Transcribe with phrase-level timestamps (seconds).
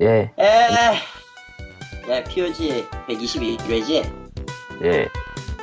[0.00, 0.94] 예, 에,
[2.08, 4.02] 예, POG 122회지?
[4.82, 5.08] 예.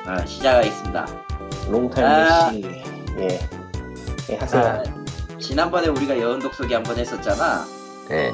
[0.08, 1.08] 어, 시작하겠습니다.
[1.70, 2.52] 롱타임 아.
[2.52, 2.64] 씨.
[3.20, 3.40] 예.
[4.30, 4.62] 예, 하세요.
[4.64, 7.66] 아, 지난번에 우리가 여운독 소개 한번 했었잖아.
[8.12, 8.32] 예.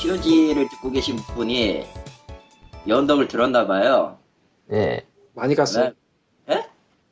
[0.00, 1.86] POG를 듣고 계신 분이
[2.88, 4.18] 여운독을 들었나봐요.
[4.72, 5.06] 예.
[5.34, 5.92] 많이 갔어.
[6.48, 6.54] 네?
[6.56, 6.64] 에?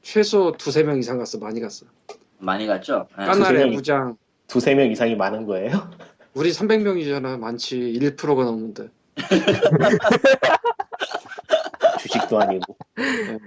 [0.02, 1.38] 최소 두세 명 이상 갔어.
[1.38, 1.86] 많이 갔어.
[2.38, 3.06] 많이 갔죠?
[3.20, 3.24] 예.
[3.24, 4.16] 까나레 명이- 부장.
[4.48, 5.70] 두세 명 이상이 많은 거예요?
[6.34, 7.38] 우리 300명이잖아.
[7.38, 7.78] 많지.
[7.78, 8.88] 1%가 넘는데.
[12.00, 12.76] 주식도 아니고.
[12.98, 13.38] 예.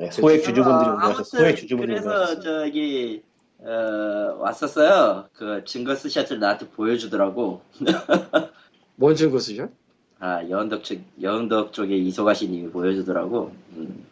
[0.00, 3.22] 예, 소액 주주분들이 아무튼 소액 주주분들이 그래서 오셔서 저기
[3.60, 5.28] 어, 왔었어요.
[5.32, 7.62] 그 증거 스샷을 나한테 보여주더라고.
[8.96, 9.70] 뭔 증거 쓰죠?
[10.18, 13.52] 아 여운덕 쪽 여운덕 쪽에 이소가시님이 보여주더라고.
[13.76, 14.04] 음.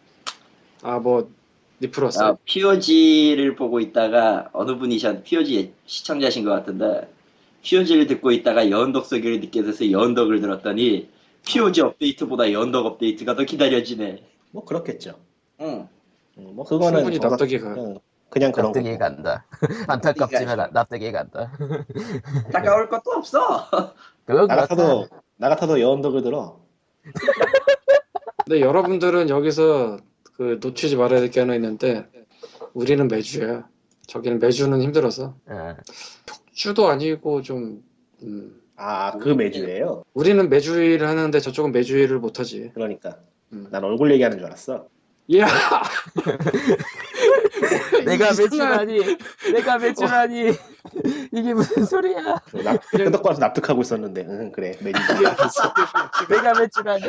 [0.83, 1.31] 아, 뭐,
[1.81, 2.21] 니플러스.
[2.21, 7.09] 아, POG를 보고 있다가 어느 분이셨 POG 시청자신 것 같은데
[7.63, 11.11] POG를 듣고 있다가 여운덕 소개를 듣게 돼서 여운덕을 들었더니
[11.47, 14.23] POG 업데이트보다 여운덕 업데이트가 더 기다려지네.
[14.53, 15.15] 뭐 그렇겠죠.
[15.61, 15.89] 응.
[16.39, 17.75] 음, 뭐 그거는 충분히 납득이 가.
[17.75, 17.99] 그냥,
[18.31, 18.99] 그냥 그런 납득이 거.
[18.99, 19.47] 간다.
[19.89, 21.53] 안타깝지만 나- 납득이 간다.
[22.53, 23.69] 따가울 것도 없어.
[24.25, 24.57] 그건 나.
[24.57, 26.61] 같아도 나 같아도 여언덕을 들어.
[28.45, 29.99] 근데 여러분들은 여기서
[30.37, 32.07] 그 놓치지 말아야 될 게 하나 있는데,
[32.75, 33.69] 우리는 매주야.
[34.07, 35.35] 저기는 매주는 힘들어서.
[35.51, 35.77] 예.
[36.53, 37.83] 주도 아니고 좀,
[38.23, 40.05] 음, 아, 그 매주예요.
[40.15, 42.71] 우리는 매주일 하는데 저쪽은 매주일을 못하지.
[42.75, 43.17] 그러니까
[43.53, 43.69] 음.
[43.71, 44.87] 난 얼굴 얘기하는 줄 알았어.
[45.37, 45.47] 야!
[48.05, 49.17] 내가 이상한- 매출하니,
[49.53, 50.53] 내가 매출하니,
[51.33, 52.23] 이게 무슨 소리야?
[52.65, 54.99] 나 끄덕 봐서 납득하고 있었는데, 응, 그래 매주.
[56.29, 57.05] 내가 매출하니.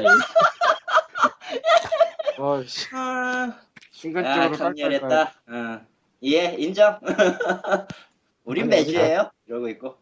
[2.38, 2.88] 어, 씨.
[2.94, 3.54] 아,
[3.92, 4.76] 순간적으로 깔깔깔.
[4.76, 5.34] 강렬했다.
[5.50, 5.82] 어.
[6.24, 7.00] 예, 인정.
[8.44, 9.32] 우린 매주예요.
[9.48, 9.98] 이러고 있고.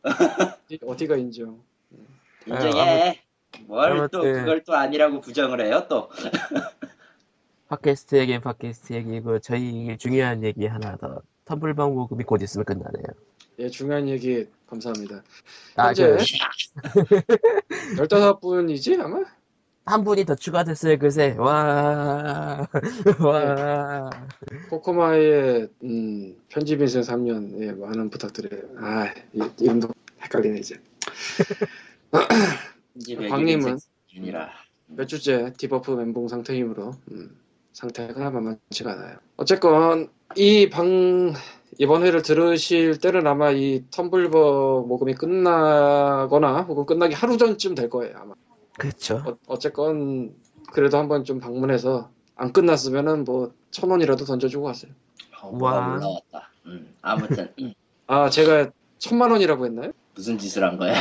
[0.83, 1.61] 어디가 인정?
[2.45, 3.21] 인정해.
[3.67, 4.33] 뭘또 아무튼.
[4.39, 6.09] 그걸 또 아니라고 부정을 해요 또.
[7.69, 11.21] 팟캐스트 얘기, 팟캐스트 얘기고, 저희 중요한 얘기 하나 더.
[11.45, 13.05] 텀블방 모금이 곧 있으면 끝나네요.
[13.59, 15.23] 예, 중요한 얘기 감사합니다.
[15.75, 16.17] 아, 현재 그,
[17.95, 19.23] 15분이지 아마?
[19.85, 21.35] 한 분이 더 추가됐어요, 그새.
[21.37, 22.67] 와,
[23.19, 24.09] 와.
[24.69, 28.61] 코코마의 음, 편집 인생 3년 예, 많은 부탁드려요.
[28.77, 29.89] 아, 이, 이름도
[30.23, 30.75] 헷갈리네 이제.
[33.29, 33.77] 광님은?
[34.13, 34.49] 이라
[34.87, 37.37] 몇 주째 debuff 멘붕 상태이므로 음,
[37.73, 39.17] 상태가 만만치가 않아요.
[39.37, 41.33] 어쨌건 이 방
[41.79, 48.17] 이번 회를 들으실 때는 아마 이 텀블버 모금이 끝나거나 혹은 끝나기 하루 전쯤 될 거예요
[48.17, 48.33] 아마.
[48.81, 49.23] 그쵸.
[49.25, 50.33] 어, 어쨌건
[50.73, 54.91] 그래도 한번 좀 방문해서 안 끝났으면은 뭐 천 원이라도 던져주고 가세요.
[55.41, 55.95] 어, 와.
[55.95, 56.49] 올라왔다.
[56.65, 57.73] 음, 아무튼 음,
[58.05, 58.69] 아 제가
[58.99, 59.91] 천만 원이라고 했나요?
[60.13, 60.93] 무슨 짓을 한 거야?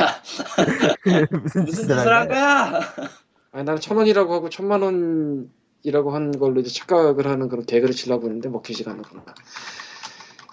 [1.43, 2.79] 무슨 무슨 짓을 한 거야?
[3.51, 8.27] 아니 나는 천 원이라고 하고 천만 원이라고 한 걸로 이제 착각을 하는 그런 개그를 치려고
[8.27, 9.25] 했는데 먹히지가 않는구나.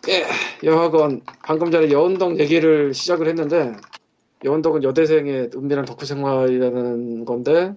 [0.08, 0.26] 예,
[0.64, 3.74] 여하건 방금 전에 여운덕 얘기를 시작을 했는데
[4.44, 7.74] 여운덕은 여대생의 은밀한 덕후 생활이라는 건데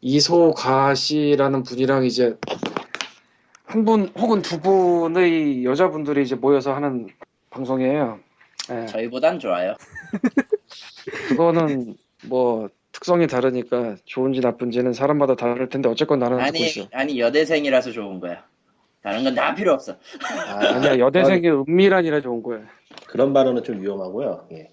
[0.00, 2.36] 이소가 씨라는 분이랑 이제
[3.64, 7.08] 한 분 혹은 두 분의 여자분들이 이제 모여서 하는
[7.50, 8.20] 방송이에요.
[8.70, 8.86] 예.
[8.86, 9.74] 저희보단 좋아요.
[11.28, 11.96] 그거는
[12.28, 16.88] 뭐 특성이 다르니까 좋은지 나쁜지는 사람마다 다를 텐데 어쨌건 나는 듣고 아니 있어.
[16.92, 18.44] 아니 여대생이라서 좋은 거야.
[19.02, 19.92] 다른 건 다 필요 없어.
[20.48, 22.60] 아, 아니야 여대생의 은밀한이라 좋은 거야.
[23.08, 24.46] 그런 발언은 좀 위험하고요.
[24.52, 24.70] 예.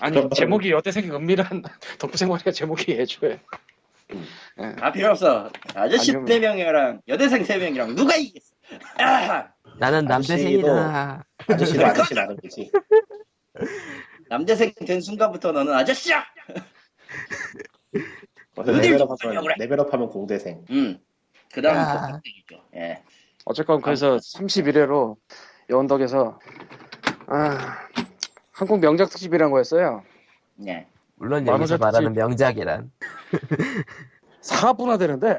[0.00, 1.62] 아니 제목이 여대생의 은밀한
[1.98, 3.40] 덕후 생활이가 제목이 애초에.
[4.60, 4.74] 예.
[4.76, 5.50] 다 필요 없어.
[5.74, 8.54] 아저씨 아니면- 네 명이랑 여대생 세 명이랑 누가 이기겠어?
[8.98, 9.48] 아,
[9.78, 11.24] 나는 남대생이다.
[11.48, 12.70] 아저씨도 아저씨 나는 거지.
[14.28, 16.24] 남대생 된 순간부터 너는 아저씨야.
[18.54, 20.64] 그래서 어딜 레벨업 좀 하면 레벨업 하면 공대생.
[20.70, 20.98] 음.
[21.52, 21.84] 그 다음 야.
[21.92, 22.64] 복학생이죠.
[22.76, 23.02] 예.
[23.44, 25.16] 어쨌건 그래서 31회로
[25.70, 26.38] 여원덕에서
[27.26, 27.78] 아,
[28.54, 30.04] 한국 명작 특집이란 거였어요.
[30.66, 30.86] 예.
[31.16, 32.90] 물론 여기서 말하는 명작이란.
[34.42, 35.38] 4분화 되는데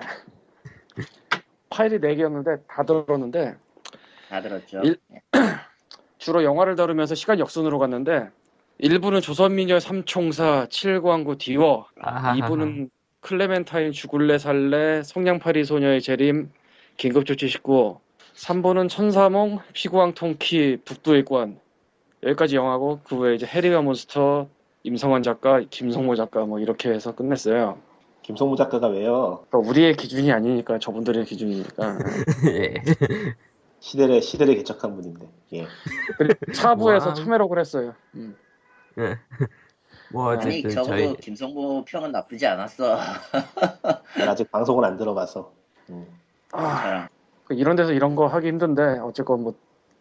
[1.70, 3.56] 파일이 4개였는데 다 들었는데
[4.30, 4.82] 다 들었죠.
[4.84, 5.22] 일- 예.
[6.18, 8.30] 주로 영화를 다루면서 시간 역순으로 갔는데
[8.82, 12.36] 1부는 조선미녀 삼총사 칠광구 디워 아하하하.
[12.36, 12.90] 2부는
[13.22, 16.52] 클레멘타인 죽을래 살래 성냥팔이 소녀의 재림
[16.98, 18.00] 긴급조치 19
[18.36, 21.60] 3부는 천사몽 피구왕 통키 북두일관
[22.26, 24.48] 여기까지 영화고 그 외에 이제 해리와 몬스터
[24.84, 27.78] 임성환 작가 김성모 작가 뭐 이렇게 해서 끝냈어요
[28.24, 29.46] 김성무 작가가 왜요?
[29.50, 32.00] 그러니까 우리의 기준이 아니니까 저분들의 기준이니까
[32.50, 32.74] 예.
[33.80, 35.30] 시대를 시대를 개척한 분인데.
[35.54, 35.68] 예.
[36.18, 37.14] 그리고 차부에서 와.
[37.14, 38.36] 참여록을 했어요 음.
[38.98, 39.18] 예.
[40.12, 42.98] 뭐 아니 적어도 저희 김성모 평은 나쁘지 않았어.
[44.28, 45.52] 아직 방송을 안 들어봐서.
[45.90, 46.06] 음.
[46.52, 47.08] 아, 저랑
[47.46, 49.56] 그 이런 데서 이런 거 하기 힘든데 어쨌건 뭐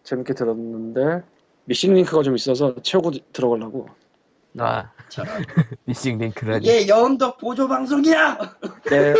[0.04, 1.22] 재밌게 들었는데
[1.66, 3.88] 미싱 링크가 좀 있어서 채우고 들어가려고.
[4.58, 4.90] 아
[5.84, 8.38] 미싱 링크라니 이게 여운덕 보조 방송이야.
[8.90, 9.14] 네.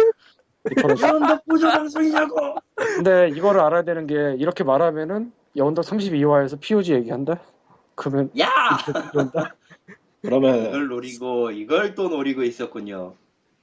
[1.03, 2.57] 여운덕 보조 방송이냐고.
[2.77, 7.41] 근데 이거를 알아야 되는 게 이렇게 말하면은 여운덕 32화에서 POG 얘기한다?
[7.95, 8.49] 그러면 야,
[9.13, 9.55] 그런다?
[10.23, 13.15] 그러면 이걸 노리고 이걸 또 노리고 있었군요.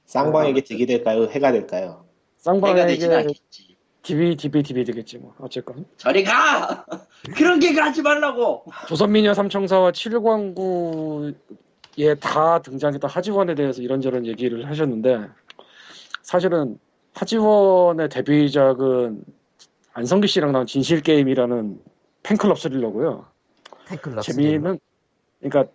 [0.06, 1.24] 쌍방에게 득이 될까요?
[1.24, 2.04] 해가 될까요?
[2.44, 3.71] 내가 되진 쌍방에게 않겠지.
[4.02, 5.34] DB, DB, DB 되겠지 뭐.
[5.38, 5.84] 어쨌건.
[5.96, 6.84] 저리 가.
[7.36, 8.64] 그런 게 가지 말라고.
[8.88, 11.34] 조선미녀 삼총사와 칠광구에
[12.20, 15.28] 다 등장했던 하지원에 대해서 이런저런 얘기를 하셨는데
[16.22, 16.78] 사실은
[17.14, 19.24] 하지원의 데뷔작은
[19.92, 21.80] 안성기 씨랑 나온 진실게임이라는
[22.22, 23.26] 팬클럽 스릴러고요.
[23.88, 24.78] 팬클럽 재미는
[25.40, 25.70] 그러니까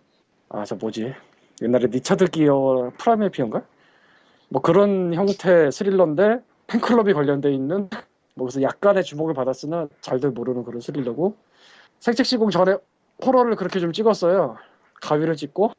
[0.50, 1.14] 아 저 뭐지?
[1.62, 3.62] 옛날에 리차드 기어 Primal Fear인가?
[4.48, 7.88] 뭐 그런 형태 스릴러인데 팬클럽이 관련돼 있는
[8.38, 11.36] 뭐 그래서 약간의 주목을 받았으나 잘들 모르는 그런 스릴러고.
[11.98, 12.76] 색즉시공 전에
[13.26, 14.56] 호러를 그렇게 좀 찍었어요.
[15.02, 15.72] 가위를 찍고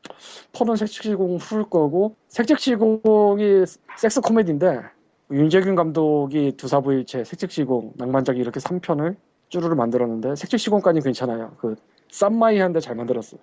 [0.53, 2.15] 폰은 색책시공 후일 거고.
[2.27, 3.63] 색책시공이
[3.97, 4.81] 섹스 코미디인데
[5.31, 9.15] 윤재균 감독이 두사부일체 색책시공 낭만작이 이렇게 3편을
[9.47, 11.55] 쭈루를 만들었는데 색책시공까지 괜찮아요.
[11.59, 11.75] 그
[12.11, 13.37] 쌈마이한데 잘 만들었어.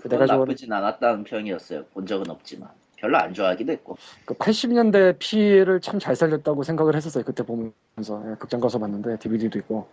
[0.00, 1.84] 그 내가 좋아하는 나쁘진 않았다는 평이었어요.
[1.94, 2.68] 본 적은 없지만
[3.00, 3.96] 별로 안 좋아하기도 했고.
[4.24, 7.24] 그 80년대 피를 참 잘 살렸다고 생각을 했었어요.
[7.24, 8.22] 그때 보면서.
[8.30, 9.86] 예, 극장 가서 봤는데 DVD도 있고.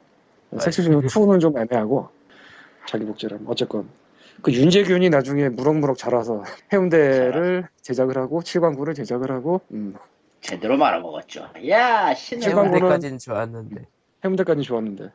[0.59, 2.09] 섹시중 2는 좀 애매하고
[2.87, 3.89] 자기 복제는 어쨌건.
[4.41, 9.95] 그 윤재균이 나중에 무럭무럭 자라서 해운대를 제작을 하고 칠광구를 제작을 하고 음,
[10.41, 11.47] 제대로 말아먹었죠.
[11.69, 12.47] 야 신을.
[12.47, 13.85] 해운대까지는 좋았는데.
[14.23, 15.11] 해운대까지 좋았는데.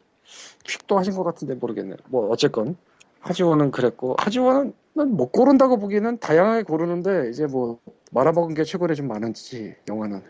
[0.66, 1.96] 픽도 하신 것 같은데 모르겠네.
[2.08, 2.76] 뭐 어쨌건.
[3.20, 7.78] 하지원은 그랬고 하지원은 난못 고른다고 보기에는 다양하게 고르는데 이제 뭐
[8.10, 10.22] 말아먹은 게 최고래 좀 많은지 영화는.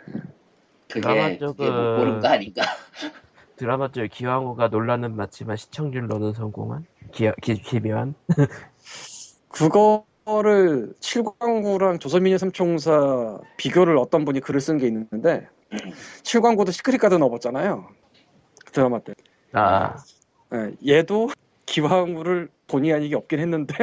[0.88, 2.62] 드라마 그게 그게 쪽은- 못 고른 거 아닌가?
[3.56, 6.84] 드라마 쪽 기왕호가 논란은 많지만 시청률로는 성공한?
[7.12, 8.14] 기, 기, 기묘한?
[9.48, 15.48] 그거를 칠광구랑 조선미녀 삼총사 비교를 어떤 분이 글을 쓴 게 있는데
[16.22, 17.88] 칠광구도 시크릿 가드 넣어봤잖아요.
[18.64, 19.14] 그 드라마 때.
[19.52, 19.96] 아.
[20.54, 21.30] 예, 얘도
[21.66, 23.74] 기왕구를 본의 아니게 없긴 했는데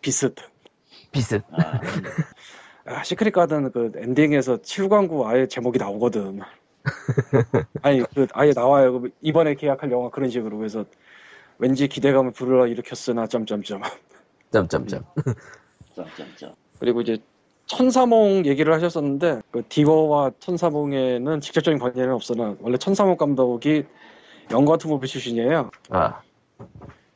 [0.00, 0.34] 비슷.
[1.12, 1.42] 비슷.
[1.52, 1.80] 아,
[2.86, 6.40] 아, 시크릿 가든 그 엔딩에서 칠광구 아예 제목이 나오거든.
[7.82, 9.00] 아니 그 아예 나와요.
[9.00, 10.56] 그 이번에 계약할 영화 그런 식으로.
[10.58, 10.84] 그래서
[11.58, 13.82] 왠지 기대감을 불러 일으켰으나 점점점.
[14.52, 15.04] 점점점.
[15.94, 16.54] 점점점.
[16.78, 17.18] 그리고 이제
[17.66, 23.84] 천사몽 얘기를 하셨었는데 그 디거와 천사몽에는 직접적인 관계는 없으나 원래 천사몽 감독이
[24.52, 25.70] 영화 투모비 출신이에요.
[25.90, 26.20] 아.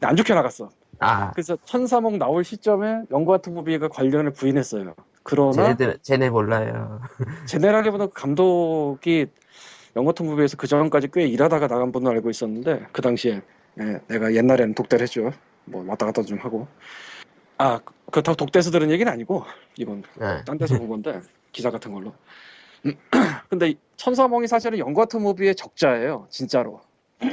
[0.00, 0.70] 안 좋게 나갔어.
[1.00, 4.94] 아, 그래서 천사몽 나올 시점에 영화 투모비가 관련을 부인했어요.
[5.22, 7.00] 그러나 쟤네들, 쟤네 몰라요.
[7.46, 9.26] 제네라기보다 감독이
[9.96, 13.42] 영화 투모비에서 그 전까지 꽤 일하다가 나간 분을 알고 있었는데 그 당시에
[13.80, 15.32] 예, 내가 옛날에는 독대를 했죠.
[15.64, 16.68] 뭐 왔다 갔다 좀 하고
[17.58, 17.80] 아
[18.10, 19.44] 그렇다고 독대에서 들은 얘기는 아니고
[19.76, 20.44] 이건 네.
[20.44, 21.20] 딴 데서 본 건데
[21.52, 22.14] 기사 같은 걸로.
[22.86, 22.94] 음,
[23.48, 26.80] 근데 이 천사몽이 사실은 영과트 무비의 적자예요, 진짜로.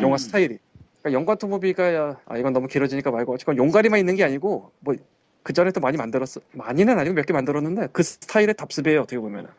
[0.01, 0.59] 영화 스타일이.
[1.07, 4.95] 그러니까 영과트 무비가 아 이건 너무 길어지니까 말고 어쨌건 용가리만 있는 게 아니고 뭐
[5.44, 6.42] 그 전에 또 많이 만들었어.
[6.51, 9.50] 많이는 아니고 몇 개 만들었는데 그 스타일의 답습이에요 어떻게 보면은.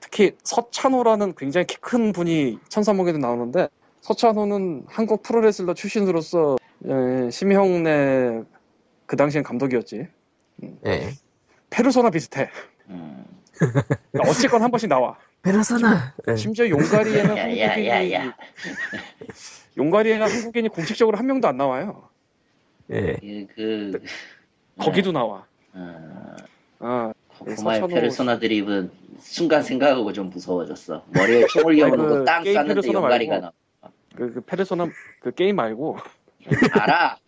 [0.00, 3.68] 특히 서찬호라는 굉장히 키 큰 분이 천사몽에도 나오는데
[4.00, 6.56] 서찬호는 한국 프로레슬러 출신으로서
[6.86, 8.44] 에, 심형래
[9.04, 10.08] 그 당시엔 감독이었지.
[10.86, 11.10] 예.
[11.68, 12.48] 페르소나 비슷해.
[12.88, 13.26] 음.
[13.52, 15.18] 그러니까 어쨌건 한 번씩 나와.
[15.42, 16.14] 페르소나.
[16.28, 16.36] 예.
[16.36, 18.34] 심지어 용가리에는 야, 야, 야, 한국인이 야.
[19.76, 22.08] 용가리에는 한국인이 공식적으로 한 명도 안 나와요.
[22.90, 23.16] 예.
[23.20, 24.02] 그, 그
[24.78, 25.44] 거기도 나와.
[26.78, 28.90] 아, 고구마의 서천호- 페르소나 드립은
[29.20, 31.04] 순간 생각하고 좀 무서워졌어.
[31.08, 33.46] 머리에 총을 겨누고 그땅 게임 쌌는데 페르소나 연가리가 말고.
[33.46, 33.90] 나.
[34.14, 34.88] 그, 그 페르소나
[35.20, 35.98] 그 게임 말고
[36.72, 37.18] 알아.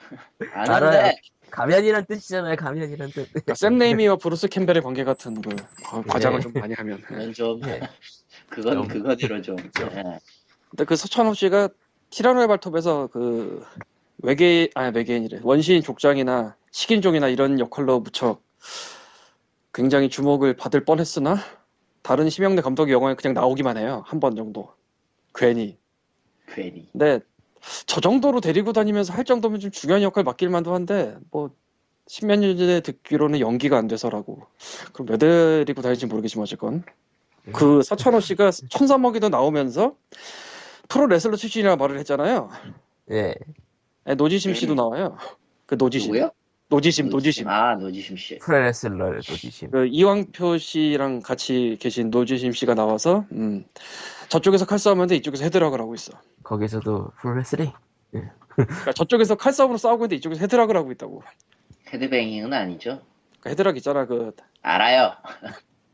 [0.53, 1.13] 아는데 알아요.
[1.51, 2.57] 가면이란 뜻이잖아요.
[2.57, 3.29] 가면이란 뜻.
[3.33, 6.43] 그러니까 샘 레이미와 브루스 캠벨의 관계 같은 그 과- 과장을 네.
[6.43, 7.01] 좀 많이 하면.
[7.03, 7.81] 그건 좀 예.
[8.49, 9.57] 그건 좀- 그거대로 좀.
[9.73, 9.89] 좀.
[9.93, 10.03] 예.
[10.71, 11.69] 근데 그 서천호 씨가
[12.11, 13.65] 티라노의 발톱에서 그
[14.23, 15.41] 외계인 아니 외계인이래.
[15.43, 18.43] 원시인 족장이나 식인종이나 이런 역할로 무척
[19.73, 21.37] 굉장히 주목을 받을 뻔했으나
[22.03, 24.03] 다른 심영래 감독의 영화에 그냥 나오기만 해요.
[24.07, 24.73] 한 번 정도.
[25.35, 25.77] 괜히.
[26.53, 26.89] 괜히.
[26.93, 27.21] 근데
[27.87, 31.51] 저 정도로 데리고 다니면서 할 정도면 좀 중요한 역할 맡길 만도 한데 뭐
[32.07, 34.47] 십몇 년 전에 듣기로는 연기가 안 돼서라고.
[34.93, 36.83] 그럼 왜 데리고 다니는지 모르겠지만 어쨌건.
[37.53, 39.95] 그 서천호 씨가 천사몽에도 나오면서
[40.89, 42.51] 프로 레슬러 출신이라 말을 했잖아요
[43.11, 43.35] 예.
[44.05, 45.17] 네, 노지심 씨도 나와요
[45.67, 46.31] 그 노지심 누구요?
[46.71, 48.39] 노지심 노지심 아 노지심 씨.
[48.39, 49.71] 프로레슬러 노지심.
[49.71, 53.65] 그 이왕표 씨랑 같이 계신 노지심 씨가 나와서 음,
[54.29, 57.73] 저쪽에서 칼싸움하는데 이쪽에서 headlock을 하고 있어 거기서도 프로 레슬링.
[58.51, 61.23] 그러니까 저쪽에서 칼싸움으로 싸우고 있는데 이쪽에서 headlock을 하고 있다고
[61.93, 63.01] headbanging은 아니죠.
[63.41, 65.13] 그러니까 헤드락 있잖아 그 알아요.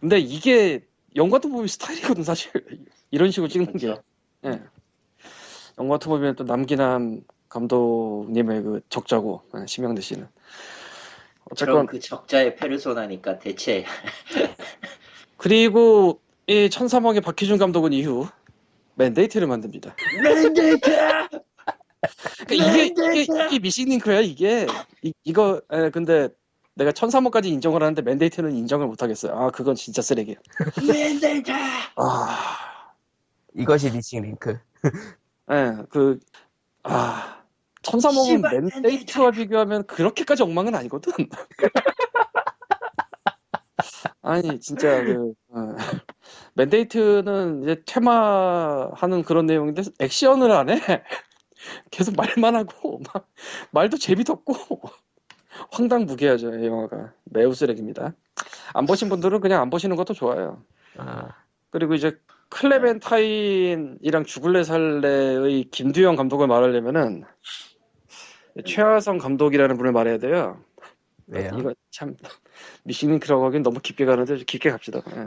[0.00, 0.84] 근데 이게
[1.14, 2.50] 영화 투보비 스타일이거든 사실
[3.12, 4.02] 이런 식으로 찍는 게 그렇죠.
[4.46, 4.60] 예.
[5.78, 10.26] 영화 투보비는 또 남기남 감독님의 그 적자고 예, 심영대 씨는.
[10.26, 13.84] 그럼 어쨌건 그 적자의 페르소나니까 대체.
[15.36, 18.26] 그리고 이 천사막의 박희준 감독은 이후
[18.94, 19.94] 맨데이트를 만듭니다.
[20.22, 20.90] 맨데이트!
[22.46, 24.66] 그러니까 이게, 이게 이게 미싱링크야 이게.
[25.02, 26.28] 이, 이거 예, 근데
[26.74, 29.32] 내가 천사막까지 인정을 하는데 맨데이트는 인정을 못 하겠어요.
[29.32, 30.36] 아 그건 진짜 쓰레기야
[30.86, 31.52] 맨데이트!
[31.96, 32.64] 아.
[33.56, 34.58] 이것이 미싱 링크.
[35.50, 36.18] 예, 그,
[36.84, 37.42] 아,
[37.82, 41.12] 천사목은 씨발, 맨데이트와 비교하면 그렇게까지 엉망은 아니거든.
[44.22, 45.76] 아니, 진짜, 그, 어,
[46.54, 50.80] 맨데이트는 이제 퇴마하는 그런 내용인데 액션을 안 해.
[51.90, 53.28] 계속 말만 하고, 막,
[53.70, 54.54] 말도 재미없고,
[55.72, 57.12] 황당무계하죠, 이 영화가.
[57.24, 58.14] 매우 쓰레기입니다.
[58.72, 60.62] 안 보신 분들은 그냥 안 보시는 것도 좋아요.
[60.96, 61.28] 아,
[61.70, 62.18] 그리고 이제
[62.54, 67.24] 클레멘타인이랑 죽을래 살래의 김두영 감독을 말하려면은
[68.64, 70.62] 최하성 감독이라는 분을 말해야 돼요.
[71.26, 71.50] 왜요?
[71.58, 72.16] 이거 참
[72.84, 75.02] 미싱링크라고 하긴 너무 깊게 가는데 깊게 갑시다.
[75.16, 75.26] 예.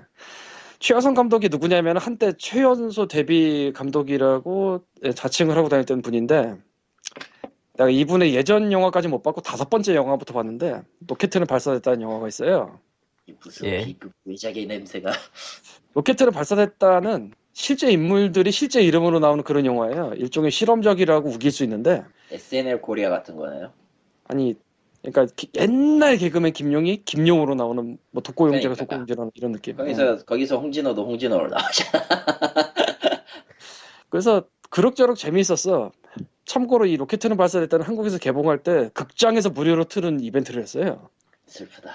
[0.80, 6.56] 최하성 감독이 누구냐면 한때 최연소 데뷔 감독이라고 예, 자칭을 하고 다녔던 분인데
[7.74, 12.80] 내가 이분의 예전 영화까지 못 봤고 다섯 번째 영화부터 봤는데 로켓트는 발사됐다는 영화가 있어요.
[13.44, 13.86] 무슨 예.
[13.86, 15.12] B급 괴작의 냄새가
[15.98, 20.14] 로켓트는 발사됐다는 실제 인물들이 실제 이름으로 나오는 그런 영화예요.
[20.16, 23.72] 일종의 실험적이라고 우길 수 있는데 SNL 코리아 같은 거네요.
[24.26, 24.54] 아니
[25.02, 28.84] 그러니까 기- 옛날 개그맨 김용이 김용으로 나오는 뭐 독고영재가 그러니까.
[28.86, 29.76] 독고영재라는 이런 느낌.
[29.76, 30.18] 거기서 예.
[30.24, 32.06] 거기서 홍진호도 홍진호로 나오잖아.
[34.10, 35.92] 그래서 그럭저럭 재미있었어.
[36.46, 41.10] 참고로 이 로켓트는 발사됐다는 한국에서 개봉할 때 극장에서 무료로 트는 이벤트를 했어요.
[41.48, 41.92] 슬프다.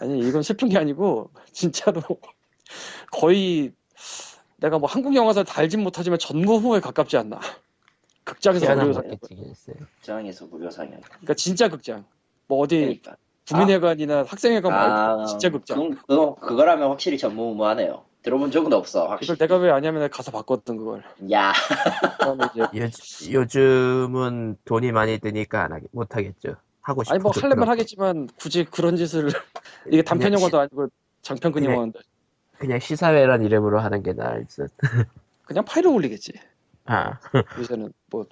[0.00, 2.00] 아니 이건 슬픈 게 아니고 진짜로
[3.10, 3.72] 거의
[4.56, 7.40] 내가 뭐 한국 영화사를 다 알진 못하지만 전무후에 가깝지 않나.
[8.24, 9.76] 극장에서 무료로 희한한 상 마케팅이 있어요.
[9.98, 11.00] 극장에서 무료 상영.
[11.00, 12.04] 그러니까 진짜 극장.
[12.46, 13.16] 뭐 어디 그러니까.
[13.48, 15.76] 국민회관이나 학생회관 말고 아, 진짜 극장.
[15.76, 18.04] 그건, 그거, 그거 라면 확실히 전무후무하네요.
[18.22, 19.00] 들어본 적은 없어.
[19.00, 19.36] 이걸 확실히.
[19.38, 21.02] 내가 왜 아냐면 가서 봤거든 그걸.
[21.32, 21.52] 야,
[22.54, 22.60] 이제
[23.34, 26.54] 요, 요즘은 돈이 많이 드니까 안 하겠, 못 하겠죠.
[26.82, 27.14] 하고 싶어.
[27.14, 29.28] 아니 뭐 하려면 하겠지만 굳이 그런 짓을
[29.90, 30.86] 이게 단편 영화도 아니고
[31.22, 31.98] 장편근 그냥- 영화인데
[32.62, 34.70] 그냥 시사회란 이름으로 하는 게 나을 듯.
[35.46, 36.32] 그냥 파일을 올리겠지.
[36.84, 37.18] 아,
[37.58, 38.24] 요새는 뭐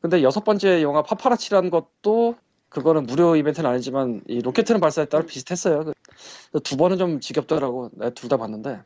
[0.00, 2.36] 근데 여섯 번째 영화 파파라치라는 것도
[2.68, 5.92] 그거는 무료 이벤트는 아니지만 이 로켓트는 발사했다랑 비슷했어요.
[6.52, 7.90] 그두 번은 좀 지겹더라고.
[7.94, 8.80] 내가 둘 다 봤는데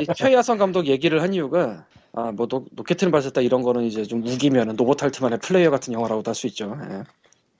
[0.00, 4.74] 이 최야성 감독 얘기를 한 이유가 아 뭐 로켓트는 발사했다 이런 거는 이제 좀 우기면은
[4.74, 6.76] 로버트 알트만의 플레이어 같은 영화라고도 할 수 있죠.
[6.90, 7.04] 예.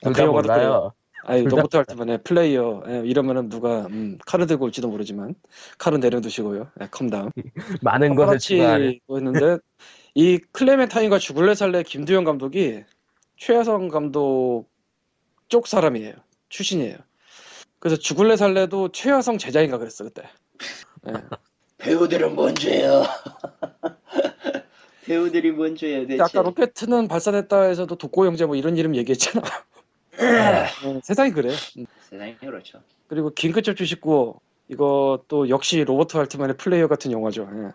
[0.02, 0.48] 둘 다 영화도.
[0.48, 0.92] 몰라요.
[1.28, 5.34] 아니 로버트 알트만의 플레이어 예, 이러면은 누가 음, 칼을 들고 올지도 모르지만
[5.76, 6.70] 칼은 내려두시고요.
[6.80, 7.30] 예, calm down.
[7.82, 8.58] 많은 것을.
[8.58, 9.58] 파파라치고 했는데
[10.14, 12.82] 이 클레멘타인과 죽을래 살래 김두영 감독이
[13.36, 14.68] 최야성 감독
[15.48, 16.14] 쪽 사람이에요.
[16.48, 16.96] 출신이에요.
[17.78, 20.22] 그래서 죽을래 살래도 최하성 제자인가 그랬어 그때.
[21.08, 21.12] 예.
[21.76, 23.04] 배우들은 뭔 죄요?
[25.04, 26.22] 배우들이 뭔 죄예요, 대체?
[26.22, 29.42] 아까 로켓은 발사됐다에서도 독고 형제 뭐 이런 이름 얘기했잖아.
[30.20, 31.50] 어, 세상이 그래.
[31.78, 31.86] 음.
[32.00, 32.80] 세상이 그렇죠.
[33.06, 37.48] 그리고 긴급조치 십구 이거 또 역시 로버트 알트만의 플레이어 같은 영화죠.
[37.52, 37.70] 예.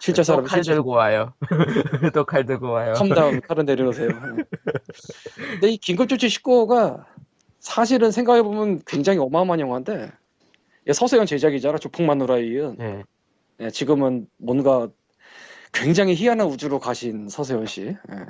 [0.00, 1.34] 실제 사람 또칼 실제 들고 와요.
[2.14, 2.94] 또 칼 들고 와요.
[2.96, 4.08] calm down 칼은 내려놓으세요.
[4.08, 4.44] 예.
[5.52, 7.04] 근데 이 긴급조치 19호가
[7.60, 10.10] 사실은 생각해 보면 굉장히 어마어마한 영화인데
[10.88, 13.02] 얘 서세현 제작이잖아 조폭마누라에 이은 네.
[13.60, 14.88] 예, 지금은 뭔가
[15.72, 17.96] 굉장히 희한한 우주로 가신 서세현 씨 예.
[18.08, 18.24] 네.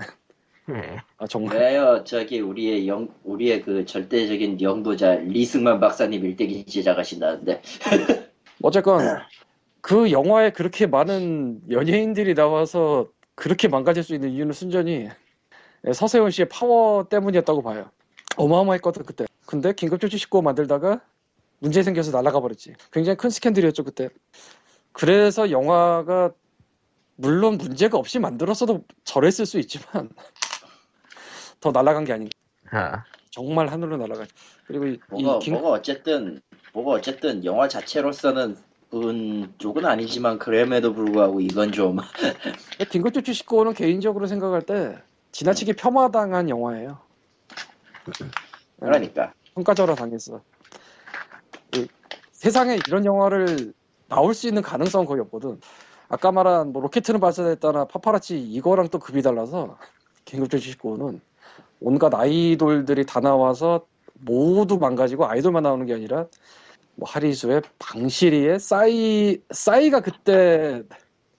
[1.19, 2.05] 아, 정말 왜요?
[2.05, 7.63] 저기 우리의 영 우리의 그 절대적인 영도자 리승만 박사님 일대기 제작하신다는데
[8.63, 9.19] 어쨌건
[9.81, 15.09] 그 영화에 그렇게 많은 연예인들이 나와서 그렇게 망가질 수 있는 이유는 순전히
[15.87, 17.91] 예, 서세훈 씨의 파워 때문이었다고 봐요.
[18.37, 19.25] 어마어마했거든 그때.
[19.47, 21.01] 근데 긴급조치 19호 만들다가
[21.59, 22.75] 문제 생겨서 날아가 버렸지.
[22.93, 24.11] 굉장히 큰 스캔들이었죠 그때.
[24.93, 26.33] 그래서 영화가
[27.17, 30.11] 물론 문제가 없이 만들었어도 저랬을 수 있지만
[31.61, 32.31] 더 날아간 게 아닌가.
[32.73, 34.25] 아, 정말 하늘로 날아가.
[34.67, 36.41] 그리고 이, 이 뭐가 긴- 뭐가 어쨌든
[36.73, 38.57] 뭐가 어쨌든 영화 자체로서는
[38.93, 41.99] 은 쪽은 아니지만 그럼에도 불구하고 이건 좀
[42.91, 45.01] 긴급조치 19호는 개인적으로 생각할 때
[45.31, 46.99] 지나치게 폄하당한 영화예요.
[48.81, 50.43] 그러니까 평가절하 당했어.
[51.71, 51.87] 그
[52.33, 53.73] 세상에 이런 영화를
[54.09, 55.61] 나올 수 있는 가능성은 거의 없거든.
[56.09, 59.79] 아까 말한 뭐 로켓트는 발사됐다나 파파라치 이거랑 또 급이 달라서
[60.25, 61.21] 긴급조치 19는
[61.81, 66.27] 온갖 아이돌들이 다 나와서 모두 망가지고 아이돌만 나오는 게 아니라
[66.95, 70.83] 뭐 하리수의 방시리의 싸이 싸이가 그때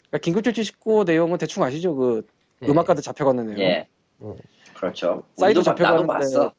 [0.09, 1.95] 그러니까 긴급조치 19 내용은 대충 아시죠?
[1.95, 2.27] 그
[2.63, 2.67] 예.
[2.67, 3.59] 음악가들 잡혀가는 내용.
[3.59, 3.87] 예.
[4.21, 4.35] 음.
[4.73, 5.23] 그렇죠.
[5.37, 6.51] 나도 잡혀가는데-.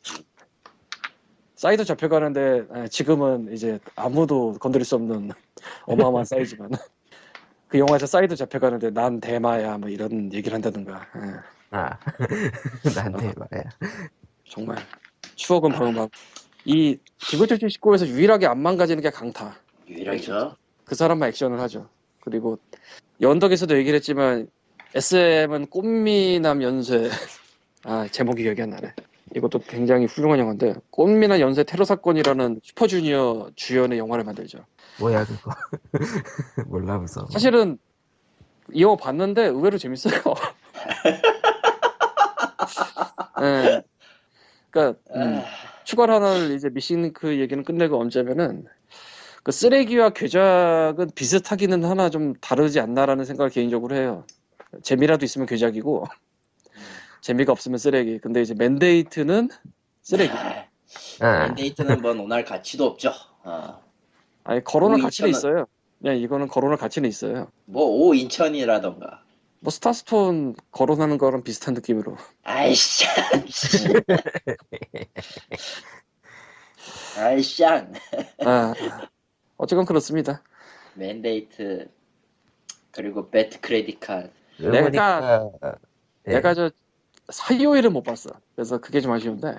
[1.56, 5.30] 사이도 잡혀가는데 에, 지금은 이제 아무도 건드릴 수 없는
[5.86, 6.70] 어마어마한 사이즈만
[7.68, 11.20] 그 영화에서 사이도 잡혀가는데 난 대마야 뭐 이런 얘기를 한다든가 예,
[11.72, 11.98] 아,
[12.94, 13.70] 나한테 말이야.
[14.48, 14.76] 정말
[15.36, 16.10] 추억은 방음하고
[16.66, 19.56] 이 기고철치 19에서 유일하게 안 망가지는 게 강타
[19.88, 20.54] 유일하죠.
[20.84, 21.88] 그 사람만 액션을 하죠
[22.20, 22.58] 그리고
[23.22, 24.48] 연덕에서도 얘기를 했지만
[24.94, 27.08] SM은 꽃미남 연쇄
[27.84, 28.92] 아 제목이 기억이 안 나네
[29.34, 34.58] 이것도 굉장히 훌륭한 영화인데 꽃미남 연쇄 테러 사건이라는 슈퍼주니어 주연의 영화를 만들죠
[35.00, 35.50] 뭐야 그거.
[36.68, 37.26] 몰라 무서워.
[37.30, 37.78] 사실은
[38.72, 40.12] 이 영화 봤는데 의외로 재밌어요.
[43.42, 43.82] 예.
[44.70, 45.44] 그러니까 음, 아,
[45.84, 48.66] 추가로 하나를 이제 미싱크 얘기는 끝내고 언제면은
[49.42, 54.24] 그 쓰레기와 괴작은 비슷하기는 하나 좀 다르지 않나라는 생각을 개인적으로 해요.
[54.82, 56.06] 재미라도 있으면 괴작이고
[57.20, 58.18] 재미가 없으면 쓰레기.
[58.18, 59.48] 근데 이제 맨데이트는
[60.02, 60.32] 쓰레기.
[61.20, 63.12] 아, 데이트는 뭐 논할 가치도 없죠.
[63.44, 63.80] 어.
[64.44, 65.66] 아니 거론할 오, 가치는 인천은- 있어요.
[66.00, 67.48] 그냥 이거는 거론할 가치는 있어요.
[67.66, 69.22] 뭐 오 인천이라던가.
[69.62, 72.16] 뭐 스타스톤 거론하는 거랑 비슷한 느낌으로.
[72.42, 73.04] 아이씨.
[77.16, 77.64] 아이씨.
[77.64, 78.74] 아,
[79.56, 80.42] 어쨌건 그렇습니다.
[80.94, 81.88] 맨데이트
[82.90, 84.30] 그리고 배트 크레딧 카드.
[84.56, 85.48] 그러니까
[86.26, 86.32] 예.
[86.32, 86.72] 내가 저
[87.30, 88.30] 사이오이를 못 봤어.
[88.56, 89.54] 그래서 그게 좀 아쉬운데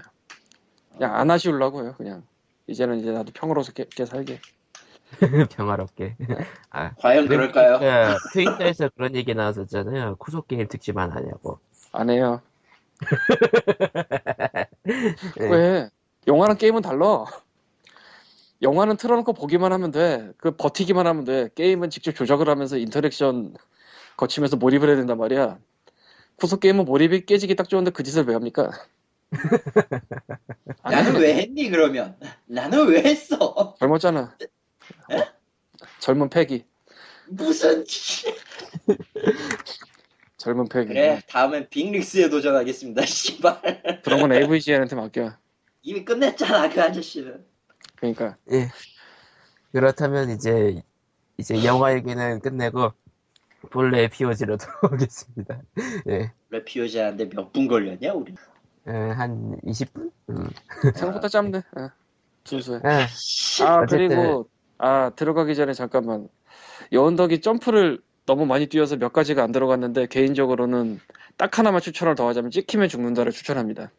[0.91, 1.95] 그냥 안 아쉬우려고요.
[1.95, 2.27] 그냥
[2.67, 4.41] 이제는 이제 나도 평화롭게 살게.
[5.55, 6.15] 평화롭게.
[6.69, 7.79] 아, 과연 그럴까요?
[7.79, 10.15] 그러니까 트위터에서 그런 얘기 나왔었잖아요.
[10.17, 11.59] クソ 게임 특집 안 하냐고.
[11.91, 12.41] 안 해요.
[15.41, 15.45] 예.
[15.49, 15.89] 왜?
[16.27, 17.25] 영화랑 게임은 달라.
[18.61, 20.31] 영화는 틀어놓고 보기만 하면 돼.
[20.37, 21.49] 그 버티기만 하면 돼.
[21.53, 23.55] 게임은 직접 조작을 하면서 interaction
[24.15, 25.57] 거치면서 몰입을 해야 된단 말이야.
[26.37, 28.71] 구속 게임은 몰입이 깨지기 딱 좋은데 그 짓을 왜 합니까?
[30.83, 31.19] 안 나는 해.
[31.19, 32.15] 왜 했니 그러면?
[32.45, 33.75] 나는 왜 했어?
[33.79, 34.37] 젊었잖아.
[35.11, 35.17] 어?
[35.99, 36.65] 젊은 패기.
[37.27, 37.83] 무슨
[40.37, 40.89] 젊은 패기.
[40.89, 43.05] 그래 다음엔 빅릭스에 도전하겠습니다.
[43.05, 45.33] 씨발 그런 건 AVGN한테 맡겨.
[45.81, 47.45] 이미 끝냈잖아 그 아저씨는.
[47.95, 48.69] 그러니까 예.
[49.71, 50.81] 그렇다면 이제
[51.37, 52.91] 이제 영화 얘기는 끝내고
[53.71, 55.61] 본래 POG로 돌아오겠습니다.
[56.09, 56.31] 예.
[56.49, 58.35] 레피오지 하는데 몇 분 걸렸냐 우리?
[58.87, 60.11] 예, 한 20분?
[60.29, 60.49] 음.
[60.93, 61.57] 생각보다 짧네.
[61.59, 61.89] 어,
[62.43, 62.81] 순수해.
[62.83, 63.07] 예.
[63.63, 64.09] 아 어쨌든.
[64.09, 64.49] 그리고
[64.83, 66.27] 아 들어가기 전에 잠깐만
[66.91, 70.99] 여운덕이 점프를 너무 많이 뛰어서 몇 가지가 안 들어갔는데 개인적으로는
[71.37, 73.91] 딱 하나만 추천을 더 하자면 찍히면 죽는다를 추천합니다.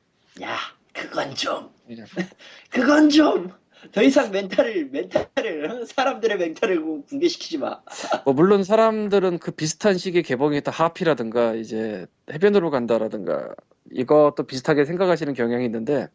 [0.42, 0.56] 야
[0.92, 1.70] 그건 좀
[2.70, 7.80] 그건 좀 더 이상 멘탈을 멘탈을 사람들의 멘탈을 붕괴시키지 마.
[8.24, 13.54] 뭐 물론 사람들은 그 비슷한 시기에 개봉했던 하피라든가 이제 해변으로 간다라든가
[13.90, 16.08] 이것도 비슷하게 생각하시는 경향이 있는데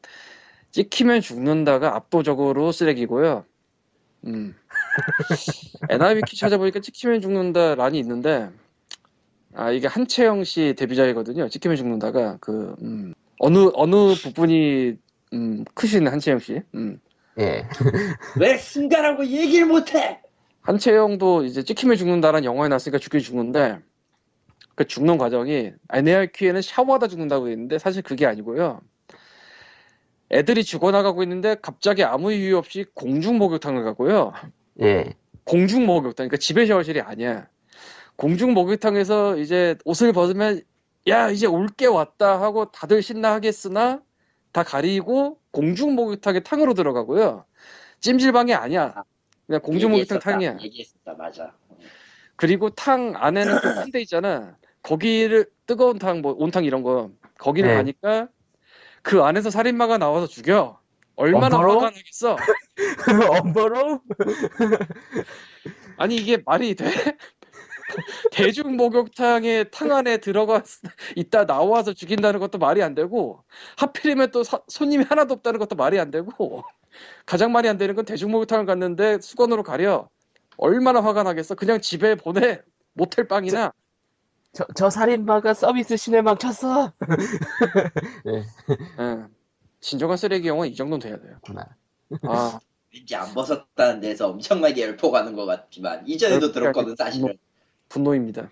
[0.72, 3.46] 찍히면 죽는다가 압도적으로 쓰레기고요.
[4.26, 4.56] 음.
[5.90, 8.50] NIB키 찾아보니까 찍히면 죽는다 란이 있는데
[9.54, 11.50] 아 이게 한채영 씨 데뷔작이거든요.
[11.50, 14.96] 찍히면 죽는다가 그 음, 어느 어느 부분이
[15.34, 16.62] 음, 크신 한채영 씨.
[16.76, 17.00] 음.
[17.40, 17.66] 예.
[18.40, 20.22] 왜 순간하고 얘기를 못해?
[20.62, 23.80] 한채영도 이제 찍히면 죽는다라는 영화에 나왔으니까 죽긴 죽는데
[24.76, 28.82] 그 죽는 과정이 NARQ에는 샤워하다 죽는다고 돼 있는데 사실 그게 아니고요.
[30.32, 34.34] 애들이 죽어나가고 있는데 갑자기 아무 이유 없이 공중 목욕탕을 가고요.
[34.82, 35.14] 예.
[35.44, 37.48] 공중 목욕탕, 그러니까 집에 샤워실이 아니야.
[38.16, 40.62] 공중 목욕탕에서 이제 옷을 벗으면
[41.08, 44.02] 야 이제 올 게 왔다 하고 다들 신나하겠으나
[44.52, 47.46] 다 가리고 공중 목욕탕에 탕으로 들어가고요.
[48.02, 49.04] 찜질방이 아니야.
[49.48, 50.20] 그냥 공중 목욕탕.
[50.20, 50.58] 탕이야.
[50.62, 51.54] 얘기했었다 맞아.
[52.36, 54.56] 그리고 탕 안에는 또큰데 있잖아.
[54.84, 57.76] 거기를 뜨거운 탕, 뭐 온탕 이런 거 거기를 네.
[57.76, 58.28] 가니까
[59.02, 60.80] 그 안에서 살인마가 나와서 죽여.
[61.16, 61.58] 얼마나?
[61.58, 62.38] 화가 나겠어.
[63.44, 64.02] 엄버로?
[65.98, 66.86] 아니 이게 말이 돼?
[68.32, 70.64] 대중 목욕탕에 탕 안에 들어가
[71.16, 73.44] 있다 나와서 죽인다는 것도 말이 안 되고
[73.78, 76.64] 하필이면 또 사- 손님이 하나도 없다는 것도 말이 안 되고
[77.26, 80.08] 가장 말이 안 되는 건 대중 목욕탕을 갔는데 수건으로 가려
[80.58, 82.62] 얼마나 화가 나겠어 그냥 집에 보내
[82.94, 83.74] 모텔 방이나
[84.52, 86.92] 저, 저 살인마가 서비스 시네망 쳤어!
[88.28, 88.44] 예.
[89.80, 91.38] 진정한 쓰레기 영화는 이 정도는 돼야 돼요.
[91.42, 91.66] 구나.
[92.24, 92.60] 아,
[92.94, 97.38] 왠지 안 벗었다는 데서 엄청나게 열폭하는 것 같지만 이전에도 들었거든 사실은.
[97.88, 98.50] 분노입니다.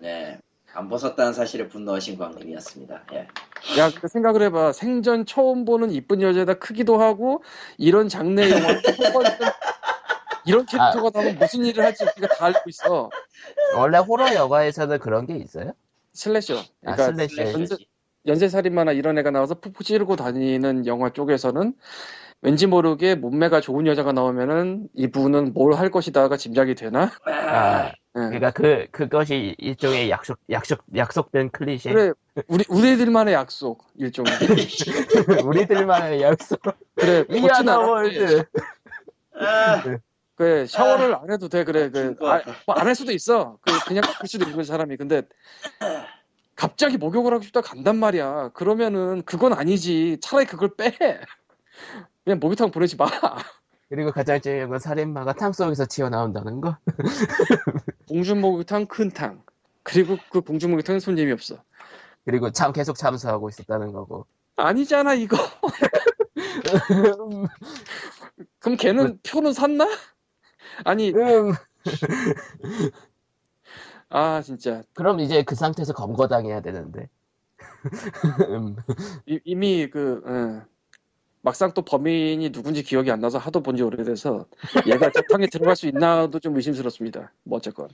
[0.00, 0.38] 네.
[0.74, 3.04] 안 벗었다는 사실에 분노하신 광님이었습니다.
[3.12, 3.28] 예.
[3.78, 4.72] 야, 생각을 해봐.
[4.72, 7.44] 생전 처음 보는 이쁜 여자에다 크기도 하고,
[7.76, 8.68] 이런 장르의 영화,
[10.46, 13.10] 이런 캐릭터가 나오면 무슨 일을 할지 우리가 다 알고 있어.
[13.76, 15.72] 원래 호러 영화에서는 그런 게 있어요?
[16.12, 16.56] 슬래셔.
[16.84, 17.52] 아, 그러니까 슬래셔.
[17.52, 17.76] 연쇄,
[18.26, 21.74] 연쇄살인마나 이런 애가 나와서 푸푸 찌르고 다니는 영화 쪽에서는
[22.44, 27.10] 왠지 모르게 몸매가 좋은 여자가 나오면은 이분은 뭘 할 것이다가 짐작이 되나?
[27.24, 27.92] 아, 예.
[28.14, 31.94] 그러니까 그 그것이 일종의 약속 약속 약속된 클리셰.
[31.94, 32.12] 그래,
[32.48, 34.32] 우리, 우리들만의 약속, 일종의.
[35.46, 36.60] 우리들만의 약속.
[36.96, 37.64] 그래, 고친
[39.82, 39.98] the
[40.42, 40.42] 않았지.
[40.42, 40.42] world.
[40.42, 41.90] 아, 그래, 샤워를 안 해도 돼, 그래.
[41.90, 42.42] 그, 것 아.
[42.66, 43.58] 뭐안 할 수도 있어.
[43.62, 44.96] 그, 그냥 갈 수도 있는 사람이.
[44.96, 45.22] 근데,
[46.56, 48.50] 갑자기 목욕을 하고 싶다 간단 말이야.
[48.54, 50.18] 그러면은, 그건 아니지.
[50.20, 50.96] 차라리 그걸 빼.
[52.24, 53.06] 그냥 목욕탕 보내지 마.
[53.88, 56.76] 그리고 가장 중요한 건 살인마가 탕 속에서 튀어나온다는 거.
[58.08, 59.42] 봉준 목욕탕, 큰 탕.
[59.82, 61.62] 그리고 그 봉준 목욕탕은 손님이 없어.
[62.24, 64.26] 그리고 참 계속 참수하고 있었다는 거고.
[64.56, 65.36] 아니잖아, 이거.
[68.60, 69.88] 그럼 걔는 표는 샀나?
[70.84, 71.52] 아니, 음,
[74.08, 74.82] 아, 진짜.
[74.94, 77.08] 그럼 이제 그 상태에서 검거당해야 되는데.
[78.50, 78.76] 음,
[79.26, 80.72] 이, 이미 그, 예.
[81.42, 84.46] 막상 또 범인이 누군지 기억이 안 나서 하도 본지 오래돼서
[84.86, 87.32] 얘가 재탕에 들어갈 수 있나도 좀 의심스럽습니다.
[87.42, 87.88] 뭐 어쨌건.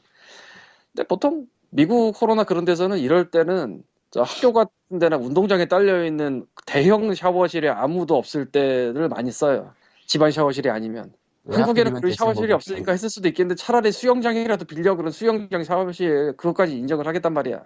[0.94, 6.46] 근데 보통 미국 코로나 그런 데서는 이럴 때는 저 학교 같은 데나 운동장에 딸려 있는
[6.66, 9.72] 대형 샤워실에 아무도 없을 때를 많이 써요.
[10.06, 11.12] 집안 샤워실이 아니면.
[11.48, 12.54] 왜 한국에는 그런 샤워실이 목욕탕.
[12.56, 17.62] 없으니까 했을 수도 있겠는데 차라리 수영장이라도 빌려 그런 수영장 샤워실 그것까지 인정을 하겠단 말이야.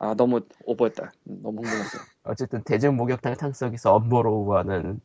[0.00, 1.12] 아 너무 오버했다.
[1.28, 1.98] 음, 너무 흥분했어.
[2.24, 5.00] 어쨌든 대중 목욕탕 탕 속에서 엄보로 하는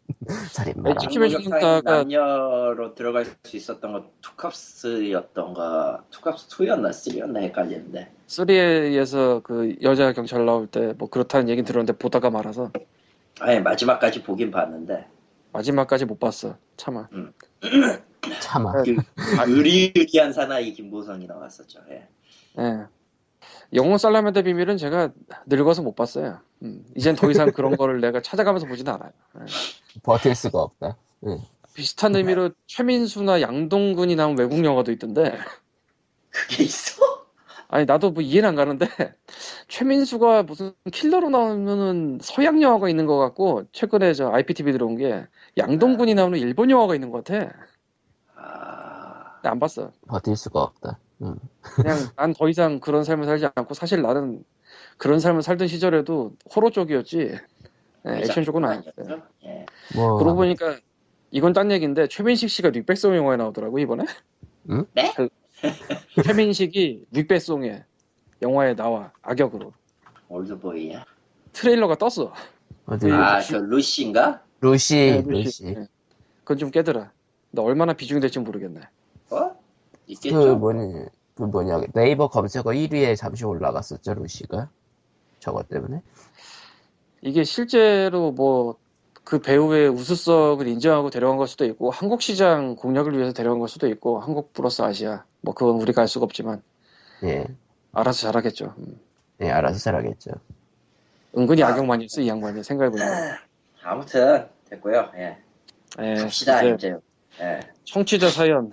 [0.52, 0.90] 살인마.
[0.96, 10.44] 죽는다가- 남녀로 들어갈 수 있었던 건 투캅스였던가 투캅스 2였나 3였나 헷갈리는데 3에서 그 여자 경찰
[10.46, 12.72] 나올 때 뭐 그렇다는 얘기 들었는데 보다가 말아서
[13.42, 15.06] 아니 마지막까지 보긴 봤는데
[15.52, 16.58] 마지막까지 못 봤어.
[16.78, 17.10] 참아.
[18.42, 18.84] 참아.
[18.84, 18.96] 네.
[18.96, 21.80] 그 의리의리한 사나이 김보성이 나왔었죠.
[21.90, 22.08] 예.
[22.60, 22.86] 예.
[23.74, 25.12] 영웅 살라멘더 비밀은 제가
[25.46, 26.40] 늙어서 못 봤어요.
[26.64, 29.12] 음, 이젠 더 이상 그런 거를 내가 찾아가면서 보지는 않아요.
[29.40, 29.46] 예.
[30.04, 30.98] 버틸 수가 없다.
[31.74, 35.38] 비슷한 의미로 최민수나 양동근이 나온 외국 영화도 있던데
[36.30, 37.20] 그게 있어?
[37.68, 38.88] 아니 나도 뭐 이해는 안 가는데
[39.68, 45.28] 최민수가 무슨 킬러로 나오면은 서양 영화가 있는 것 같고 최근에 저 IPTV 들어온 게
[45.60, 47.52] 양동근이 나오는 일본 영화가 있는 것 같아.
[48.36, 49.34] 아...
[49.36, 49.92] 근데 안 봤어.
[50.08, 51.00] 버틸 수가 없다.
[51.22, 51.36] 음.
[51.62, 54.44] 그냥 난 더 이상 그런 삶을 살지 않고 사실 나는
[54.98, 57.38] 그런 삶을 살던 시절에도 호러 쪽이었지
[58.08, 59.22] 예, 액션 쪽은 아니었어요.
[59.46, 59.66] 예.
[59.96, 60.78] 뭐 그러고 보니까
[61.32, 64.06] 이건 딴 얘기인데 최민식 씨가 릭백송 영화에 나오더라고 이번에.
[64.70, 64.86] 응?
[64.94, 65.14] 네?
[65.16, 65.30] 그
[66.24, 67.84] 최민식이 릭백송에
[68.42, 69.74] 영화에 나와 악역으로
[70.30, 71.04] 올드보이야.
[71.52, 72.32] 트레일러가 떴어.
[72.86, 74.42] 어디 아, 저 루시인가?
[74.62, 75.66] 루시 네, 루시.
[75.68, 75.88] 예.
[76.44, 77.12] 그건 좀 깨더라.
[77.52, 78.82] 근데 얼마나 비중이 될지 모르겠네.
[79.32, 79.50] 어?
[79.50, 79.56] 그
[80.08, 80.56] 있겠죠.
[80.58, 84.70] 뭐냐 그 뭐냐 네이버 검색어 1위에 잠시 올라갔었죠 루시가.
[85.40, 86.02] 저것 때문에.
[87.22, 88.78] 이게 실제로 뭐
[89.30, 93.88] 그 배우의 우수성을 인정하고 데려간 걸 수도 있고 한국 시장 공략을 위해서 데려간 걸 수도
[93.88, 96.64] 있고 한국 플러스 아시아 뭐 그건 우리가 알 수가 없지만
[97.24, 97.46] 예.
[97.94, 98.74] 알아서 잘하겠죠.
[98.80, 99.00] 음.
[99.42, 100.32] 예, 알아서 잘하겠죠.
[101.38, 103.38] 은근히 악역 많이 했어 이 양반이 생각해보니까.
[103.84, 105.12] 아무튼 됐고요.
[105.18, 105.38] 예.
[106.02, 106.96] 예, 갑시다 이제 이제.
[107.42, 107.60] 예.
[107.84, 108.72] 청취자 사연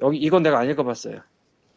[0.00, 1.18] 여기 이건 내가 안 읽어봤어요.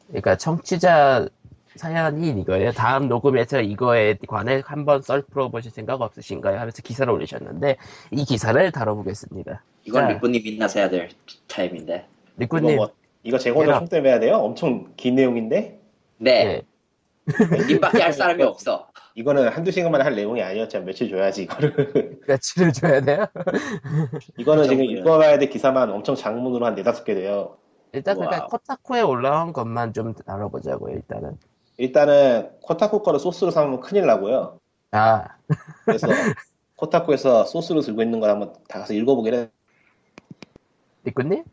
[0.07, 1.27] 그러니까 청취자
[1.75, 2.71] 사연이 이거예요.
[2.71, 6.59] 다음 녹음에서 이거에 관해 한번 썰 풀어보실 생각 없으신가요?
[6.59, 7.77] 하면서 기사를 올리셨는데
[8.11, 9.63] 이 기사를 다뤄보겠습니다.
[9.85, 10.09] 이건 자.
[10.09, 11.09] 리꾸님 민나서 해야 될
[11.47, 12.05] 타임인데.
[12.39, 12.91] 이거 리꾸님, 뭐
[13.23, 13.79] 이거 제공자 해라.
[13.79, 14.35] 총 때문에 해야 돼요?
[14.35, 15.79] 엄청 긴 내용인데
[16.17, 16.61] 네.
[17.29, 18.87] 예, 님밖에 할 사람이 없어.
[19.15, 23.25] 이거는 한두 시간만 할 내용이 아니었잖아 며칠 줘야지 이거를 며칠을 줘야 돼요?
[24.37, 24.85] 이거는 지금.
[24.85, 27.57] 읽어봐야 될 기사만 엄청 장문으로 한 네다섯 개 돼요
[27.91, 28.45] 일단 그러니까.
[28.45, 31.37] 코타쿠에 올라온 것만 좀 다뤄보자고요, 일단은.
[31.75, 34.59] 일단은 코타쿠 거를 소스로 삼으면 큰일 나고요
[34.91, 35.25] 아,
[35.85, 36.07] 그래서
[36.77, 39.49] 코타쿠에서 소스로 들고 있는 걸 한번 다 가서 읽어보긴 해
[41.03, 41.43] 리꾸님?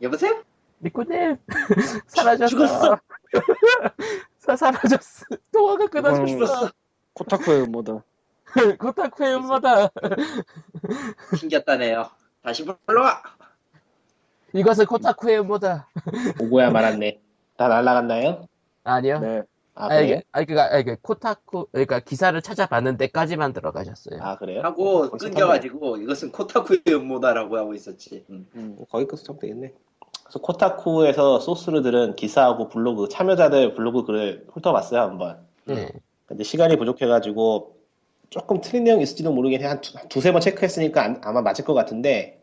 [0.00, 0.42] 여보세요?
[0.80, 1.36] 리꾸님!
[2.06, 2.48] 사라졌어.
[2.48, 2.98] 죽었어.
[4.48, 5.26] 사, 사라졌어.
[5.52, 6.70] 통화가 끊어졌어.
[7.14, 8.02] 코타쿠의 뭐다.
[8.78, 9.90] 코타쿠의 음모다.
[11.38, 12.08] 튕겼다네요.
[12.42, 13.22] 다시 불러와.
[14.54, 15.88] 이것은 코타쿠의 음모다.
[16.40, 17.20] 오고야 말았네
[17.58, 18.46] 다 날라갔나요?
[18.84, 19.18] 아니요.
[19.18, 19.42] 네.
[19.74, 20.20] 아 아니, 그래요?
[20.32, 24.20] 아니, 그니까, 그 코타쿠, 그러니까 기사를 찾아봤는 데까지만 들어가셨어요.
[24.22, 24.62] 아 그래요?
[24.62, 28.24] 하고 끊겨가지고 이것은 코타쿠의 음모다라고 하고 있었지.
[28.30, 28.48] 음.
[28.54, 29.74] 뭐 거기 끝서 참 되겠네.
[30.28, 35.38] 그래서 코타쿠에서 소스를 들은 기사하고 블로그 참여자들 블로그 글을 훑어봤어요 한번.
[35.70, 35.88] 예.
[36.26, 37.76] 근데 시간이 부족해가지고
[38.28, 39.66] 조금 틀린 내용 있을지도 모르겠네.
[39.66, 42.42] 한 두, 한 두 세 번 체크했으니까 안- 아마 맞을 것 같은데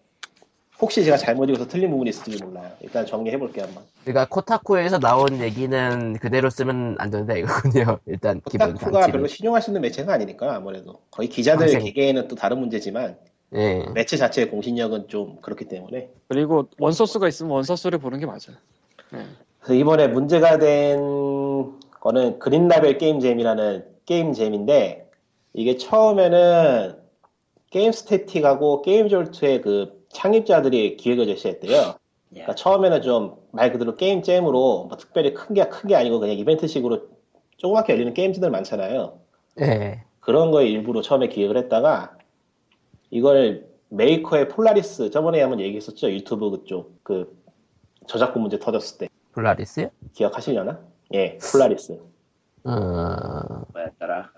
[0.81, 2.71] 혹시 제가 잘못 읽어서 틀린 부분이 있을지 몰라요.
[2.81, 3.83] 일단 정리해 볼게요 한번.
[4.03, 7.99] 그러니까 코타쿠에서 나온 얘기는 그대로 쓰면 안 된다 이거군요.
[8.07, 9.07] 일단 코타쿠가.
[9.11, 11.81] 별로 신용할 수 있는 매체가 아니니까 아무래도 거의 기자들 방생.
[11.83, 13.15] 개개인은 또 다른 문제지만
[13.53, 13.85] 예.
[13.93, 18.51] 매체 자체의 공신력은 좀 그렇기 때문에 그리고 원소스가 있으면 원소스를 보는 게 맞아.
[19.13, 19.19] 예.
[19.59, 20.99] 그래서 이번에 문제가 된
[22.01, 25.09] 거는 그린라벨 게임잼이라는 게임잼인데
[25.53, 26.97] 이게 처음에는
[27.71, 31.75] Game Statik하고 Game Jolt의 그 창립자들이 기획을 제시했대요.
[31.75, 31.97] 야,
[32.29, 37.07] 그러니까 처음에는 좀 말 그대로 game jam으로 뭐 특별히 큰 게큰게 아니고 그냥 이벤트식으로
[37.55, 39.17] 조그맣게 열리는 game jam들 많잖아요.
[39.61, 40.01] 예.
[40.19, 42.14] 그런 거에 일부러 처음에 기획을 했다가
[43.09, 47.37] 이걸 메이커의 폴라리스 저번에 한번 얘기했었죠 유튜브 그쪽 그
[48.07, 49.89] 저작권 문제 터졌을 때 폴라리스요?
[50.13, 50.79] 기억하시려나?
[51.13, 51.99] 예 폴라리스
[52.63, 54.31] 어, 뭐였더라?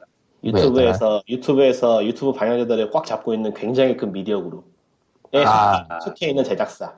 [0.43, 5.99] 유튜브에서 유튜브에서 유튜브 방영자들을 꽉 잡고 있는 굉장히 큰 미디어 그룹에 아.
[6.01, 6.95] 속해 있는 제작사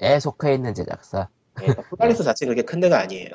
[0.00, 1.28] 에 속해 있는 제작사.
[1.60, 3.30] 예, 그러니까 폴라리스 자체가 그렇게 큰 데가 아니에요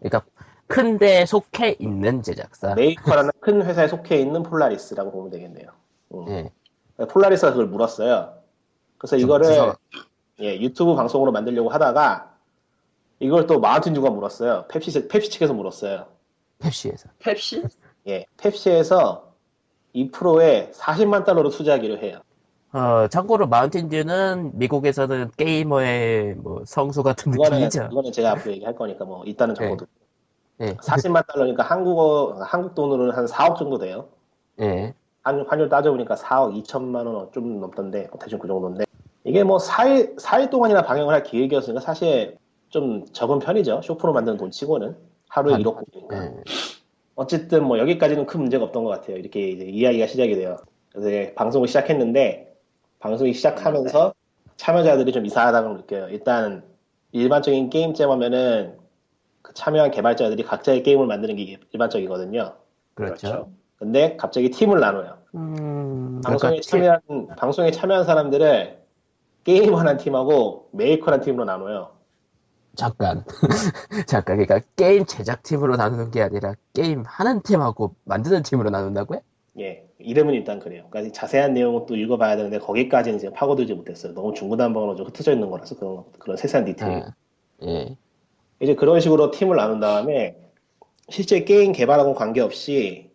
[0.00, 0.22] 그러니까
[0.66, 2.74] 큰데 속해 있는 제작사.
[2.74, 5.70] 메이커라는 큰 회사에 속해 있는 폴라리스라고 보면 되겠네요
[6.14, 6.28] 음.
[6.28, 6.50] 예.
[7.06, 8.34] 폴라리스가 그걸 물었어요
[8.98, 9.74] 그래서 이거를.
[10.40, 12.34] 예, 유튜브 방송으로 만들려고 하다가
[13.20, 14.66] 이걸 또 마운틴듀가 물었어요.
[14.68, 16.06] 펩시 펩시 측에서 물었어요.
[16.60, 17.08] 펩시에서.
[17.18, 17.64] 펩시?
[18.06, 19.32] 예, 펩시에서
[19.94, 22.20] 2%에 40만 달러로 투자하기로 해요.
[22.72, 27.88] 어, 참고로 마운틴듀는 미국에서는 게이머의 뭐 성수 같은 이거는 느낌이죠.
[27.90, 29.86] 이거는 제가 앞으로 얘기할 거니까 뭐 이따는 적어도
[30.60, 30.74] 예.
[30.74, 34.08] 40만 달러니까 한국어 한국 돈으로는 한 4억 정도 돼요.
[34.60, 34.94] 예.
[35.28, 38.84] 환, 환율 따져보니까 4억 2천만 원 좀 넘던데 대충 그 정도인데
[39.24, 42.38] 이게 뭐 4일 4일 동안이나 방영을 할 기획이었으니까 사실
[42.70, 43.82] 좀 적은 편이죠.
[43.82, 44.96] 쇼프로 만드는 돈 치고는
[45.28, 46.24] 하루에 한- 1억 원이니까.
[46.24, 46.34] 예.
[47.14, 49.16] 어쨌든 뭐 여기까지는 큰 문제가 없던 것 같아요.
[49.16, 50.56] 이렇게 이제 이야기가 시작이 돼요.
[50.94, 52.54] 그래서 방송을 시작했는데
[53.00, 54.14] 방송이 시작하면서
[54.56, 56.08] 참여자들이 좀 이상하다고 느껴요.
[56.10, 56.62] 일단
[57.12, 58.78] 일반적인 게임잼 하면은
[59.42, 62.54] 그 참여한 개발자들이 각자의 게임을 만드는 게 일반적이거든요.
[62.94, 63.50] 그렇죠.
[63.78, 65.18] 근데 갑자기 팀을 나눠요.
[65.34, 68.78] 음, 방송에 그러니까 참여한 방송에 참여한 사람들을
[69.44, 71.92] 게임하는 팀하고 메이커라는 팀으로 나눠요.
[72.74, 73.24] 잠깐.
[74.06, 74.36] 잠깐.
[74.36, 79.20] 그러니까 게임 제작 팀으로 나누는 게 아니라 게임 하는 팀하고 만드는 팀으로 나눈다고요?
[79.58, 80.84] 예, 이름은 일단 그래요.
[80.90, 84.14] 그러니까 자세한 내용은 또 읽어봐야 되는데 거기까지는 지금 파고들지 못했어요.
[84.14, 86.92] 너무 중구난방으로 좀 흩어져 있는 거라서 그런 그런 세세한 디테일.
[87.02, 87.14] 아,
[87.64, 87.96] 예.
[88.60, 90.36] 이제 그런 식으로 팀을 나눈 다음에
[91.08, 93.07] 실제 게임 개발하고 관계없이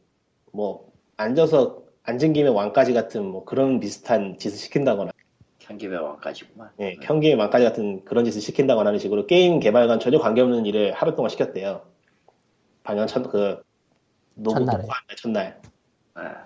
[0.53, 5.11] 뭐 앉아서 앉은 김에 왕까지 같은 뭐 그런 비슷한 짓을 시킨다거나
[5.65, 6.69] 향기배 왕까지구만.
[6.79, 11.15] 예, 현기의 왕까지 같은 그런 짓을 시킨다거나 하는 식으로 게임 개발과 전혀 관계없는 일을 하루
[11.15, 11.81] 동안 시켰대요.
[12.83, 13.63] 방영 첫, 그,
[14.35, 14.87] 녹음 첫날에.
[15.17, 15.61] 첫날.
[16.15, 16.45] 아,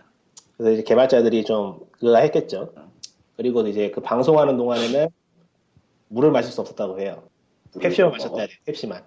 [0.55, 2.73] 그래서 이제 개발자들이 좀 그거 했겠죠.
[3.35, 5.09] 그리고 이제 그 방송하는 동안에는
[6.09, 7.23] 물을 마실 수 없었다고 해요.
[7.79, 9.03] 펩시만 마셔야 돼, 펩시만.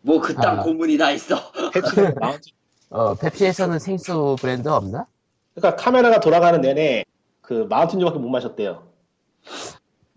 [0.00, 0.62] 뭐 그딴 아.
[0.62, 1.36] 고문이 다 있어.
[1.72, 2.52] 펩시는 마운틴.
[2.90, 5.06] 어, 펩시에서는 생수 브랜드 없나?
[5.54, 7.04] 그러니까 카메라가 돌아가는 내내
[7.40, 8.82] 그 마운틴듀밖에 못 마셨대요.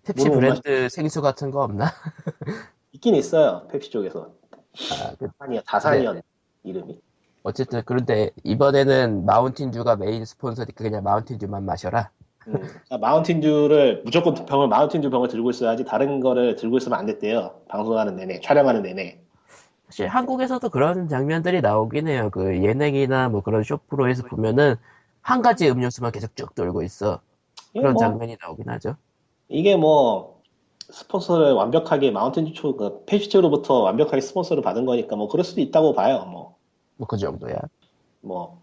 [0.04, 1.86] 펩시 브랜드 생수 같은 거 없나?
[2.94, 4.32] 있긴 있어요, 펩시 쪽에서.
[4.92, 6.22] 아, 그- 다사니요, 다사니요,
[6.64, 7.00] 이름이.
[7.44, 12.12] 어쨌든 그런데 이번에는 마운틴듀가 메인 스폰서니까 그냥 마운틴듀만 마셔라.
[12.48, 17.62] 음, 그러니까 마운틴듀를 무조건 병을 마운틴듀 병을 들고 있어야지 다른 거를 들고 있으면 안 됐대요.
[17.70, 19.20] 방송하는 내내, 촬영하는 내내.
[19.88, 22.30] 사실 한국에서도 그런 장면들이 나오긴 해요.
[22.32, 24.76] 그 예능이나 뭐 그런 쇼프로에서 보면은
[25.22, 27.22] 한 가지 음료수만 계속 쭉 돌고 있어.
[27.80, 28.98] 그런 뭐, 장면이 나오긴 하죠.
[29.50, 30.42] 이게 뭐
[30.90, 36.26] 스폰서를 완벽하게 마운틴듀 초, 그 쪽으로부터 완벽하게 스폰서를 받은 거니까 뭐 그럴 수도 있다고 봐요.
[36.26, 36.58] 뭐,
[36.98, 37.58] 뭐 그 정도야.
[38.22, 38.62] 뭐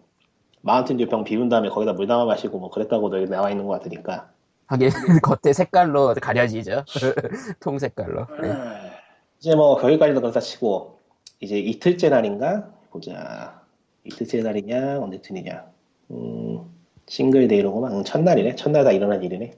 [0.63, 3.75] 마운틴 듀 병 비운 다음에 거기다 물 담아 마시고 뭐 그랬다고도 여기 나와 있는 것
[3.75, 4.33] 같으니까.
[4.67, 4.89] 하긴
[5.23, 6.85] 겉에 색깔로 가려지죠.
[7.61, 8.27] 통 색깔로.
[8.43, 8.49] 네.
[8.51, 8.91] 아,
[9.39, 11.01] 이제 뭐 거기까지도 그렇다 치고
[11.45, 12.71] 이제 이틀째 날인가?
[12.91, 13.63] 보자.
[14.05, 15.01] 이틀째 날이냐?
[15.01, 15.67] 언제쯤이냐?
[16.11, 16.61] 음
[17.07, 18.57] single day로구만 응, 첫날이네.
[18.57, 19.53] 첫날 다 일어난 일이네.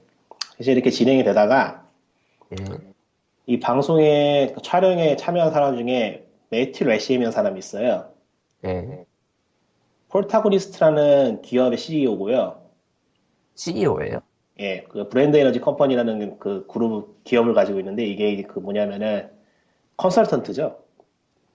[0.59, 1.87] 이제 이렇게 진행이 되다가
[2.51, 2.65] 예.
[3.45, 8.11] 이 방송에 그 촬영에 참여한 사람 중에 매티 레셈이라는 사람이 있어요.
[8.65, 9.05] 예.
[10.09, 12.61] Protagonist라는 기업의 CEO고요.
[13.55, 14.21] CEO예요.
[14.59, 19.29] 예, 그 Brand Energy Company라는 그 그룹 기업을 가지고 있는데 이게 그 뭐냐면은
[19.97, 20.86] 컨설턴트죠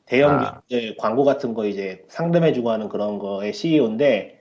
[0.06, 0.62] 대형 아.
[0.68, 4.40] 이제 광고 같은 거 이제 상담해주고 하는 그런 거의 CEO인데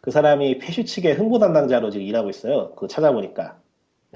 [0.00, 2.70] 그 사람이 펩시 측의 홍보 담당자로 지금 일하고 있어요.
[2.70, 3.58] 그거 찾아보니까.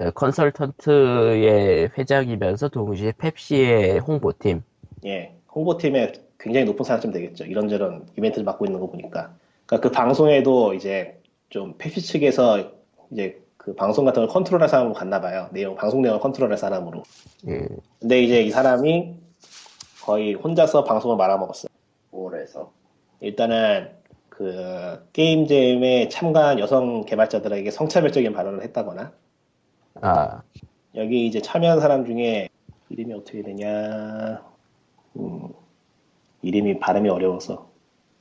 [0.01, 4.63] 예, 컨설턴트의 회장이면서 동시에 펩시의 홍보팀.
[5.05, 7.45] 예, 홍보팀에 굉장히 높은 사람쯤 되겠죠.
[7.45, 9.35] 이런저런 이벤트를 맡고 있는 거 보니까.
[9.67, 11.21] 그러니까 그 방송에도 이제
[11.51, 12.71] 좀 패시 측에서
[13.11, 15.49] 이제 그 방송 같은 걸 컨트롤할 사람으로 갔나 봐요.
[15.53, 17.03] 내용, 방송 내용을 컨트롤할 사람으로.
[17.49, 17.69] 예,
[18.01, 19.22] 근데 이제 이 사람이
[20.03, 21.69] 거의 혼자서 방송을 말아먹었어요.
[22.11, 22.73] 올해서
[23.21, 23.91] 일단은
[24.29, 29.13] 그 게임잼에 참가한 여성 개발자들에게 성차별적인 발언을 했다거나
[30.01, 30.43] 아,
[30.97, 32.49] 여기 이제 참여한 사람 중에
[32.89, 34.43] 이름이 어떻게 되냐
[35.17, 35.49] 음,
[36.43, 37.71] 이름이 발음이 어려워서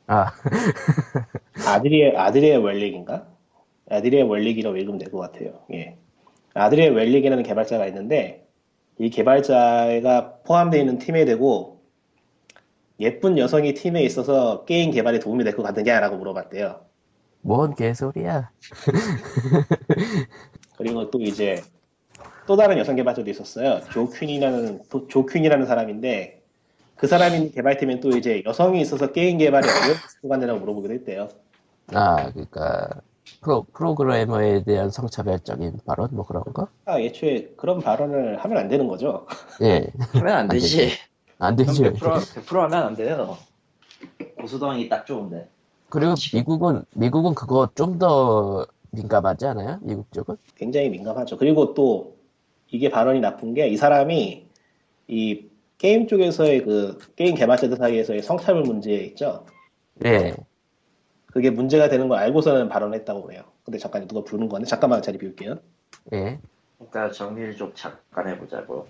[0.07, 0.31] 아,
[1.67, 3.27] 아드리에 아드리에 웰릭인가?
[3.89, 5.59] 아드리에 웰릭이라고 읽으면 될 것 같아요.
[5.73, 5.97] 예.
[6.53, 8.45] 아드리에 웰릭이라는 개발자가 있는데
[8.99, 11.70] 이 개발자가 포함되어 있는 팀에 되고
[13.01, 16.81] 예쁜 여성이 팀에 있어서 게임 개발에 도움이 될 것 같느냐라고 물어봤대요.
[17.41, 18.51] 뭔 개소리야.
[20.77, 21.61] 그리고 또 이제
[22.47, 23.81] 또 다른 여성 개발자도 있었어요.
[23.89, 26.41] 조 퀸이라는 도- 조 퀸이라는 사람인데
[26.95, 31.29] 그 사람이 개발팀엔 또 이제 여성이 있어서 게임 개발에 어려운 순간이라고 물어보기도 했대요.
[31.93, 32.89] 아, 그러니까
[33.41, 36.67] 프로 프로그래머에 대한 성차별적인 발언 뭐 그런 거?
[36.85, 39.25] 아, 애초에 그런 발언을 하면 안 되는 거죠.
[39.61, 40.91] 예, 하면 안 되지.
[41.41, 41.71] 안 되죠.
[41.84, 43.38] 100%, 100% 하면 안 돼요.
[44.39, 45.49] 고수동이 딱 좋은데.
[45.89, 49.80] 그리고 미국은 미국은 그거 좀 더 민감하지 않아요?
[49.82, 50.36] 미국 쪽은?
[50.56, 51.38] 굉장히 민감하죠.
[51.38, 52.15] 그리고 또
[52.69, 54.45] 이게 발언이 나쁜 게 이 사람이
[55.08, 55.45] 이
[55.77, 59.45] 게임 쪽에서의 그 게임 개발자들 사이에서의 성차별 문제 있죠.
[60.06, 60.36] 예.
[61.27, 63.43] 그게 문제가 되는 걸 알고서는 발언했다고 그래요.
[63.63, 65.58] 근데 잠깐 누가 부르는 건데 잠깐만 자리 비울게요.
[66.13, 66.39] 예.
[66.77, 68.88] 그러니까 정리를 좀 잠깐 해보자고.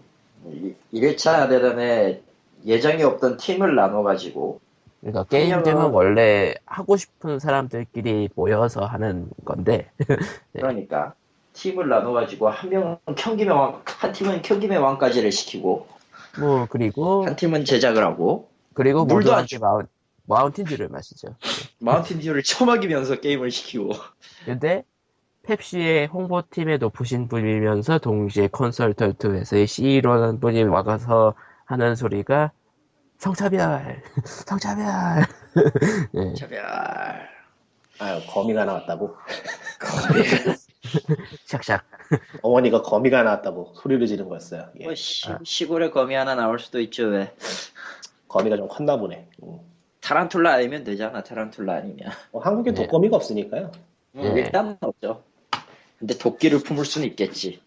[0.94, 2.22] 1차 대단에
[2.66, 4.60] 예정이 없던 팀을 나눠가지고
[5.02, 9.90] 그러니까 게임잼은 원래 하고 싶은 사람들끼리 모여서 하는 건데.
[10.54, 11.16] 그러니까
[11.54, 15.88] 팀을 나눠가지고 한 명은 경김의 왕, 한 팀은 경김의 왕까지를 시키고
[16.40, 19.88] 뭐 그리고 한 팀은 제작을 하고 그리고 물도 안 마운,
[20.28, 21.36] 마운틴듀를 마시죠.
[21.80, 23.92] 마운틴듀를 처먹이면서 게임을 시키고.
[24.46, 24.86] 근데
[25.44, 31.34] 펩시의 홍보팀에 높으신 분이면서 동시에 컨설턴트 회사의 CEO라는 분이 와가서
[31.72, 32.52] 하는 소리가
[33.18, 34.86] 성차별, 성차별.
[36.16, 36.34] 예.
[36.34, 39.16] 차별 아, 거미가 나왔다고.
[41.48, 41.82] 샥샥.
[42.42, 44.70] 어머니가 거미가 나왔다고 소리를 지른 거였어요.
[44.80, 44.84] 예.
[44.86, 45.40] 뭐 시, 아.
[45.44, 47.34] 시골에 거미 하나 나올 수도 있죠 왜
[48.28, 49.30] 거미가 좀 컸나 보네.
[49.44, 49.60] 음.
[50.02, 52.82] 타란툴라 아니면 되잖아 타란툴라 아니면 뭐 한국에 네.
[52.84, 53.72] 독거미가 없으니까요.
[54.16, 54.42] 음, 예.
[54.42, 55.24] 일단은 없죠
[56.00, 57.62] 근데 도끼를 품을 수는 있겠지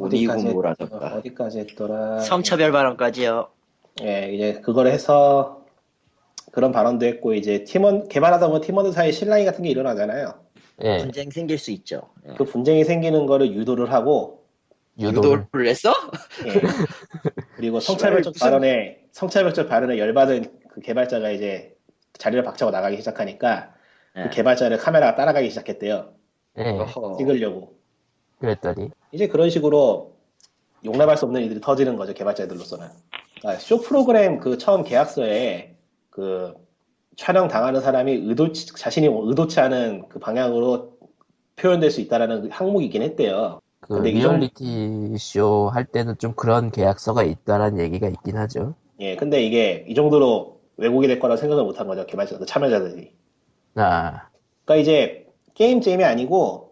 [0.00, 2.20] 어디까지, 어, 우리군무라던가 어디까지 했더라.
[2.20, 3.48] 성차별 발언까지요
[4.02, 5.64] 예, 이제 그걸 해서
[6.52, 10.34] 그런 발언도 했고 이제 팀원 개발하다 보면 팀원들 사이에 신랑이 같은 게 일어나잖아요.
[10.82, 10.98] 예.
[10.98, 12.34] 분쟁 생길 수 있죠 예.
[12.34, 14.44] 그 분쟁이 생기는 거를 유도를 하고
[14.98, 15.40] 유도를.
[15.46, 15.92] 유도를 했어?
[16.46, 16.60] 예.
[17.56, 21.74] 그리고 성차별적 무슨- 발언에 성차별적 발언에 열받은 그 개발자가 이제
[22.14, 23.72] 자리를 박차고 나가기 시작하니까
[24.16, 24.22] 예.
[24.24, 26.12] 그 개발자를 카메라가 따라가기 시작했대요.
[26.58, 26.64] 예.
[27.18, 27.79] 찍으려고.
[28.40, 30.14] 그랬더니 이제 그런 식으로
[30.84, 32.86] 용납할 수 없는 일들이 터지는 거죠 개발자들로서는.
[33.38, 35.76] 그러니까 쇼 프로그램 그 처음 계약서에
[36.10, 36.54] 그
[37.16, 40.98] 촬영 당하는 사람이 의도치 자신이 의도치 않은 그 방향으로
[41.56, 43.60] 표현될 수 있다라는 항목이긴 했대요.
[43.80, 48.74] 그 근데 리얼리티 쇼 할 때는 좀 그런 계약서가 있다라는 얘기가 있긴 하죠.
[49.00, 53.12] 예, 근데 이게 이 정도로 왜곡이 될 거라 생각을 못 한 거죠 개발자 그 참여자들이.
[53.76, 54.28] 아,
[54.64, 56.69] 그러니까 이제 game jam이 아니고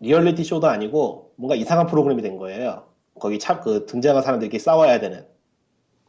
[0.00, 2.84] 리얼리티 쇼도 아니고 뭔가 이상한 프로그램이 된 거예요.
[3.18, 5.26] 거기 참 그 등장한 사람들끼리 싸워야 되는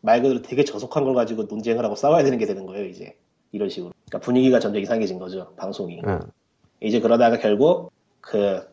[0.01, 3.17] 말 그대로 되게 저속한 걸 가지고 논쟁을 하고 싸워야 되는 게 되는 거예요 이제
[3.51, 3.93] 이런 식으로.
[4.09, 6.01] 그러니까 분위기가 점점 이상해진 거죠 방송이.
[6.05, 6.19] 응.
[6.81, 8.67] 이제 그러다가 결국 그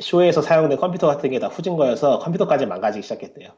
[0.00, 3.50] 쇼에서 사용된 컴퓨터 같은 게 다 후진 거여서 컴퓨터까지 망가지기 시작했대요.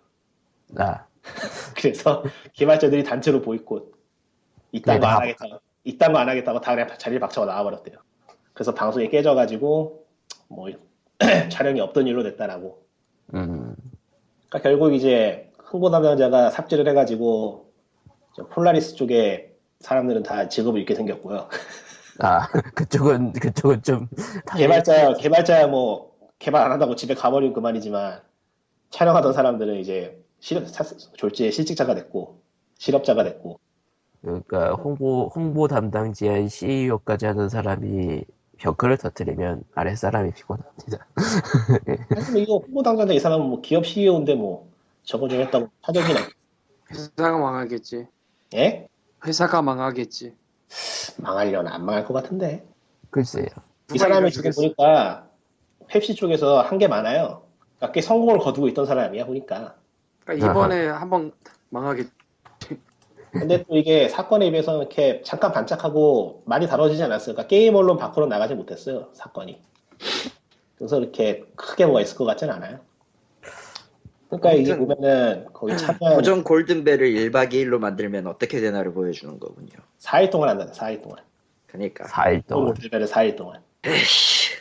[0.79, 1.07] 아,
[1.77, 3.93] 그래서 개발자들이 단체로 보이콧
[4.73, 7.97] 이딴 거안 네, 하겠다고 이딴 거 안 하겠다고 다 그냥 자리를 박차고 나와버렸대요.
[8.53, 10.05] 그래서 방송이 깨져가지고
[10.49, 10.69] 뭐
[11.51, 12.85] 촬영이 없던 일로 됐다라고.
[13.35, 13.75] 음,
[14.49, 17.73] 그러니까 결국 이제 홍보 담당자가 삽질을 해가지고
[18.35, 21.49] 저 폴라리스 쪽에 사람들은 다 직업을 잃게 생겼고요.
[22.21, 24.09] 아, 그쪽은 그쪽은 좀
[24.57, 28.23] 개발자야 개발자야 뭐 개발 안 한다고 집에 가버리면 그만이지만
[28.91, 30.85] 촬영하던 사람들은 이제 실, 사-
[31.17, 32.41] 졸지에 실직자가 됐고
[32.79, 33.59] 실업자가 됐고
[34.23, 38.25] 그러니까 홍보 홍보 담당 지한 CEO까지 하는 사람이
[38.59, 41.07] 벽을 터뜨리면 아랫 사람이 피곤합니다.
[42.15, 44.69] 사실 이거 홍보 당사자 이 사람은 뭐 기업 CEO인데 뭐
[45.03, 46.21] 저거 좀 했다고 타격이 나
[46.91, 48.07] 회사가 망하겠지.
[48.55, 48.89] 예?
[49.25, 50.35] 회사가 망하겠지.
[51.19, 52.67] 망하려나 안 망할 것 같은데.
[53.11, 53.47] 글쎄요.
[53.95, 54.51] 이 사람이 지금?
[54.53, 55.29] 보니까
[55.89, 57.43] 펩시 쪽에서 한 게 많아요.
[57.77, 59.77] 그러니까 꽤 성공을 거두고 있던 사람이야 보니까.
[60.25, 61.33] 그러니까 이번에 한번
[61.71, 62.09] 망하겠.
[63.39, 67.35] 근데 또 이게 사건에 비해서 이렇게 잠깐 반짝하고 많이 다뤄지지 않았어요.
[67.35, 69.61] 그러니까 게임 언론 밖으로 나가지 못했어요 사건이.
[70.77, 72.81] 그래서 이렇게 크게 뭐가 있을 것 같진 않아요.
[74.29, 79.79] 그러니까 이게 보면은 거기 참여한 고정 골든벨을 1박 2일로 만들면 어떻게 되나를 보여주는 거군요.
[80.01, 80.71] 4일 동안 한다.
[80.73, 81.19] 4일 동안.
[81.67, 82.75] 그러니까 4일 동안.
[82.75, 83.63] 골드벨을 4일 동안.
[83.85, 84.57] 에이씨,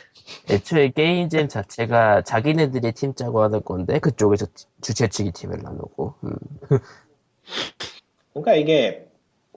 [0.48, 4.46] 애초에 게임잼 자체가 자기네들이 팀 짜고 하는 건데 그쪽에서
[4.80, 6.32] 주최 측이 팀을 나누고 음.
[8.42, 9.08] 그러니까 이게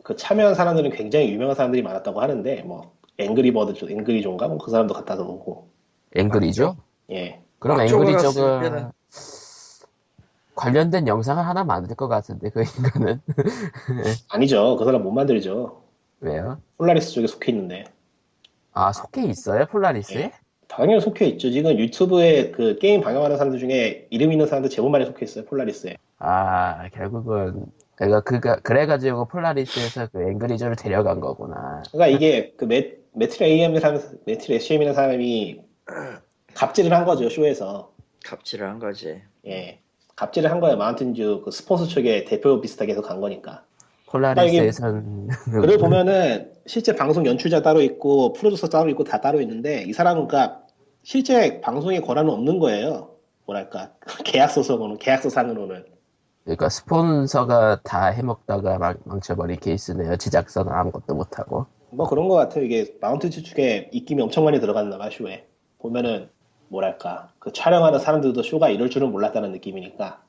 [0.04, 4.94] 그 참여한 사람들은 굉장히 유명한 사람들이 많았다고 하는데 뭐 앵그리버드 쪽 앵그리존가 뭐 그 사람도
[4.94, 5.68] 갖다 놓고
[6.16, 6.78] 앵그리죠?
[7.12, 7.42] 예.
[7.60, 8.92] 그럼 앵그리저가 갔으면은-
[10.56, 13.22] 관련된 영상을 하나 만들 것 같은데 그 인간은
[14.30, 14.76] 아니죠.
[14.78, 15.82] 그 사람 못 만들죠.
[16.22, 16.60] 왜요?
[16.78, 17.86] 폴라리스 쪽에 속해 있는데.
[18.74, 20.18] 아 속해 있어요 폴라리스에?
[20.22, 20.32] 예.
[20.68, 21.50] 당연히 속해 있죠.
[21.50, 25.46] 지금 유튜브에 그 게임 방영하는 사람들 중에 이름 있는 사람들 제법 많이 속해 있어요.
[25.46, 25.96] 폴라리스에.
[26.20, 27.66] 아 결국은
[28.00, 31.84] 내가 그가 그래가지고 폴라리스에서 그 Angry Joe를 데려간 거구나.
[31.92, 35.62] 그러니까 이게 그 매, 매티 레셈 사람, 매티 레셈이라는 사람이
[36.54, 37.94] 갑질을 한 거죠 쇼에서.
[38.26, 39.22] 갑질을 한 거지.
[39.48, 39.80] 예.
[40.16, 40.78] 갑질을 한 거예요.
[40.78, 43.64] 마운틴듀 그 스폰서 쪽에 대표 비슷하게 해서 간 거니까.
[44.08, 49.94] 폴라리스에선 그걸 보면은 실제 방송 연출자 따로 있고 프로듀서 따로 있고 다 따로 있는데 이
[49.94, 50.62] 사람은 그러니까
[51.04, 53.16] 실제 방송에 권한은 없는 거예요.
[53.46, 53.92] 뭐랄까
[54.26, 55.86] 계약서 상으로는 계약서 상으로는
[56.50, 60.18] 그러니까 스폰서가 다 해먹다가 망, 망쳐버린 케이스네요.
[60.18, 61.68] 제작사는 아무것도 못하고.
[61.92, 62.66] 뭐 그런 것 같아요.
[62.66, 65.46] 이게 마운틴 측에 입김이 엄청 많이 들어갔나 봐 쇼에
[65.78, 66.30] 보면은
[66.70, 70.24] 뭐랄까 그 촬영하는 사람들도 쇼가 이럴 줄은 몰랐다는 느낌이니까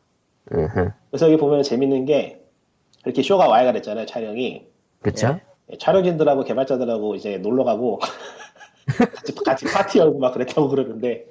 [0.52, 0.92] 으흠.
[1.10, 2.42] 그래서 여기 보면 재밌는 게
[3.04, 4.66] 이렇게 쇼가 와해가 됐잖아요 촬영이
[5.02, 5.38] 그쵸?
[5.70, 7.98] 예, 촬영진들하고 개발자들하고 이제 놀러 가고
[9.14, 11.26] 같이, 같이 파티 열고 막 그랬다고 그러는데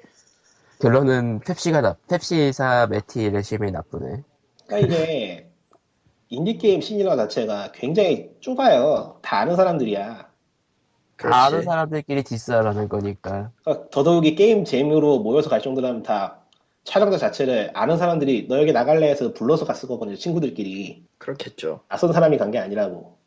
[0.80, 4.22] 결론은 펩시가 나, 펩시사 매티 레셈이 나쁘네.
[4.70, 5.50] 그러니까 이게
[6.28, 9.18] 인디게임 scene이라는 자체가 굉장히 좁아요.
[9.20, 10.30] 다 아는 사람들이야.
[11.16, 11.32] 그렇지.
[11.32, 13.50] 다 아는 사람들끼리 디스하라는 거니까.
[13.64, 16.38] 그러니까 더더욱이 game jam으로 모여서 갈 정도라면 다
[16.84, 20.16] 촬영자 자체를 아는 사람들이 너 여기 나갈래 해서 불러서 갔을 거거든요.
[20.16, 21.04] 친구들끼리.
[21.18, 21.80] 그렇겠죠.
[21.88, 23.18] 낯선 사람이 간 게 아니라고.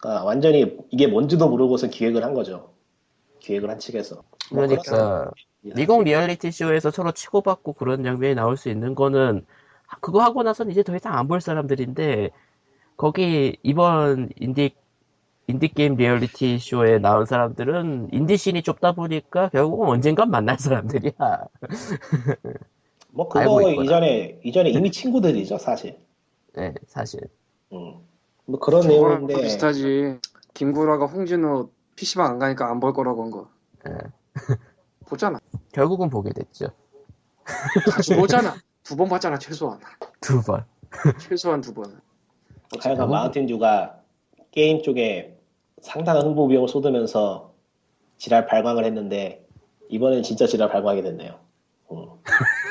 [0.00, 2.72] 그러니까 완전히 이게 뭔지도 모르고서 기획을 한 거죠.
[3.38, 4.16] 기획을 한 측에서.
[4.50, 5.30] 뭐 그러니까
[5.62, 9.46] 미국 리얼리티 쇼에서 서로 치고받고 그런 장면이 나올 수 있는 거는
[10.00, 12.30] 그거 하고 나선 이제 더 이상 안 볼 사람들인데
[12.96, 14.74] 거기 이번 인디
[15.46, 21.12] 인디 게임 리얼리티 쇼에 나온 사람들은 인디 씬이 좁다 보니까 결국은 언젠간 만날 사람들이야.
[23.10, 23.60] 뭐 그거.
[23.72, 25.98] 이전에 이전에 이미 친구들이죠 사실.
[26.54, 27.20] 네, 사실.
[27.72, 27.94] 음.
[28.46, 30.18] 뭐 그런 내용인데 비슷하지.
[30.54, 33.48] 김구라가 홍진호 PC방 안 가니까 안 볼 거라고 한 거.
[33.88, 33.92] 예.
[35.06, 35.40] 보잖아.
[35.72, 36.66] 결국은 보게 됐죠.
[37.90, 38.54] 자주 보잖아.
[38.90, 39.78] 두 번 봤잖아 최소한.
[40.20, 40.64] 두 번.
[41.20, 42.00] 최소한 두 번.
[42.82, 44.00] 하여간 마운틴 듀가
[44.50, 45.36] 게임 쪽에
[45.80, 47.52] 상당한 홍보 비용을 쏟으면서
[48.18, 49.46] 지랄 발광을 했는데
[49.90, 51.38] 이번엔 진짜 지랄 발광하게 됐네요.
[51.92, 52.06] 음.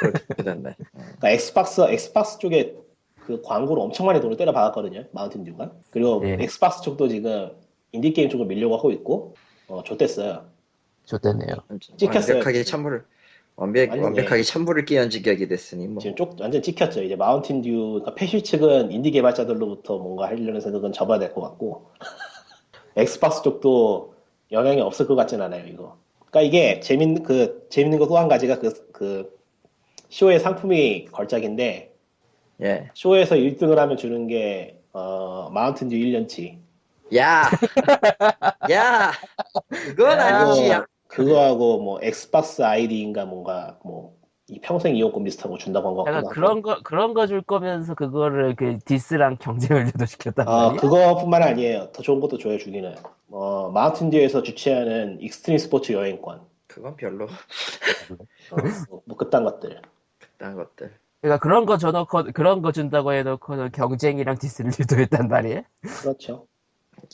[0.01, 0.75] 그렇게 됐네.
[0.93, 2.75] 그러니까 엑스박스 엑스박스 쪽에
[3.25, 5.05] 그 광고를 엄청 많이 돈을 때려 박았거든요.
[5.13, 5.71] 마운틴 듀가.
[5.91, 6.37] 그리고 예.
[6.41, 7.51] 엑스박스 쪽도 지금
[7.93, 9.35] 인디 게임 쪽을 밀려고 하고 있고
[9.69, 10.45] 어 좆됐어요.
[11.05, 11.55] 좆됐네요.
[11.97, 12.35] 찍혔어요.
[12.35, 13.05] 완벽하게 찬물을
[13.59, 17.03] 완벽 완벽하게 찬물을 끼얹은 격이 됐으니 뭐 지금 쪽 완전 찍혔죠.
[17.03, 21.91] 이제 마운틴 듀 그러니까 펩시 측은 인디 개발자들로부터 뭔가 하려는 생각은 접어야 될 것 같고
[22.95, 24.15] 엑스박스 쪽도
[24.51, 25.65] 영향이 없을 것 같진 않아요.
[25.67, 25.97] 이거.
[26.31, 29.37] 그러니까 이게 재밌는 그 재밌는 거 또 한 가지가 그 그
[30.09, 31.93] 쇼의 상품이 걸작인데
[32.63, 32.89] 예.
[32.93, 36.57] 쇼에서 1등을 하면 주는 게 어, 마운틴 듀 1년치.
[37.15, 37.43] 야,
[38.71, 39.11] 야,
[39.95, 40.69] 그건 아니지.
[40.69, 40.85] 야.
[41.09, 46.23] 그거하고 뭐 엑스박스 아이디인가 뭔가 뭐 이 평생 이용권 비슷한 거 준다고 한것 약간.
[46.31, 50.81] 그런 거 그런 거 줄 거면서 그거를 그 디스랑 경쟁을 유도시켰단 아, 말이야.
[50.81, 51.91] 그거뿐만 아니에요.
[51.91, 52.95] 더 좋은 것도 줘요, 주기는.
[53.29, 56.41] 어, 마운틴 듀에서 주최하는 익스트림 스포츠 여행권.
[56.67, 58.55] 그건 별로 어,
[58.89, 59.81] 뭐, 뭐 그딴 것들.
[60.19, 60.97] 그딴 것들.
[61.21, 65.61] 그러니까 그런 거 줘놓고 그런 거 준다고 해놓고는 경쟁이랑 디스를 유도했단 말이에요.
[66.01, 66.47] 그렇죠.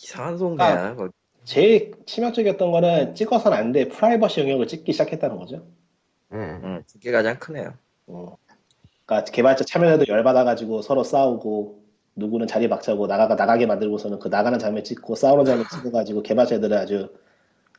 [0.02, 0.94] 이상한 송가야.
[0.94, 1.10] 뭐,
[1.46, 3.88] 제일 치명적이었던 거는 찍어서는 안 돼.
[3.88, 5.66] 프라이버시 영역을 찍기 시작했다는 거죠.
[6.34, 6.38] 예.
[6.38, 7.74] 음, 그게 가장 크네요.
[8.08, 8.36] 어.
[9.06, 11.84] 그러니까 개발자 참여자들 열받아가지고 서로 싸우고
[12.16, 17.14] 누구는 자리 박차고 나가가 나가게 만들고서는 그 나가는 장면 찍고 싸우는 장면 찍어가지고 개발자들을 아주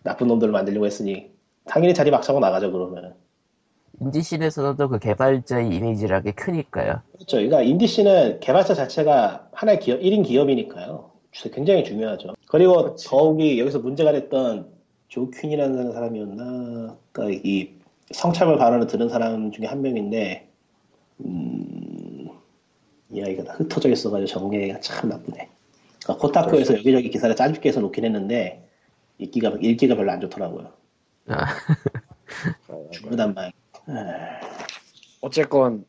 [0.05, 1.31] 나쁜 놈들을 만들려고 했으니
[1.65, 3.15] 당연히 자리 박차고 나가죠 그러면.
[4.01, 7.01] 인디씬에서도 그 개발자의 이미지라는 게 크니까요.
[7.15, 7.39] 그렇죠.
[7.39, 11.16] 그러니까 인디씬은 개발자 자체가 하나의 기업, 1인 기업이니까요.
[11.53, 12.35] 굉장히 중요하죠.
[12.47, 14.69] 그리고 더욱이 여기서 문제가 됐던
[15.09, 16.97] 조 퀸이라는 사람이었나?
[17.13, 17.71] 그러니까 이
[18.11, 20.49] 성차별 발언을 들은 사람 중에 한 명인데,
[21.25, 22.29] 음,
[23.11, 25.49] 이야기가 다 흩어져 있어가지고 정리가 참 나쁘네.
[26.03, 28.69] 그러니까 코타쿠에서 여기저기 기사를 짜깁기 해서 놓긴 했는데,
[29.19, 30.73] 읽기가, 읽기가 별로 안 좋더라고요.
[31.29, 31.47] 아,
[32.93, 33.53] 중요단 말.
[35.21, 35.85] 어쨌건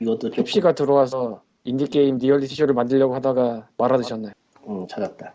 [0.00, 4.30] 이것도 좀, 펩시가 들어와서 인디게임 리얼리티 쇼를 만들려고 하다가 말아드셨네.
[4.68, 5.34] 음, 찾았다.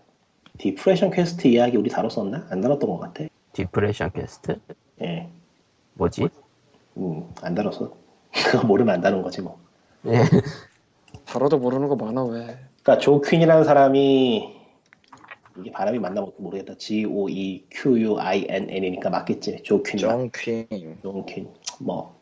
[0.57, 2.47] Depression Quest 이야기 우리 다뤘었나?
[2.49, 3.25] 안 다뤘던 것 같아.
[3.53, 4.59] Depression Quest?
[5.01, 5.29] 예.
[5.93, 6.27] 뭐지?
[6.97, 7.93] 음, 안 다뤘어.
[8.51, 9.59] 그거 모르면 안 다룬 거지 뭐.
[10.05, 10.21] 예.
[11.25, 12.57] 다뤄도 모르는 거 많아 왜.
[12.83, 14.57] 그러니까 조 퀸이라는 사람이
[15.59, 16.75] 이게 발음이 맞나 모르겠다.
[16.77, 19.63] Z O E Q U I N N이니까 맞겠지.
[19.63, 19.97] 조 퀸.
[19.97, 20.67] 정퀸
[21.01, 21.49] 조 퀸.
[21.79, 22.16] 뭐.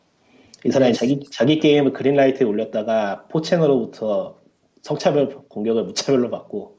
[0.66, 4.36] 이 사람이 자기 자기 게임을 그린라이트에 올렸다가 포챈으로부터
[4.82, 6.78] 성차별 공격을 무차별로 받고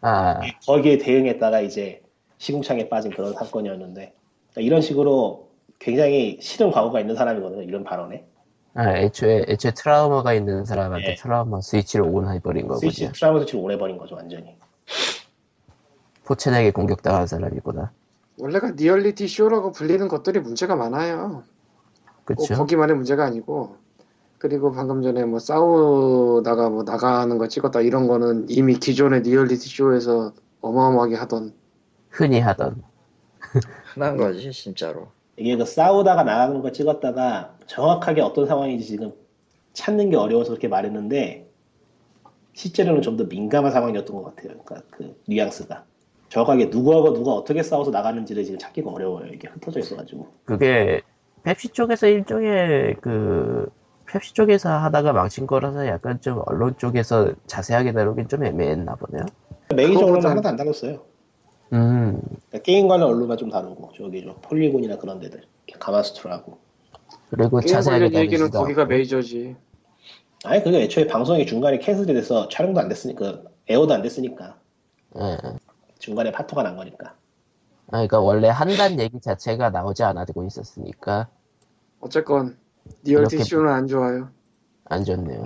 [0.00, 2.02] 아, 거기에 대응했다가 이제
[2.38, 4.12] 시궁창에 빠진 그런 사건이었는데
[4.50, 7.62] 그러니까 이런 식으로 굉장히 싫은 과거가 있는 사람이거든요.
[7.62, 8.24] 이런 발언에.
[8.74, 11.14] 아, 애초에, 애초에 트라우마가 있는 사람한테 예.
[11.14, 12.90] 트라우마 스위치를 on 해버린 거군요.
[12.90, 14.56] 스위치 트라우마 스위치를 on 해버린 거죠, 완전히.
[16.24, 17.90] 포챈에게 공격당한 사람이구나.
[18.38, 21.42] 원래가 리얼리티 쇼라고 불리는 것들이 문제가 많아요.
[22.34, 22.54] 꼭 그쵸?
[22.54, 23.76] 거기만의 문제가 아니고
[24.38, 30.32] 그리고 방금 전에 뭐 싸우다가 뭐 나가는 거 찍었다 이런 거는 이미 기존의 리얼리티 쇼에서
[30.60, 31.52] 어마어마하게 하던
[32.10, 32.82] 흔히 하던.
[33.94, 39.12] 흔한 거지 진짜로 이게 그 싸우다가 나가는 거 찍었다가 정확하게 어떤 상황인지 지금
[39.72, 41.48] 찾는 게 어려워서 그렇게 말했는데
[42.54, 44.58] 실제로는 좀 더 민감한 상황이었던 것 같아요.
[44.64, 45.84] 그러니까 그 뉘앙스가
[46.28, 49.26] 정확하게 누구하고 누가 어떻게 싸워서 나가는지를 지금 찾기가 어려워요.
[49.32, 51.02] 이게 흩어져 있어가지고 그게
[51.42, 53.68] 펩시 쪽에서 일종의 그
[54.06, 59.24] 펩시 쪽에서 하다가 망친 거라서 약간 좀 언론 쪽에서 자세하게 다루긴 좀 애매했나 보네요.
[59.74, 61.02] 메이저로는 그거보다- 하나도 안 다뤘어요.
[61.74, 65.42] 음, 그러니까 게임 관련 언론만 좀 다루고 저기 저 폴리곤이나 그런 데들
[65.78, 66.58] 가마수트라고
[67.28, 68.88] 그리고 자세하게 관련 얘기는 거기가 않고.
[68.94, 69.54] 메이저지.
[70.44, 74.56] 아니 그게 애초에 방송이 중간에 cancel이 돼서 촬영도 안 됐으니까 에어도 안 됐으니까
[75.20, 75.36] 예.
[75.98, 77.14] 중간에 파토가 난 거니까 아,
[77.88, 81.28] 그러니까 원래 한단 얘기 자체가 나오지 않아지고 있었으니까.
[82.00, 82.56] 어쨌건
[83.04, 84.30] 쇼는 안 좋아요.
[84.84, 85.44] 안 좋네요.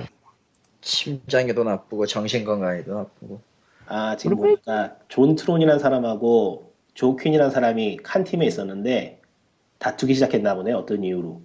[0.81, 3.41] 심장에도 나쁘고 정신 건강에도 나쁘고.
[3.87, 9.21] 아 지금 그리고 보니까 존 트론이라는 사람하고 조 퀸이라는 사람이 한 팀에 있었는데
[9.79, 11.41] 다투기 시작했나 보네 어떤 이유로.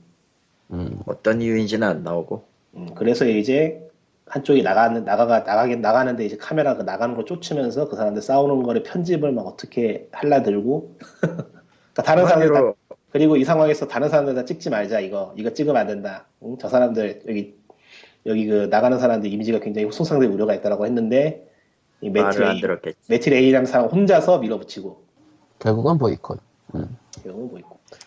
[0.71, 2.43] 음, 어떤 이유인지는 안 나오고.
[2.75, 3.86] 음, 그래서 이제
[4.29, 9.31] 한쪽이 나가는 나가가 나가긴 나가는데 이제 카메라가 나가는 걸 쫓으면서 그 사람들 싸우는 거를 편집을
[9.31, 10.97] 막 어떻게 할라 들고?
[11.21, 12.73] 그러니까 다른 사람들 다,
[13.11, 15.33] 그리고 이 상황에서 다른 사람들 다 찍지 말자 이거.
[15.37, 16.27] 이거 찍으면 안 된다.
[16.43, 16.57] 응?
[16.59, 17.57] 저 사람들 여기
[18.25, 21.47] 여기 그 나가는 사람들 이미지가 굉장히 손상될 우려가 있다라고 했는데
[22.01, 22.97] 이 매트 들었겠지.
[23.09, 25.07] 매트 레이라는 사람 혼자서 밀어붙이고.
[25.59, 26.37] 결국은 보이콧.
[26.71, 27.59] 거 있고 그러고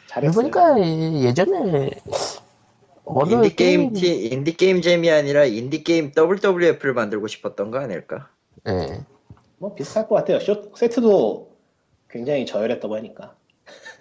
[0.07, 0.35] 잘했어요.
[0.35, 1.91] 보니까 예- 예전에
[3.31, 8.31] 인디 게임 게임- 티 인디 게임 jam이 아니라 인디 게임 WWF를 만들고 싶었던 거 아닐까?
[8.69, 9.05] 예.
[9.59, 10.41] 뭐 비슷할 것 같아요.
[10.41, 11.51] 쇼 세트도
[12.09, 13.35] 굉장히 저열했다고 하니까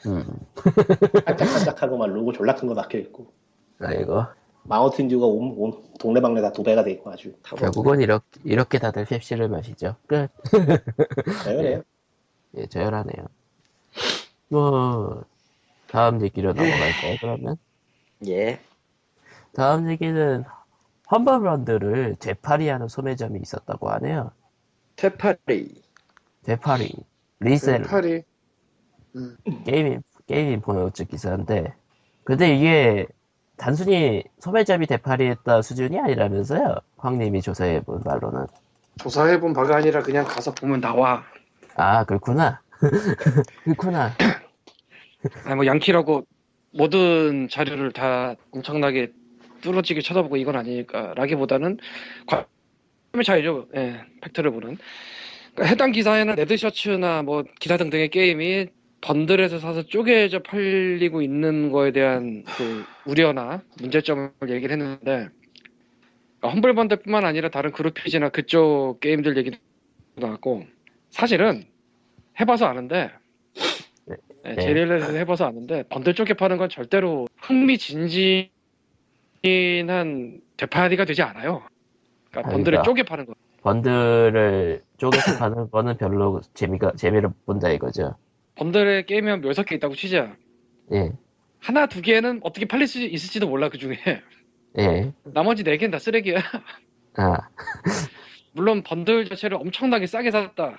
[0.08, 0.24] 음,
[1.26, 3.32] 반짝반짝하고 막 로고 졸라 큰 거 박혀 있고
[3.80, 4.24] 아이고.
[4.64, 9.48] 마운틴 듀가 온, 온 동네방네 다두 배가 돼 있고 아주 결국은 이렇게, 이렇게 다들 펩시를
[9.48, 9.96] 마시죠.
[10.08, 10.30] 끝.
[11.44, 11.82] 저열해요.
[12.58, 13.26] 예, 저열하네요.
[14.50, 15.24] 뭐,
[15.88, 17.58] 다음 얘기로 넘어갈까요, 그러면?
[18.28, 18.60] 예
[19.56, 20.44] 다음 얘기는
[21.12, 24.32] 험블 번들을 되팔이하는 소매점이 있었다고 하네요.
[24.96, 25.82] 되팔이
[26.44, 26.92] 되팔이.
[27.40, 27.84] resell.
[27.84, 28.24] 팔이
[29.66, 31.74] 게이밍, 게이밍 보너우츠 기사인데.
[32.24, 33.08] 근데 이게
[33.58, 36.76] 단순히 소매점이 되팔이했다 수준이 아니라면서요.
[36.98, 38.46] 황님이 조사해본 말로는.
[39.00, 41.24] 조사해본 바가 아니라 그냥 가서 보면 나와.
[41.76, 42.62] 아, 그렇구나.
[43.64, 44.12] 그렇구나.
[45.46, 46.24] 아니 뭐 양키라고
[46.72, 49.12] 모든 자료를 다 엄청나게
[49.62, 51.78] 뚫어지게 쳐다보고 이건 아니니까 라기보다는
[52.28, 53.68] 관점의 차이죠.
[53.76, 54.78] 예, 팩트를 보는.
[55.54, 58.68] 그러니까 해당 기사에는 레드 셔츠나 뭐 기사 등등의 게임이
[59.02, 65.30] 번들에서 사서 쪼개져 팔리고 있는 거에 대한 그 우려나 문제점을 얘기를 했는데
[66.40, 69.58] 그러니까 험블 번들뿐만 아니라 다른 그룹피지나 그쪽 게임들 얘기도
[70.16, 70.66] 나왔고
[71.10, 71.64] 사실은
[72.40, 73.10] 해봐서 아는데
[74.06, 74.56] 네, 네.
[74.56, 78.50] 제리얼에서 해봐서 아는데 번들 쪽에 파는 건 절대로 흥미진진
[79.44, 81.64] 한 되팔이가 되지 않아요.
[82.30, 82.84] 그러니까 번들을 그러니까.
[82.84, 83.34] 쪼개 파는 거.
[83.62, 88.16] 번들을 쪼개서 파는 거는 별로 재미가, 재미를 못 본다 이거죠.
[88.56, 90.36] 번들의 게임이 한 몇십 개 있다고 치자.
[90.94, 91.12] 예,
[91.60, 93.98] 하나 두 개는 어떻게 팔릴 수 있을지도 몰라 그 중에.
[94.78, 95.12] 예.
[95.24, 96.38] 나머지 네 개는 다 쓰레기야.
[97.18, 97.38] 아,
[98.54, 100.78] 물론 번들 자체를 엄청나게 싸게 샀다.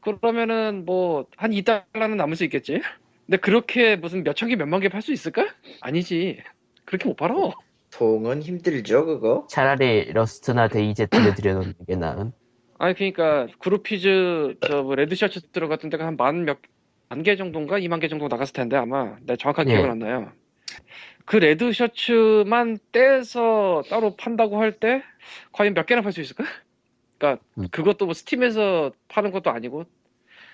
[0.00, 2.80] 그러면은 뭐 한 2달러는 남을 수 있겠지.
[3.26, 5.46] 근데 그렇게 무슨 몇천 개, 몇만 개 팔 수 있을까?
[5.80, 6.42] 아니지.
[6.84, 7.34] 그렇게 못 팔아.
[7.94, 9.46] 보통은 힘들죠 그거.
[9.50, 12.32] 차라리 Rust나 DayZ를 들여놓는 게 나은.
[12.78, 16.58] 아니 그러니까 Groupees 저 뭐 Redshirt 들어갔던 데가 한 만 몇
[17.08, 19.74] 만 개 정도인가 2만 개 정도 나갔을 텐데 아마 내가 정확하게 예.
[19.74, 20.32] 기억은 안 나요.
[21.26, 25.02] 그 Redshirt만 떼서 따로 판다고 할 때
[25.52, 26.44] 과연 몇 개나 팔 수 있을까?
[27.18, 27.68] 그러니까 음.
[27.70, 29.84] 그것도 뭐 Steam에서 파는 것도 아니고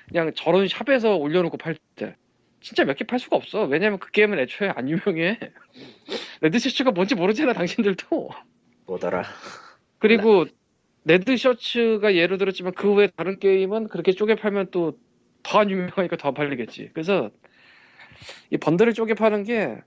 [0.08, 2.16] 그냥 저런 샵에서 올려놓고 팔 때
[2.60, 3.64] 진짜 몇 개 팔 수가 없어.
[3.64, 5.38] 왜냐면 그 게임은 애초에 안 유명해.
[6.42, 8.30] Redshirt가 뭔지 모르잖아 당신들도.
[8.86, 9.24] 뭐더라.
[9.98, 10.46] 그리고
[11.04, 14.98] Redshirt가 예로 들었지만 그 외에 다른 게임은 그렇게 쪼개 팔면 또
[15.42, 16.90] 더 안 유명하니까 더 안 팔리겠지.
[16.94, 17.30] 그래서
[18.50, 19.78] 이 번들을 쪼개 파는 게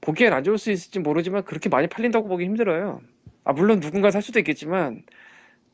[0.00, 3.00] 보기엔 안 좋을 수 있을지 모르지만 그렇게 많이 팔린다고 보기 힘들어요.
[3.44, 5.02] 아 물론 누군가 살 수도 있겠지만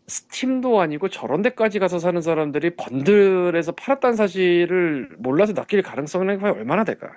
[0.07, 6.85] 스팀도 아니고 저런 데까지 가서 사는 사람들이 번들에서 팔았다는 사실을 몰라서 낚일 가능성은 과연 얼마나
[6.85, 7.11] 될까?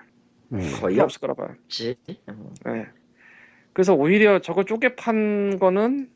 [0.53, 0.61] 음.
[0.79, 1.47] 거의 없을 거라 봐.
[1.63, 1.97] 없지.
[2.29, 2.53] 음.
[2.65, 2.85] 네.
[3.73, 6.09] 그래서 오히려 저거 쪼개 판 거는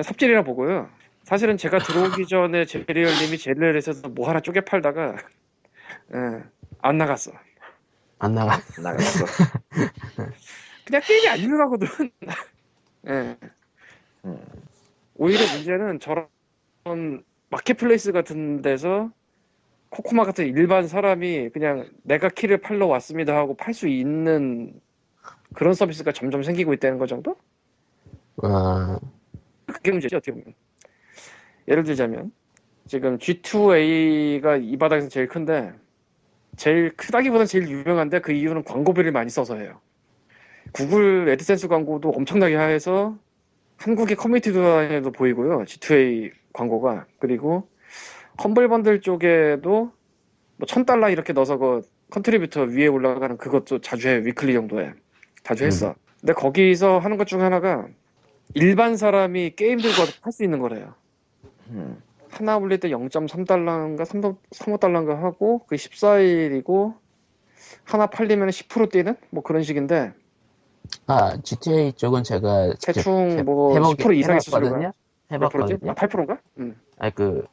[0.00, 0.88] 삽질이라 보고요.
[1.24, 5.16] 사실은 제가 들어오기 전에 제리얼님이 제리얼에서 뭐 하나 쪼개 팔다가
[6.14, 6.42] 예,
[6.82, 7.32] 안 나갔어.
[8.18, 8.58] 안 나가.
[8.78, 9.24] 나갔어.
[10.86, 11.88] 그냥 게임이 안 유명하거든.
[13.08, 13.36] 예.
[14.24, 14.38] 음.
[15.18, 19.10] 오히려 문제는 저런 마켓플레이스 같은 데서
[19.90, 24.78] 코코마 같은 일반 사람이 그냥 내가 키를 팔러 왔습니다 하고 팔 수 있는
[25.54, 27.36] 그런 서비스가 점점 생기고 있다는 거 정도?
[28.36, 28.98] 와,
[29.66, 30.54] 그게 문제죠 어떻게 보면.
[31.68, 32.32] 예를 들자면
[32.86, 35.72] 지금 G2A가 이 바닥에서 제일 큰데
[36.56, 39.80] 제일 크다기보다 제일 유명한데 그 이유는 광고비를 많이 써서예요.
[40.72, 43.16] 구글 AdSense 광고도 엄청나게 해서
[43.78, 45.64] 한국의 커뮤니티 도단에도 보이고요.
[45.64, 47.06] G2A 광고가.
[47.18, 47.68] 그리고
[48.42, 49.92] Humble Bundle 쪽에도
[50.56, 54.16] 뭐 천 달러 이렇게 넣어서 그 contributor 위에 올라가는 그것도 자주 해.
[54.24, 54.94] weekly 정도에.
[55.44, 55.94] 자주 했어.
[56.20, 57.86] 근데 거기서 하는 것 중 하나가
[58.54, 60.94] 일반 사람이 게임 들고 와서 팔 수 있는 거래요.
[61.70, 62.00] 음.
[62.30, 66.94] 하나 올릴 때 0.3달러인가 3.5달러인가 하고 그 14일이고
[67.84, 69.16] 하나 팔리면 10% 뛰는?
[69.30, 70.12] 뭐 그런 식인데
[71.06, 74.92] 아, GTA 쪽은 제가 대충 해- 뭐 해보기- 10% 이상의 수수료가 해봤거든요.
[75.38, 75.72] 몇 프로지?
[75.74, 75.90] 해봤거든요.
[75.90, 76.38] 아, 8%인가?
[76.58, 76.76] 음.
[76.98, 77.46] 아니 그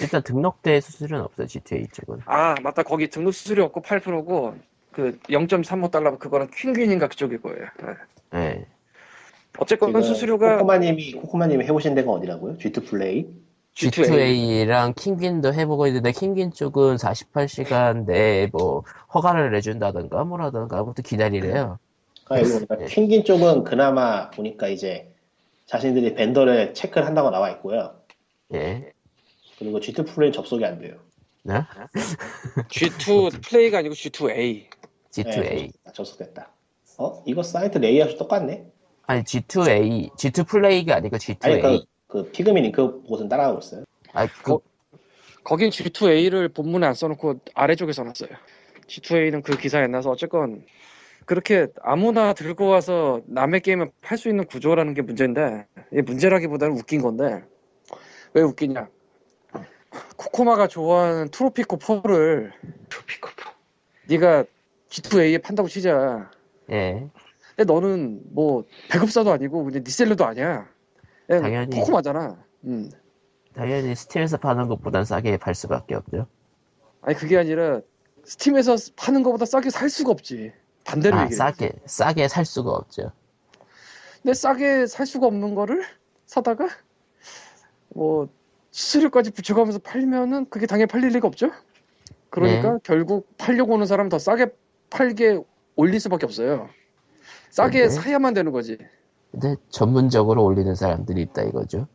[0.00, 2.20] 일단 등록대 수수료는 없어요 GTA 쪽은.
[2.26, 4.54] 아 맞다 거기 등록 수수료 없고 8%고
[4.92, 7.66] 그 0.35달러 그거는 퀸퀸인가 그쪽일 거예요.
[8.30, 8.38] 네.
[8.38, 8.66] 네.
[9.58, 12.56] 어쨌건 수수료가 코코마님이 코코마님이 해보신 데가 어디라고요?
[12.58, 13.26] G2 플레이?
[13.74, 14.06] G2A
[14.66, 18.82] G2A랑 킹긴도 해보고 있는데 킹긴 쪽은 48시간 내에 뭐
[19.14, 21.78] 허가를 내준다던가 뭐라던가 아무튼 기다리래요.
[22.32, 25.12] 아, 여기 보니까 킹긴 쪽은 그나마 보니까 이제
[25.66, 27.94] 자신들이 벤더를 체크를 한다고 나와 있고요.
[28.54, 28.92] 예.
[29.58, 30.96] 그리고 G2 플레이 접속이 안 돼요.
[31.44, 31.54] 네?
[32.68, 34.66] G2 플레이가 아니고 G2A
[35.10, 35.40] G2A.
[35.40, 36.50] 네, 접속- 접속됐다.
[36.98, 37.22] 어?
[37.26, 38.66] 이거 사이트 레이아웃이 똑같네?
[39.06, 41.62] 아니 G2A, G2Play가 아니고 아니 G2A.
[41.62, 43.84] 그, 그 피그민이 그 곳은 따라가고 있어요.
[44.12, 44.58] 아, 그,
[45.44, 48.30] 거긴 G2A를 본문에 안 써놓고 아래쪽에 써놨어요.
[48.86, 50.64] G2A는 그 기사에 안 나서 어쨌건
[51.24, 57.00] 그렇게 아무나 들고 와서 남의 게임을 팔 수 있는 구조라는 게 문제인데 이게 문제라기보다는 웃긴
[57.00, 57.42] 건데
[58.34, 58.88] 왜 웃기냐?
[60.16, 62.50] 코코마가 좋아하는 트로피코 4를
[62.88, 63.44] 토피코프.
[64.08, 64.44] 네가
[64.88, 66.30] G2A에 판다고 치자.
[66.70, 67.08] 예.
[67.54, 70.68] 근데 너는 뭐 배급사도 아니고 그냥 리셀러도 아니야.
[71.28, 71.76] 당연히.
[71.76, 72.42] 코코마잖아.
[72.64, 72.90] 음.
[73.54, 76.26] 당연히 스팀에서 파는 것보단 싸게 팔 수밖에 없죠.
[77.02, 77.80] 아니 그게 아니라
[78.24, 80.52] 스팀에서 파는 것보다 싸게 살 수가 없지.
[80.84, 81.28] 반대로 아.
[81.28, 83.12] 싸게, 싸게 살 수가 없죠.
[84.22, 85.84] 근데 싸게 살 수가 없는 거를
[86.26, 86.68] 사다가
[87.88, 88.28] 뭐
[88.70, 91.50] 수수료까지 붙여가면서 팔면은 그게 당연히 팔릴 리가 없죠.
[92.30, 92.78] 그러니까 네.
[92.84, 94.46] 결국 팔려고 오는 사람 더 싸게
[94.90, 95.42] 팔게
[95.76, 96.68] 올릴 수밖에 없어요.
[97.50, 97.88] 싸게 네.
[97.88, 98.78] 사야만 되는 거지.
[99.30, 101.88] 근데 전문적으로 올리는 사람들이 있다 이거죠.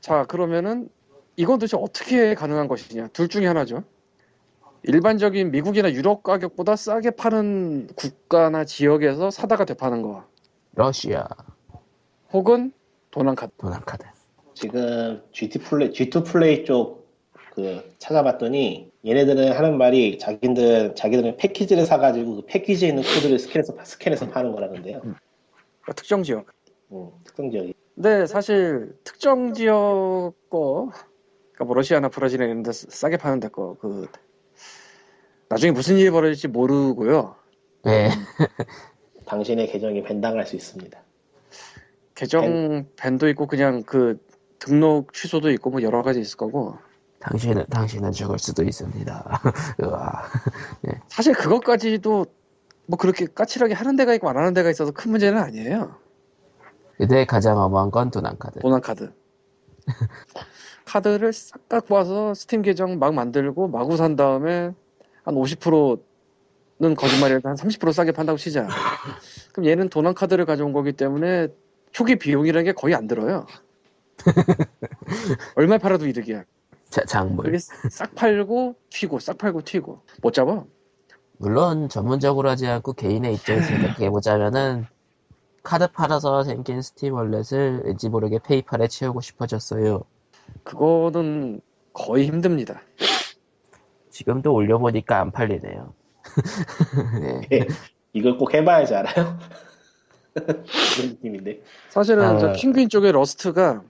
[0.00, 0.88] 자 그러면은
[1.36, 3.08] 이건 도대체 어떻게 가능한 것이냐?
[3.08, 3.82] 둘 중에 하나죠.
[4.84, 10.24] 일반적인 미국이나 유럽 가격보다 싸게 파는 국가나 지역에서 사다가 되파는 거,
[10.74, 11.26] 러시아
[12.32, 12.72] 혹은
[13.10, 13.52] 도난카드.
[13.58, 14.06] 도난카드.
[14.54, 17.04] 지금 GT 플레이, G2 플레이 쪽
[17.54, 24.28] 그 찾아봤더니 얘네들은 하는 말이 자기들 자기들은 패키지를 사가지고 그 패키지에 있는 코드를 스캔해서 스캔해서
[24.30, 25.00] 파는 거라는데요.
[25.00, 26.46] 그러니까 특정 지역.
[26.90, 27.74] 음, 특정 지역이.
[27.94, 30.90] 근데 사실 특정 지역 거,
[31.52, 34.08] 그러니까 뭐 러시아나 브라질 이런 데 싸게 파는 데 거, 그
[35.48, 37.36] 나중에 무슨 일이 벌어질지 모르고요.
[37.84, 38.10] 네.
[39.26, 40.98] 당신의 계정이 ban당할 수 있습니다.
[42.14, 44.18] 계정 ban도 있고 그냥 그
[44.58, 46.78] 등록 취소도 있고 뭐 여러 가지 있을 거고
[47.20, 49.40] 당신은 당신은 죽을 수도 있습니다.
[49.82, 50.22] 으아.
[51.08, 52.26] 사실 그것까지도
[52.86, 55.96] 뭐 그렇게 까칠하게 하는 데가 있고 안 하는 데가 있어서 큰 문제는 아니에요.
[56.96, 58.60] 그때 가장 어마한 건 도난 카드.
[58.60, 59.12] 도난 카드.
[60.84, 64.72] 카드를 싹 갖고 와서 스팀 계정 막 만들고 마구 산 다음에
[65.24, 68.68] 한 50%는 거짓말이라도 한 30% 싸게 판다고 치자.
[69.52, 71.48] 그럼 얘는 도난 카드를 가져온 거기 때문에
[71.92, 73.46] 초기 비용이라는 게 거의 안 들어요.
[75.56, 76.44] 얼마 팔아도 이득이야.
[76.90, 77.46] 자, 작물.
[77.46, 80.64] 그게 싹 팔고 튀고 싹 팔고 튀고 못 잡아.
[81.38, 84.86] 물론 전문적으로 하지 않고 개인의 입장에서 생각해 보자면은
[85.62, 90.04] 카드 팔아서 생긴 스팀 월렛을 왠지 모르게 페이팔에 채우고 싶어졌어요.
[90.62, 91.60] 그거는
[91.92, 92.82] 거의 힘듭니다.
[94.14, 95.92] 지금도 올려보니까 안 팔리네요.
[97.50, 97.66] 네.
[98.12, 99.36] 이걸 꼭 해봐야지 알아요?
[100.34, 101.60] 그런 느낌인데.
[101.90, 102.38] 사실은 아.
[102.38, 103.82] 저 Kinguin 쪽의 Rust가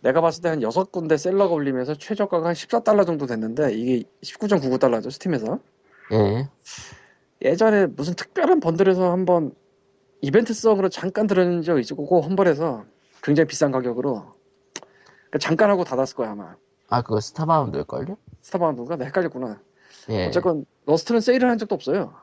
[0.00, 5.58] 내가 봤을 때 한 6군데 seller가 올리면서 최저가가 한 14달러 정도 됐는데 이게 19.99달러죠 Steam에서
[6.12, 6.48] 예.
[7.42, 9.52] 예전에 무슨 특별한 번들에서 한번
[10.22, 12.84] 이벤트성으로 잠깐 들어간 적 있고 그 Humble에서
[13.22, 14.24] 굉장히 비싼 가격으로
[14.72, 16.56] 그러니까 잠깐 하고 닫았을 거야 아마
[16.88, 18.16] 아, 그거 Starbound일걸요?
[18.40, 19.60] Starbound가 나 헷갈렸구나
[20.10, 20.26] 예.
[20.26, 22.14] 어쨌건 Rust는 세일을 한 적도 없어요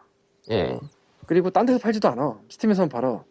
[0.52, 0.80] 예.
[1.26, 3.24] 그리고 딴 데서 팔지도 않아 Steam에서만 팔아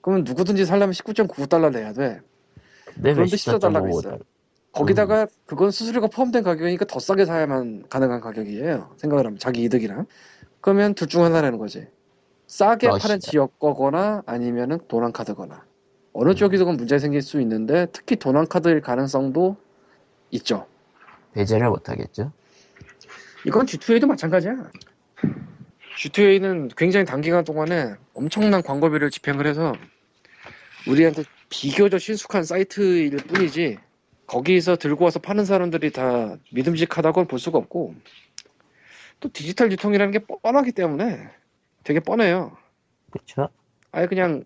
[0.00, 2.20] 그러면 누구든지 살려면 19.99달러 내야 돼
[2.98, 4.18] 네, 그런데 14달러가 있어요.
[4.72, 8.94] 거기다가 그건 수수료가 포함된 가격이니까 더 싸게 사야만 가능한 가격이에요.
[8.98, 10.06] 생각을 하면 자기 이득이랑.
[10.60, 11.86] 그러면 둘 중 하나라는 거지.
[12.46, 13.08] 싸게 멋있다.
[13.08, 15.64] 파는 지역 거거나 아니면은 도난 카드거나.
[16.12, 19.56] 어느 쪽이든 문제 생길 수 있는데 특히 도난 카드일 가능성도
[20.30, 20.66] 있죠.
[21.32, 22.32] 배제를 못 하겠죠?
[23.46, 24.72] 이건 G2A도 마찬가지야.
[25.98, 29.72] G2A는 굉장히 단기간 동안에 엄청난 광고비를 집행을 해서
[30.88, 33.78] 우리한테 비교적 친숙한 사이트일 뿐이지
[34.26, 37.94] 거기서 들고 와서 파는 사람들이 다 믿음직하다고는 볼 수가 없고
[39.20, 41.30] 또 디지털 유통이라는 게 뻔하기 때문에
[41.84, 42.56] 되게 뻔해요.
[43.12, 43.48] 그쵸?
[43.92, 44.42] 아예 그냥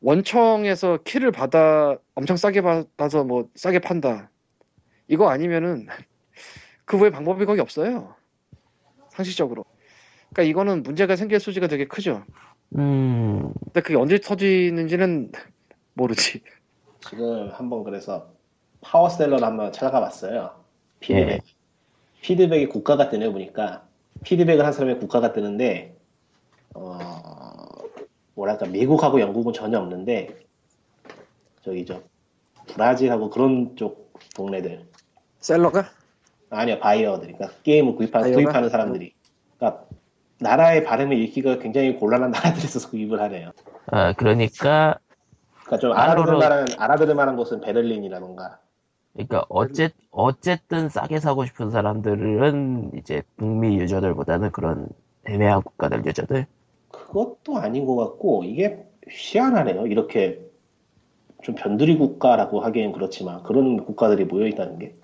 [0.00, 4.28] 원청에서 키를 받아 엄청 싸게 받아서 뭐 싸게 판다.
[5.06, 5.86] 이거 아니면은
[6.84, 8.16] 그 외에 방법이 거의 없어요.
[9.10, 9.64] 상식적으로.
[10.30, 12.24] 그러니까 이거는 문제가 생길 소지가 되게 크죠.
[12.76, 15.32] 음, 근데 그게 언제 터지는지는
[15.94, 16.42] 모르지.
[17.08, 18.32] 지금 한번 그래서
[18.82, 20.54] 파워셀러를 한번 찾아가 봤어요.
[21.00, 21.28] 피드백.
[21.28, 21.40] 예.
[22.22, 23.86] 피드백이 국가가 뜨네 보니까
[24.24, 25.96] 피드백을 한 사람의 국가가 뜨는데
[26.74, 26.98] 어
[28.34, 30.38] 뭐랄까 미국하고 영국은 전혀 없는데
[31.62, 32.02] 저기 저
[32.68, 34.86] 브라질하고 그런 쪽 동네들
[35.40, 35.90] 셀러가?
[36.50, 38.34] 아니요 바이어들 그러니까 게임을 구입하, 바이어가?
[38.36, 39.14] 구입하는 사람들이
[39.56, 39.84] 그러니까
[40.40, 43.52] 나라의 발음을 읽기가 굉장히 곤란한 나라들에서 구입을 하네요.
[43.86, 44.98] 아, 그러니까,
[45.64, 48.58] 그러니까 좀 알아들을 만한 알아들을 만한 곳은 베를린이라던가
[49.12, 54.88] 그러니까, 어쨌, 어쨌든 싸게 사고 싶은 사람들은 이제 북미 유저들보다는 그런
[55.26, 56.46] 애매한 국가들 유저들.
[56.90, 59.86] 그것도 아닌 것 같고 이게 희한하네요.
[59.88, 60.40] 이렇게
[61.42, 64.94] 좀 변두리 국가라고 하기엔 그렇지만 그런 국가들이 모여 있다는 게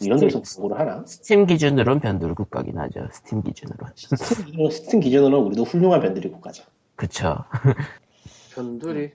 [0.00, 1.04] 이런 데서 공부를 하나?
[1.06, 3.08] 스팀 기준으로는 변두리 국가긴 하죠.
[3.12, 3.86] 스팀 기준으로.
[3.94, 6.64] 스팀 기준으로, 스팀 기준으로는 우리도 훌륭한 변두리 국가죠.
[6.96, 7.36] 그쵸.
[8.54, 9.12] 변두리.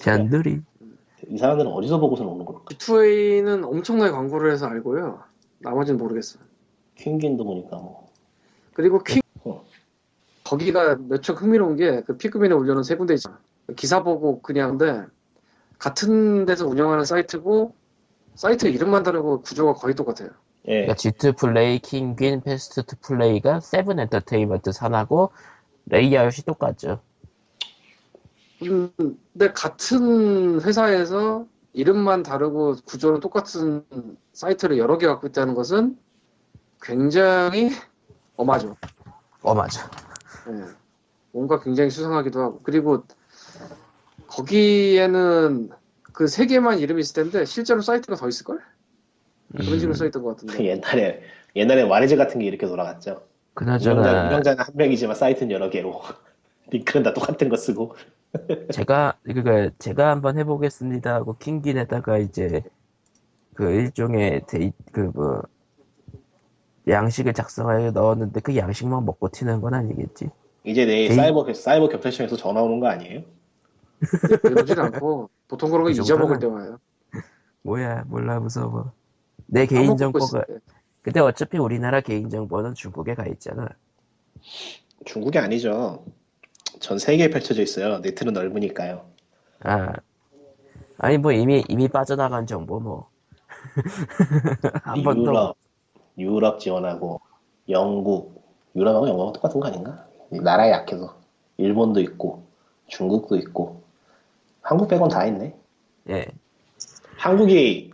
[0.00, 0.60] 변두리.
[1.28, 2.64] 이 사람들은 어디서 보고서 오는 걸까?
[2.64, 5.22] G2A는 엄청나게 광고를 해서 알고요.
[5.58, 6.38] 나머지는 모르겠어.
[6.96, 8.08] Kinguin도 보니까 뭐
[8.74, 9.64] 그리고 킹 어.
[10.44, 13.38] 거기가 무척 흥미로운 게 그 피크민에 올려놓은 세 군데 있잖아.
[13.76, 15.06] 기사 보고 그냥 근데
[15.78, 17.74] 같은 데서 운영하는 사이트고
[18.34, 20.30] 사이트 이름만 다르고 구조가 거의 똑같아요.
[20.68, 20.86] 예.
[20.86, 25.32] 그러니까 G2Play, Kinguin, Fast2Play가 Seven Entertainment 산하고
[25.86, 27.00] 레이아웃이 똑같죠.
[28.62, 33.84] 음, 근데 같은 회사에서 이름만 다르고 구조는 똑같은
[34.32, 35.98] 사이트를 여러 개 갖고 있다는 것은
[36.80, 37.70] 굉장히
[38.36, 38.76] 엄하죠.
[39.42, 39.90] 어, 맞아.
[40.48, 40.64] 예.
[41.32, 43.02] 뭔가 굉장히 수상하기도 하고 그리고
[44.28, 45.70] 거기에는
[46.12, 48.60] 그 세 개만 이름이 있을 텐데 실제로 사이트가 더 있을 걸?
[49.52, 51.22] 그런 식으로 음, 써있던 것 같은데 옛날에
[51.56, 53.22] 옛날에 warez 같은 게 이렇게 돌아갔죠.
[53.54, 56.00] 그나저나 운영자는 한 명이지만 사이트는 여러 개로
[56.70, 57.94] 링크는 다 똑같은 거 쓰고
[58.72, 62.62] 제가 그니까 제가 한번 해보겠습니다 하고 Kinguin에다가 이제
[63.54, 65.42] 그 일종의 데이 그뭐
[66.88, 70.30] 양식을 작성하여 넣었는데 그 양식만 먹고 튀는 건 아니겠지.
[70.64, 73.22] 이제 내일 개인- 사이버 사이버 경찰청에서 전화 오는 거 아니에요?
[74.42, 76.78] 그러진 않고 보통 그런 거 그 잊어먹을 때 와요.
[77.62, 78.92] 뭐야 몰라 무서워.
[79.46, 80.58] 내 개인 까먹고 있을 정보가 때.
[81.02, 83.68] 근데 어차피 우리나라 개인 정보는 중국에 가 있잖아.
[85.04, 86.04] 중국이 아니죠.
[86.80, 87.98] 전 세계에 펼쳐져 있어요.
[88.00, 89.06] 네트는 넓으니까요.
[89.64, 89.92] 아
[90.98, 93.10] 아니 뭐 이미 이미 빠져나간 정보 뭐
[94.82, 95.32] 한 번 더.
[95.32, 95.56] 유럽,
[96.18, 97.20] 유럽 지원하고
[97.68, 98.42] 영국,
[98.76, 100.06] 유럽하고 영국하고 똑같은 거 아닌가?
[100.30, 101.16] 나라에 약해서
[101.58, 102.44] 일본도 있고
[102.88, 103.81] 중국도 있고
[104.62, 105.54] 한국 빼곤 다 있네.
[106.10, 106.26] 예.
[107.16, 107.92] 한국이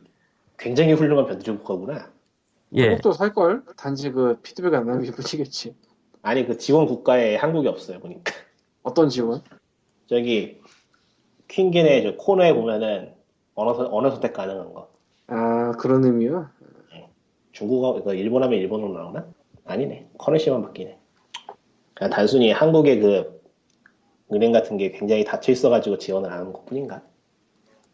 [0.59, 2.11] 굉장히 훌륭한 변조국가구나.
[2.75, 2.83] 예.
[2.89, 3.63] 한국도 살걸?
[3.77, 5.75] 단지 그 피드백 안 나는 게 문제겠지.
[6.23, 8.33] 아니 그 지원 국가에 한국이 없어요 보니까.
[8.83, 9.43] 어떤 지원?
[10.07, 10.61] 저기
[11.49, 13.15] 퀸겐의 저 코너에 보면은
[13.55, 14.91] 언어 선- 언어 선택 가능한 거.
[15.29, 16.49] 아 그런 의미요?
[17.53, 19.27] 중국어 그 일본 하면 일본어로 나오나?
[19.65, 20.09] 아니네.
[20.19, 20.99] 커런시만 바뀌네.
[21.95, 23.38] 그냥 단순히 한국의 그
[24.33, 27.03] 은행 같은 게 굉장히 닫혀 있어가지고 지원을 안 하는 것뿐인가?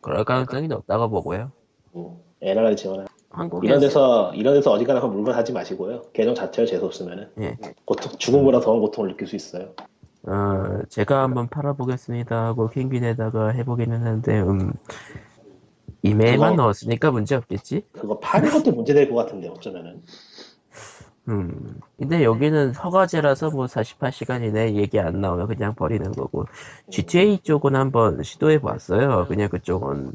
[0.00, 1.50] 그럴 가능성이 높다고 보고요.
[1.96, 2.16] 음,
[2.76, 3.06] 지원을.
[3.30, 6.02] 한국에 이런 데서 이런 데서 어지간한 건 물건 하지 마시고요.
[6.12, 7.56] 계정 자체가 재수 없으면은 예.
[7.84, 9.72] 고통 죽음보다 더한 고통을 느낄 수 있어요.
[10.26, 14.72] 어, 제가 한번 팔아보겠습니다 하고 킹빈에다가 해보기는 하는데 음,
[16.02, 17.82] 이메일만 그거- 넣었으니까 문제 없겠지?
[17.92, 20.02] 그거 파는 것도 문제될 것 같은데 어쩌면은.
[21.28, 21.80] 음.
[21.98, 26.44] 근데 여기는 허가제라서 뭐 48시간 이내에 얘기 안 나오면 그냥 버리는 거고
[26.90, 29.26] GTA 쪽은 한번 시도해 봤어요.
[29.26, 30.12] 그냥 그쪽은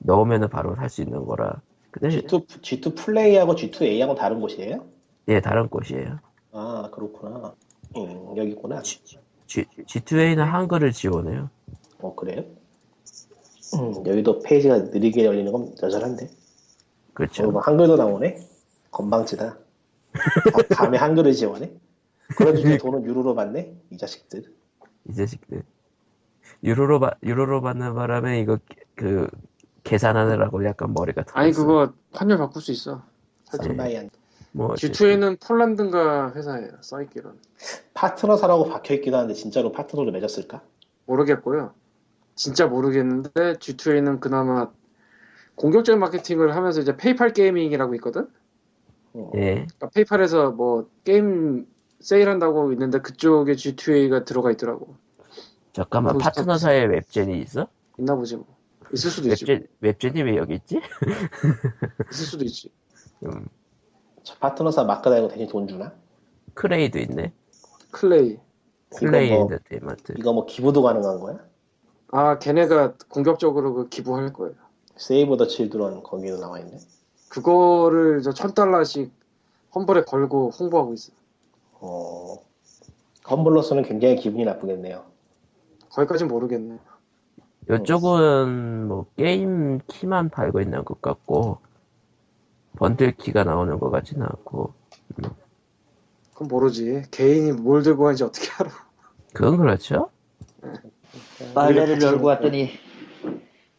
[0.00, 1.60] 넣으면은 바로 살 수 있는 거라.
[1.92, 4.84] 근데 G2 G2 플레이하고 G2A하고 다른 곳이에요?
[5.28, 6.18] 예 다른 곳이에요.
[6.52, 7.54] 아 그렇구나.
[7.96, 8.82] 음, 여기 있구나.
[8.82, 11.50] G, G2A는 한글을 지원해요.
[12.00, 12.44] 어 그래요?
[13.74, 16.28] 음, 여기도 페이지가 느리게 열리는 건 여전한데.
[17.14, 17.44] 그렇죠.
[17.44, 18.38] 어, 뭐 한글도 나오네?
[18.90, 19.58] 건방지다.
[20.16, 21.72] 다- 다음에 한글을 지원해?
[22.36, 23.74] 그런 중에 돈은 유로로 받네?
[23.90, 24.44] 이 자식들.
[25.08, 25.62] 이 자식들.
[26.64, 28.58] 유로로 받 유로로 받는 바람에 이거
[28.94, 29.28] 그
[29.84, 31.52] 계산하느라고 약간 머리가 아니.
[31.52, 33.02] 그거 환율 바꿀 수 있어.
[33.62, 34.10] 천마이한.
[34.52, 36.70] 뭐 G2에는 폴란드인가 회사예요.
[36.80, 37.38] 써있기로는.
[37.94, 40.62] 파트너사라고 박혀있기도 하는데 진짜로 파트너를 맺었을까?
[41.04, 41.72] 모르겠고요.
[42.34, 44.70] 진짜 모르겠는데 G2A는 그나마
[45.54, 48.28] 공격적인 마케팅을 하면서 이제 PayPal Gaming이라고 있거든.
[49.16, 49.54] 어, 예.
[49.54, 51.66] 그러니까 PayPal에서 뭐 게임
[52.00, 54.94] 세일한다고 있는데 그쪽에 G2A가 들어가 있더라고.
[55.72, 57.68] 잠깐만 포스터 파트너사에 웹젠이 있어?
[57.98, 58.46] 있나 보지 뭐.
[58.92, 59.44] 있을 수도 있지.
[59.44, 60.80] 웹젠 웹젠이 왜 여기 있지?
[62.12, 62.70] 있을 수도 있지.
[63.24, 63.46] 음,
[64.22, 65.92] 저 파트너사 마크 달고 대신 돈 주나?
[66.54, 67.32] 크레이도 있네.
[67.90, 68.38] 클레이.
[68.96, 70.14] 클레이 이거 뭐, 엔터테인먼트.
[70.18, 71.38] 이거 뭐 기부도 가능한 거야?
[72.12, 74.54] 아 걔네가 공격적으로 그 기부할 거예요.
[74.96, 76.78] Save the Children 거기도 나와 있네.
[77.42, 79.12] 그거를 저 천 달러씩
[79.74, 81.12] Humble에 걸고 홍보하고 있어.
[81.80, 82.36] 어,
[83.24, 85.04] 컴블러스는 굉장히 기분이 나쁘겠네요.
[85.90, 86.78] 거기까진 모르겠네.
[87.70, 91.58] 이쪽은 뭐 게임 키만 팔고 있는 것 같고
[92.76, 94.72] 번들 키가 나오는 것 같지는 않고
[96.32, 97.02] 그건 모르지.
[97.10, 98.70] 개인이 뭘 들고 가는지 어떻게 알아.
[99.34, 100.10] 그건 그렇죠.
[101.54, 102.70] 빨래를 열고 왔더니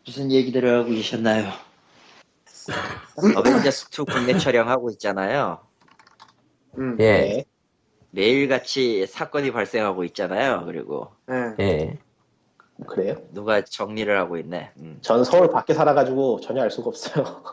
[0.05, 1.49] 무슨 얘기들을 하고 계셨나요?
[3.36, 5.59] 어벤져스 2 국내 촬영하고 있잖아요.
[6.78, 6.97] 음.
[6.99, 7.45] 예, 네.
[8.11, 10.63] 매일같이 사건이 발생하고 있잖아요.
[10.65, 11.55] 그리고 예.
[11.63, 11.97] 예.
[12.88, 13.15] 그래요?
[13.32, 14.72] 누가 정리를 하고 있네.
[14.78, 14.99] 음.
[15.01, 17.43] 전 서울 밖에 살아가지고 전혀 알 수가 없어요.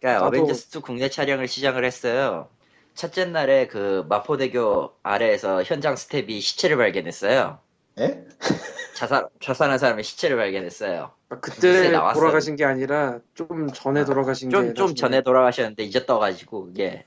[0.00, 2.48] 그러니까 나도- 어벤져스 2 국내 촬영을 시작을 했어요.
[2.94, 7.58] 첫째 날에 그 마포대교 아래에서 현장 스텝이 시체를 발견했어요.
[8.00, 8.24] 예?
[9.02, 11.10] 자살, 자살한 사람의 시체를 발견했어요.
[11.30, 11.90] 아, 그때.
[12.14, 17.04] 돌아가신 게 아니라 좀 전에 돌아가신 게 좀, 좀 나중에- 전에 돌아가셨는데 이제 떠가지고 예.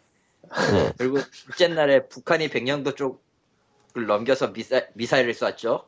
[0.97, 5.85] 그리고 둘째 날에 북한이 백령도 쪽을 넘겨서 미사, 미사일을 쐈죠.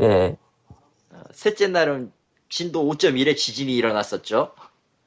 [0.00, 0.38] 예.
[1.10, 2.10] 어, 셋째 날은
[2.48, 4.54] 진도 5.1의 지진이 일어났었죠.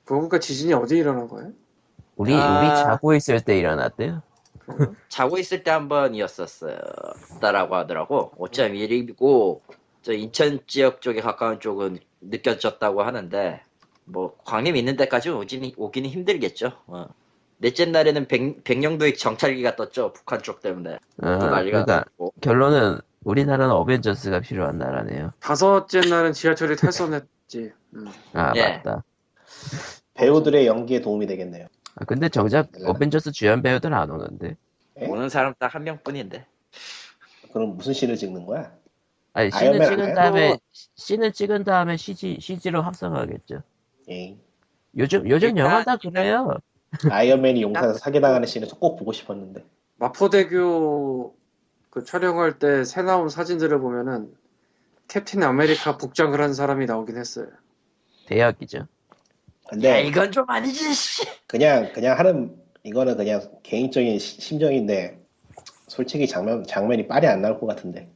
[0.06, 1.52] 그러니까 지진이 어디 일어난 거예요?
[2.16, 2.60] 우리 아.
[2.60, 4.22] 우리 자고 있을 때 일어났대요.
[5.10, 6.78] 자고 있을 때 한 번이었었어요.
[7.42, 8.32] 다라고 하더라고.
[8.38, 9.78] 5.1이고 저
[10.14, 13.62] 인천 지역 쪽에 가까운 쪽은 느껴졌다고 하는데
[14.06, 16.72] 뭐 광림 있는 데까지 오기는, 오기는 힘들겠죠.
[16.88, 17.08] 어.
[17.60, 20.14] 넷째 날에는 백, 백령도의 정찰기가 떴죠.
[20.14, 21.00] 북한 쪽 때문에.
[21.18, 22.34] 난리가 그러니까 났고.
[22.42, 25.34] 결론은 우리나라는 어벤져스가 필요한 나라네요.
[25.40, 27.72] 다섯째 날은 지하철이 탈선했지.
[27.96, 28.08] 음.
[28.34, 28.78] 아 예.
[28.84, 29.04] 맞다.
[30.14, 31.68] 배우들의 연기에 도움이 되겠네요.
[31.96, 32.92] 아, 근데 정작 대단하네.
[32.92, 34.56] 어벤져스 주연 배우들 안 오는데.
[35.02, 35.06] 예?
[35.08, 36.46] 오는 사람 딱 한 명뿐인데.
[37.52, 38.72] 그럼 무슨 씬을 찍는 거야?
[39.38, 40.14] 아니 씬을 찍은 아니야?
[40.16, 40.58] 다음에
[40.96, 43.62] 씬을 찍은 다음에 CG CG로 합성하겠죠.
[44.10, 44.36] 예.
[44.98, 46.58] 요즘 요즘 일단- 영화 다 그래요.
[47.10, 49.64] 아이언맨이 용산에서 사기당하는 씬을 꼭 보고 싶었는데.
[49.98, 51.36] 마포대교
[51.90, 54.34] 그 촬영할 때 새 나온 사진들을 보면은
[55.08, 57.48] 캡틴 아메리카 복장을 한 사람이 나오긴 했어요.
[58.28, 58.78] 대역이죠.
[58.80, 58.86] 야,
[59.70, 61.24] 근데 이건 좀 아니지, 씨.
[61.48, 65.20] 그냥 그냥 하는 이거는 그냥 개인적인 시- 심정인데
[65.88, 68.10] 솔직히 장면 장면이 빨리 안 나올 것 같은데.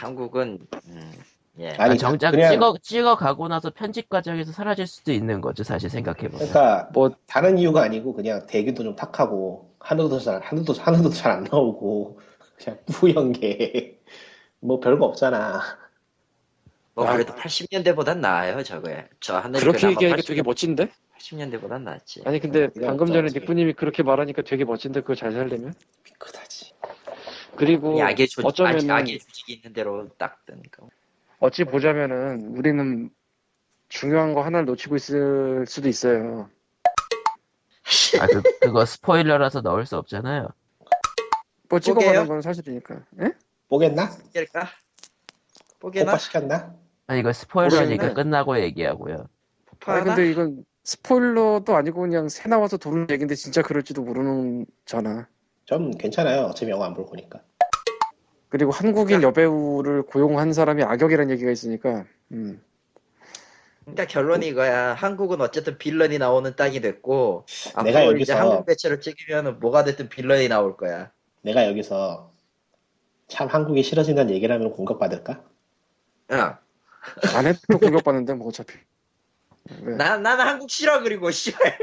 [0.00, 1.12] 한국은, 음,
[1.58, 1.70] 예.
[1.78, 5.62] 아니, 아, 정작 그냥- 찍어 찍어 가고 나서 편집 과정에서 사라질 수도 있는 거죠.
[5.64, 6.38] 사실 생각해 보면.
[6.38, 11.44] 그러니까 뭐 다른 이유가 아니고 그냥 대기도 좀 탁하고 하늘도 잘 하늘도 하늘도 잘 안
[11.44, 12.20] 나오고
[12.58, 13.96] 그냥 뿌연 게
[14.60, 15.60] 뭐 별거 없잖아.
[16.94, 17.12] 뭐 아.
[17.12, 19.06] 그래도 80년대보단 나아요 저거에.
[19.20, 20.88] 저 하늘이 그렇게 얘기하니까 80 되게 멋진데?
[21.18, 22.22] 80년대보단 낫지.
[22.24, 23.28] 아니 근데 이건 방금 전에.
[23.32, 25.74] 니꾸님이 그렇게 말하니까 되게 멋진데 그거 잘 살려면?
[26.18, 26.45] 그다지.
[27.56, 30.86] 그리고 악의 조직, 어쩌면은 악의 조직이 있는 대로 딱 뜨니까.
[31.38, 33.10] 어찌 보자면은 우리는
[33.88, 36.48] 중요한 거 하나를 놓치고 있을 수도 있어요.
[38.20, 40.48] 아, 그, 그거 스포일러라서 넣을 수 없잖아요.
[41.68, 42.28] 뭐 찍어가는 뽀개요?
[42.28, 43.00] 건 사실이니까.
[43.22, 43.32] 예?
[43.68, 44.10] 뽀겠나?
[44.34, 44.66] 깰까?
[45.80, 46.12] 뽀개나?
[46.12, 46.74] 폭파 시켰나?
[47.06, 48.14] 아니 이거 스포일러니까.
[48.14, 49.28] 끝나고 얘기하고요.
[49.66, 50.14] 폭파하나?
[50.14, 55.28] 근데 이건 스포일러도 아니고 그냥 새 나와서 도는 얘기인데 진짜 그럴지도 모르는 잖아.
[55.66, 56.42] 좀 괜찮아요.
[56.42, 57.40] 어차피 영화 안 볼 거니까.
[58.48, 62.04] 그리고 한국인 여배우를 고용한 사람이 악역이라는 얘기가 있으니까.
[62.32, 62.62] 음.
[63.80, 64.94] 그러니까 결론이 이거야.
[64.94, 67.44] 한국은 어쨌든 빌런이 나오는 땅이 됐고
[67.84, 71.10] 내가 앞으로 이제 여기서- 한국 배치를 찍으면 뭐가 됐든 빌런이 나올 거야.
[71.42, 72.30] 내가 여기서
[73.28, 75.42] 참 한국이 싫어진다는 얘기를 하면 공격받을까?
[76.32, 76.38] 응.
[77.36, 77.58] 안 해도
[78.04, 78.74] 공격받는데 뭐 어차피.
[79.82, 79.96] 왜?
[79.96, 81.78] 나 나는 한국 싫어 그리고 씨발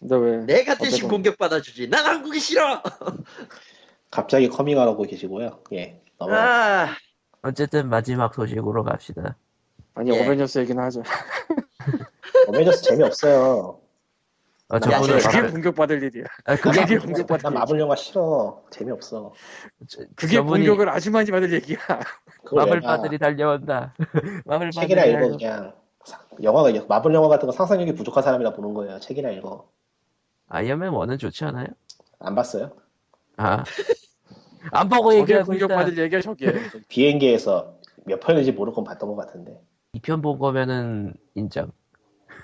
[0.00, 0.36] 근데 왜?
[0.38, 1.08] 내가 대신 어쨌든.
[1.08, 1.88] 공격 받아주지.
[1.88, 2.82] 난 한국이 싫어.
[4.10, 5.60] 갑자기 커밍아웃하고 계시고요.
[5.72, 6.00] 예.
[6.18, 6.84] 넘어가.
[6.84, 6.96] 아,
[7.42, 9.36] 어쨌든 마지막 소식으로 갑시다.
[9.94, 10.20] 아니 예.
[10.22, 11.02] 어벤져스 얘기나 하자.
[12.48, 13.78] 어벤져스 재미없어요.
[14.72, 16.24] 어, 야, 저분은 야, 그게 마블, 공격받을 일이야.
[16.44, 18.62] 아, 그게 그게 난 공격받을 마블 영화 싫어.
[18.70, 19.32] 재미없어.
[19.88, 21.78] 저- 그게 저분이 공격을 아주 많이 받을 얘기야.
[22.52, 22.80] 마블?
[22.80, 23.94] 바들이 달려온다.
[24.44, 25.36] 마블 책이나 읽어 달려.
[25.36, 25.74] 그냥.
[26.04, 29.00] 사- 영화가 마블 영화 같은 거 상상력이 부족한 사람이라 보는 거예요.
[29.00, 29.68] 책이나 읽어.
[30.50, 31.68] 아이언맨 1은 좋지 않아요?
[32.18, 32.72] 안 봤어요?
[33.36, 33.64] 아.
[34.72, 35.46] 안 보고 얘기하고.
[35.46, 36.46] 공격받을 얘기야 저게.
[36.88, 39.58] 비행기에서 몇 편인지 모르고 건 봤던 것 같은데.
[39.94, 41.70] 2편 본 거면은 인정.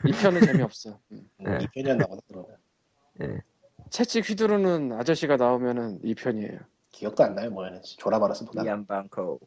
[0.06, 0.98] 이 편은 재미없어.
[1.10, 1.28] 음.
[1.38, 1.58] 네.
[1.62, 3.42] 이 편이었나 보다 그러면.
[3.90, 6.60] 채찍 휘두르는 아저씨가 나오면은 이 편이에요.
[6.92, 7.96] 기억도 안 나요 뭐였는지.
[7.96, 8.62] 졸아버렸어 보다.
[8.64, 9.40] 이안 방코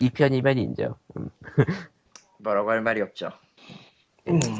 [0.00, 0.94] 2편이면 인정.
[1.16, 1.28] 음.
[2.38, 3.30] 뭐라고 할 말이 없죠.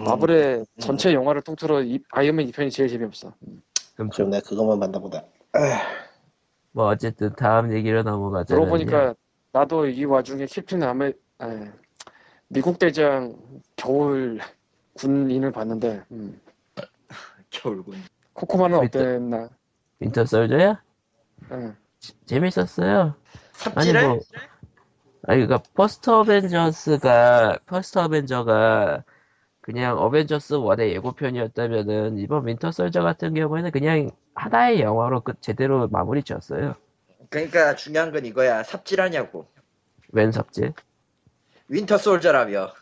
[0.04, 3.34] 마블의 전체 영화를 통틀어 이, 아이언맨 2편이 제일 재미없어.
[3.94, 5.24] 그럼 그럼 내가 그것만 봤나 보다.
[6.72, 8.54] 뭐 어쨌든 다음 얘기로 넘어가자.
[8.54, 9.14] 그러고 보니까
[9.52, 11.68] 나도 이 와중에 캡틴 아메 아니,
[12.48, 13.36] 미국 대장
[13.76, 14.40] 겨울
[14.94, 16.40] 군인을 봤는데 음.
[17.50, 18.02] 겨울군.
[18.32, 19.50] 코코마는 어땠나?
[19.98, 20.82] 윈터 솔저야?
[21.50, 21.76] 응.
[22.26, 23.14] 재밌었어요.
[23.74, 24.06] 아니 삽질해?
[24.06, 24.20] 뭐
[25.24, 29.04] 아니 그니까 First Avengers가 First Avenger가
[29.70, 36.24] 그냥 어벤져스 1의 예고편이었다면은 이번 Winter Soldier 같은 경우에는 그냥 하나의 영화로 끝 제대로 마무리
[36.24, 36.74] 지었어요.
[37.28, 38.64] 그러니까 중요한 건 이거야.
[38.64, 39.46] 삽질하냐고.
[40.12, 40.72] 웬 삽질?
[41.68, 42.72] Winter Soldier라며.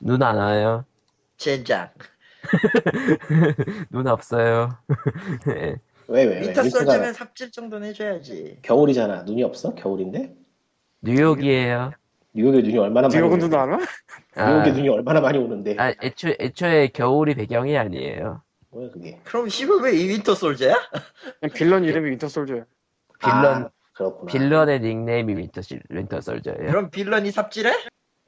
[0.00, 0.84] 눈 안 와요.
[1.36, 1.90] 젠장.
[3.90, 4.70] 눈 없어요.
[5.50, 5.76] 예.
[6.08, 6.40] 왜 왜?
[6.40, 6.40] 왜?
[6.48, 8.58] winter winter가 soldier면 삽질 정도는 해줘야지.
[8.62, 9.22] 겨울이잖아.
[9.22, 9.74] 눈이 없어?
[9.76, 10.34] 겨울인데?
[11.02, 11.92] 뉴욕이에요.
[12.38, 13.36] 뉴욕에 눈이 얼마나 많이?
[13.38, 13.78] 누나 알아?
[14.36, 15.74] 아, 뉴욕에 눈이 얼마나 많이 오는데?
[15.78, 18.42] 아, 애초, 애초에 겨울이 배경이 아니에요.
[18.70, 19.18] 뭐야 그게?
[19.24, 20.74] 그럼 씨발 왜 이 윈터 솔저야?
[21.40, 22.64] 그냥 빌런 이름이 Winter 솔저야.
[23.18, 24.30] 빌런, 아, 그렇구나.
[24.30, 26.66] 빌런의 닉네임이 Winter, 실- Winter Soldier예요.
[26.68, 27.70] 그럼 빌런이 삽질해?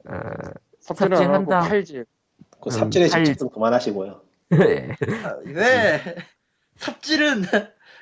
[0.05, 0.51] 하고
[0.81, 1.59] 삽질한다.
[1.61, 2.05] 팔질.
[2.59, 4.21] 그 음, 삽질의 팔- 집착 좀 그만하시고요.
[4.53, 4.89] 예.
[5.23, 6.01] 아, 왜?
[6.75, 7.43] 삽질은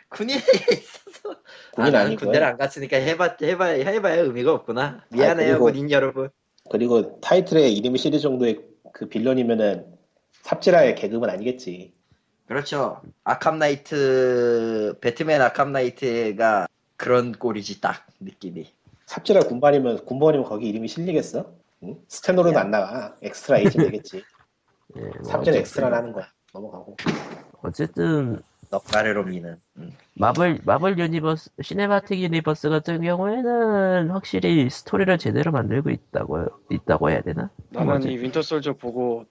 [0.10, 0.40] 군인에
[0.72, 1.40] 있어서.
[1.74, 2.26] 군인 아, 난 아니고요.
[2.28, 5.04] 군대를 안 갔으니까 해봐, 해봐, 해봐야 의미가 없구나.
[5.10, 6.30] 미안해요, 그리고- 군인 여러분.
[6.70, 8.60] 그리고 타이틀에 이름이 실릴 정도의
[8.94, 9.86] 그 빌런이면은
[10.44, 11.94] 삽질할 계급은 아니겠지.
[12.48, 13.02] 그렇죠.
[13.24, 18.72] 아캄 나이트, 배트맨 아캄 나이트가 그런 꼴이지, 딱, 느낌이.
[19.06, 21.52] 삽질할 군번이면 군번이면 거기 이름이 실리겠어?
[21.84, 21.96] 응?
[22.08, 23.16] 스탠으로는 안 나가.
[23.22, 24.24] 엑스트라 A지 되겠지.
[24.98, 25.56] 예, 뭐 삽질
[25.94, 26.28] 하는 거야.
[26.54, 26.98] 넘어가고.
[27.62, 29.60] 어쨌든, 넉가래로 미는.
[29.78, 29.92] 음.
[30.14, 37.50] 마블, 마블 Universe, Cinematic Universe 같은 경우에는 확실히 스토리를 제대로 만들고 있다고, 있다고 해야 되나?
[37.70, 38.04] 나는?
[38.04, 39.26] 이 Winter Soldier 보고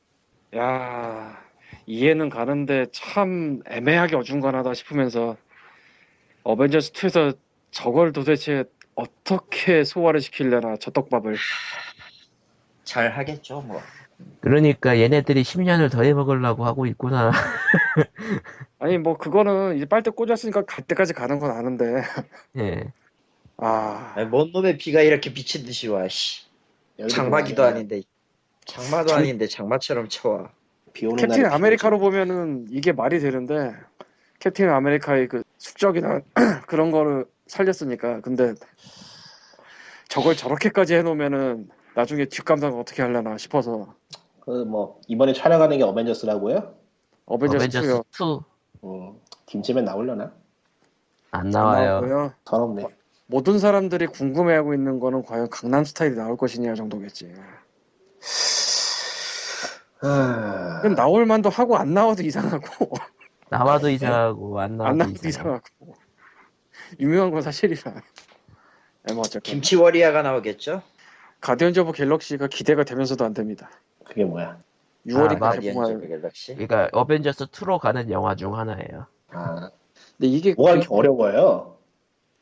[0.56, 1.38] 야
[1.86, 5.36] 이해는 가는데 참 애매하게 어중간하다 싶으면서
[6.42, 7.36] 어벤져스 2에서
[7.70, 8.64] 저걸 도대체
[8.94, 11.36] 어떻게 소화를 시키려나 저 떡밥을
[12.84, 13.80] 잘 하겠죠, 뭐.
[14.40, 17.30] 그러니까 얘네들이 10년을 더 해먹으려고 하고 있구나.
[18.78, 22.02] 아니 뭐 그거는 이제 빨대 꽂았으니까 갈 때까지 가는 건 아는데
[22.56, 22.92] 예.
[23.58, 26.46] 아 아니, 뭔 놈의 비가 이렇게 미친 듯이 와, 씨.
[27.08, 28.02] 장마기도 아닌데.
[28.64, 30.50] 장마도 장- 아닌데 장마처럼 쳐와.
[30.92, 31.98] 비 오는 캡틴 아메리카로.
[31.98, 33.72] 보면은 이게 말이 되는데
[34.40, 36.20] 캡틴 아메리카의 그 숙적이나
[36.66, 38.54] 그런 거를 살렸으니까 근데
[40.08, 43.92] 저걸 저렇게까지 해놓으면은 나중에 뒷감당 어떻게 하려나 싶어서
[44.40, 46.74] 그 뭐 이번에 촬영하는 게 어벤져스라고요?
[47.26, 48.44] 어벤져스 어벤져스 2요
[48.82, 50.32] 2 음, 김치맨 나오려나?
[51.32, 52.32] 안 나와요.
[52.44, 52.86] 더럽네.
[53.26, 57.34] 모든 사람들이 궁금해하고 있는 거는 과연 강남 스타일이 나올 것이냐 정도겠지.
[60.00, 62.94] 아, 그럼 나올 만도 하고 안 나와도 이상하고
[63.50, 65.62] 나와도 이상하고 안 나와도, 안 나와도 이상하고.
[65.80, 65.98] 이상하고
[67.00, 67.92] 유명한 건 사실이라.
[69.02, 70.80] 네, 뭐 어쨌건 김치 Warrior가 나오겠죠?
[71.40, 73.70] Guardians of Galaxy가 기대가 되면서도 안 됩니다.
[74.04, 74.58] 그게 뭐야?
[75.06, 76.00] 6월인가 아, 개봉할.
[76.00, 76.54] Galaxy.
[76.54, 79.06] 그러니까 어벤져스 2로 가는 영화 중 하나예요.
[79.30, 79.70] 아,
[80.16, 81.76] 근데 이게 뭐가 이렇게 어려워요?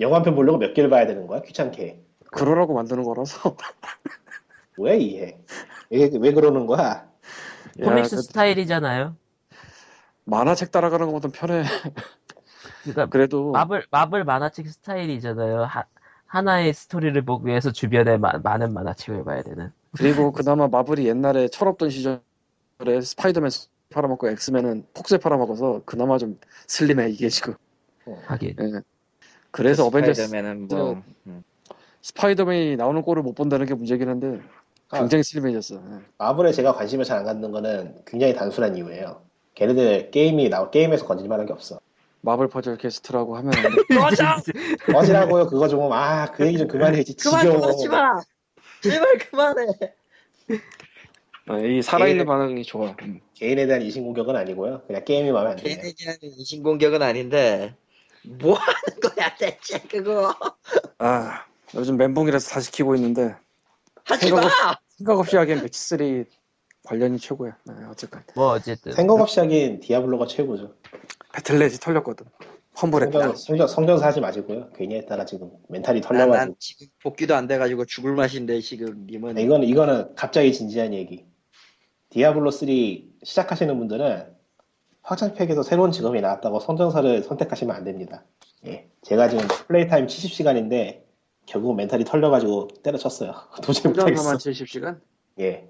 [0.01, 1.43] 영화 한 편 보려고 몇 개를 봐야 되는 거야?
[1.43, 2.03] 귀찮게.
[2.31, 3.57] 그러라고 만드는 거라서.
[4.79, 5.39] 왜 이해?
[5.91, 7.09] 왜, 왜 그러는 거야?
[7.83, 9.17] 코믹스 그 스타일이잖아요.
[10.25, 11.65] 만화책 따라가는 것보다 편해.
[12.83, 15.63] 그러니까 그래도 마블 마블 만화책 스타일이잖아요.
[15.65, 15.85] 하,
[16.27, 19.73] 하나의 스토리를 보기 위해서 주변에 마- 많은 만화책을 봐야 되는.
[19.97, 22.21] 그리고 그나마 마블이 옛날에 철없던 시절에
[23.03, 23.51] 스파이더맨
[23.91, 27.55] 팔아먹고 엑스맨은 폭스에 팔아먹어서 그나마 좀 슬림해 이게 지금.
[28.27, 28.57] 하긴.
[28.61, 28.81] 예.
[29.51, 31.43] 그래서 어벤져스 스파이더맨은 뭐 음.
[32.03, 34.41] 스파이더맨이 나오는 꼴을 못 본다는 게 문제긴 한데
[34.91, 34.99] 아.
[34.99, 35.77] 굉장히 슬림해졌어.
[35.77, 36.01] 예.
[36.19, 39.23] 마블에 제가 관심을 잘 안 갖는 거는 굉장히 단순한 이유예요.
[39.55, 41.81] 걔네들 게임이 나올 게임에서 건질 만한 게 없어.
[42.27, 43.97] 마블 퍼즐 캐스트라고 하면 안 돼.
[43.97, 44.25] 꺼져!
[44.93, 47.61] 꺼지라고요 그거 좀 아 그 얘기 좀 그만해야지 그만 지겨워.
[47.61, 48.21] 좀 하지 마!
[48.83, 49.67] 제발 그만해!
[51.49, 52.27] 어, 이 살아있는 예.
[52.27, 52.97] 반응이 좋아.
[53.03, 53.21] 음.
[53.35, 54.83] 개인에 대한 인신공격은 아니고요.
[54.89, 55.77] 그냥 게임이 마음에 안 드네요.
[55.77, 57.77] 개인에게는 인신공격은 아닌데
[58.25, 60.35] 뭐 하는 거야 대체 그거
[60.99, 61.45] 아
[61.77, 63.37] 요즘 멘붕이라서 다시 키고 있는데
[64.05, 64.41] 하지 마!
[64.97, 66.25] 생각 없이 하기엔 매치 3
[66.87, 67.57] 관련이 최고야.
[67.65, 70.75] 네, 어쨌건 뭐 어쨌든 생각 없이 하긴 디아블로가 최고죠.
[71.35, 72.27] 배틀넷이 털렸거든.
[72.81, 73.19] Humble했다.
[73.19, 74.71] 성전, 성전, 성전사 하지 마시고요.
[74.75, 76.37] 괜히 했다가 지금 멘탈이 난, 털려가지고.
[76.37, 81.25] 난 지금 복귀도 안 돼가지고 죽을 맛인데 지금 님은 네, 이거는, 이거는 갑자기 진지한 얘기.
[82.11, 82.69] 디아블로 3
[83.25, 84.27] 시작하시는 분들은
[85.03, 88.25] 확장팩에서 새로운 직업이 나왔다고 성전사를 선택하시면 안 됩니다.
[88.67, 88.89] 예.
[89.03, 91.03] 제가 지금 play time 70시간인데
[91.47, 93.33] 결국 멘탈이 털려가지고 때려쳤어요.
[93.63, 94.23] 도저히 못하겠어.
[94.23, 95.01] 혼자만 70시간?
[95.41, 95.69] 예.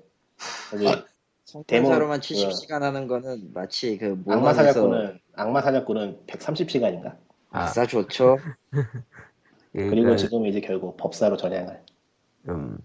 [1.44, 7.16] 성전사로만 데모, 70시간 하는 거는 마치 그 악마 사냥꾼은 악마 사냥꾼은 130시간인가?
[7.50, 8.38] 아, 아싸 좋죠
[9.72, 11.80] 그리고 그러니까, 지금 이제 결국 법사로 전향을.
[12.48, 12.78] 음,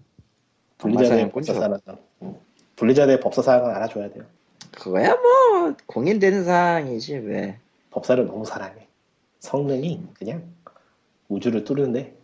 [0.78, 1.78] 블리자드의 사냥꾼 법사사는
[2.22, 2.36] 음.
[2.76, 4.24] 블리자드의 법사 사랑을 알아줘야 돼요.
[4.72, 7.58] 그거야 뭐 공인되는 사항이지 왜
[7.90, 8.86] 법사를 너무 사랑해.
[9.40, 10.44] 성능이 그냥
[11.28, 12.16] 우주를 뚫는데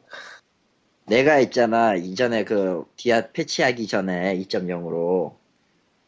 [1.08, 5.34] 내가 있잖아 이전에 그 디아 패치하기 전에 2.0으로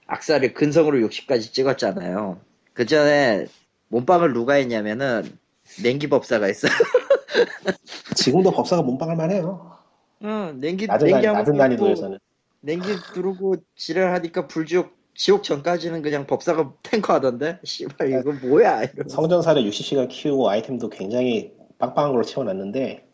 [0.07, 2.38] 악사를 근성으로 60까지 찍었잖아요
[2.72, 3.46] 그 전에
[3.88, 5.38] 몸빵을 누가 했냐면은
[5.82, 6.68] 냉기 법사가 했어
[8.16, 9.78] 지금도 법사가 몸빵할 만해요.
[10.22, 12.18] 응 냉기 낮은, 냉기 난, 낮은 난이도에서는.
[12.61, 19.62] 냉기 두르고 지랄하니까 불지옥 지옥 전까지는 그냥 법사가 탱커 하던데 씨발 이거 뭐야 이러면서 성전사를
[19.62, 23.07] 60시간 키우고 아이템도 굉장히 빵빵한 걸로 채워놨는데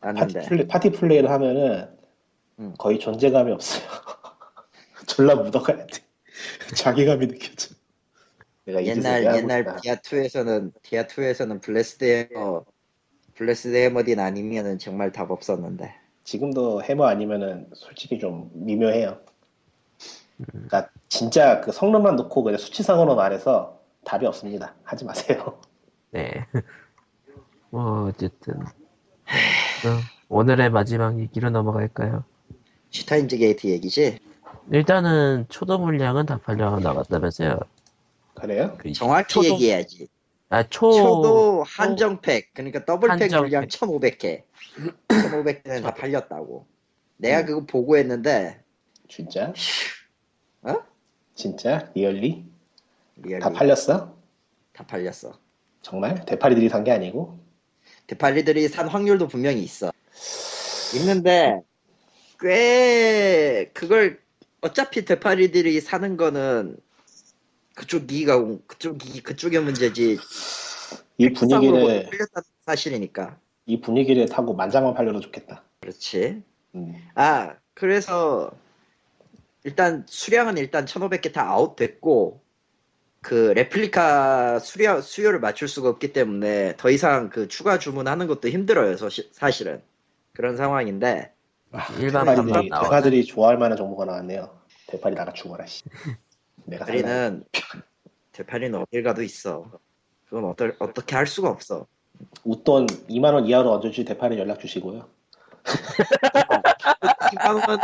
[0.00, 1.88] 파티, 플레이, 파티 플레이를 하면은
[2.58, 2.74] 음.
[2.78, 3.82] 거의 존재감이 없어요.
[5.06, 6.02] 졸라 묻어가야 돼.
[6.76, 7.74] 자괴감이 느껴져.
[8.64, 9.64] 내가 옛날 옛날.
[9.80, 12.64] 디아 2에서는 디아 2에서는 Blessed Hammer
[13.34, 15.94] Blessed 해머딘 아니면은 정말 답 없었는데
[16.24, 19.20] 지금도 해머 아니면은 솔직히 좀 미묘해요.
[20.52, 24.74] 그러니까 진짜 그 성능만 놓고 그냥 수치상으로 말해서 답이 없습니다.
[24.82, 25.60] 하지 마세요.
[26.10, 26.46] 네.
[27.70, 28.64] 뭐 어쨌든 어,
[30.28, 32.24] 오늘의 마지막 얘기로 넘어갈까요?
[32.90, 34.18] 슈타인즈 게이트 얘기지
[34.72, 37.58] 일단은 초도 물량은 다 팔려 나갔다면서요.
[38.34, 38.76] 그래요?
[38.78, 40.08] 그 정확히 초도- 얘기해야지
[40.48, 40.92] 아 초.
[40.92, 43.40] 초도 한정팩 그러니까 더블팩 한정팩.
[43.42, 44.42] 물량 1500개
[45.08, 46.66] 1500개는 다 팔렸다고
[47.16, 47.46] 내가 음.
[47.46, 48.60] 그거 보고 했는데
[49.08, 49.52] 진짜?
[50.62, 50.74] 어?
[51.34, 51.90] 진짜?
[51.94, 52.44] 리얼리?
[53.16, 54.14] 리얼리 다 팔렸어?
[54.72, 55.38] 다 팔렸어
[55.82, 56.24] 정말?
[56.24, 57.38] 대파리들이 산 게 아니고?
[58.06, 59.92] 대팔리들이 산 확률도 분명히 있어.
[60.94, 61.60] 있는데
[62.40, 64.20] 꽤 그걸
[64.60, 66.76] 어차피 대팔리들이 사는 거는
[67.74, 70.18] 그쪽 기가 그쪽 기 그쪽의 문제지.
[71.18, 73.38] 이 분위기를 팔렸다는 사실이니까.
[73.66, 75.64] 이 분위기를 타고 만장만 팔려도 좋겠다.
[75.80, 76.42] 그렇지.
[76.74, 76.94] 음.
[77.14, 78.50] 아 그래서
[79.64, 82.40] 일단 수량은 일단 1,500개 다 아웃됐고
[83.26, 88.94] 그 레플리카 수량 수요를 맞출 수가 없기 때문에 더 이상 그 추가 주문하는 것도 힘들어요.
[88.94, 89.82] 서시- 사실은
[90.32, 91.32] 그런 상황인데
[92.36, 92.84] 판만 나와.
[92.84, 94.56] 대파들이 좋아할 만한 정보가 나왔네요.
[94.86, 95.82] 대파리 나가 죽어라 씨.
[96.66, 96.84] 내가.
[96.84, 97.42] 대파리는
[98.30, 99.72] 대파리는 어딜 가도 있어.
[100.28, 101.88] 그건 어떨, 어떻게 할 수가 없어.
[102.44, 105.04] 웃돈 2만 원 이하로 얹어주시 되팔이 연락 주시고요.
[105.64, 107.78] 2만 원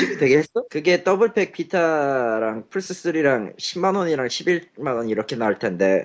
[0.00, 0.64] 지금 되겠어?
[0.70, 6.04] 그게 더블팩 비타랑 플스3랑 10만원이랑 11만원 이렇게 나올 텐데.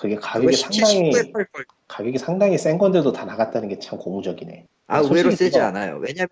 [0.00, 1.64] 그게 가격이 17, 상당히 19에 팔걸.
[1.88, 4.66] 가격이 상당히 센 건데도 다 나갔다는 게 참 고무적이네.
[4.86, 5.96] 아, 솔직히 의외로 세지 그거- 않아요.
[5.98, 6.28] 왜냐면,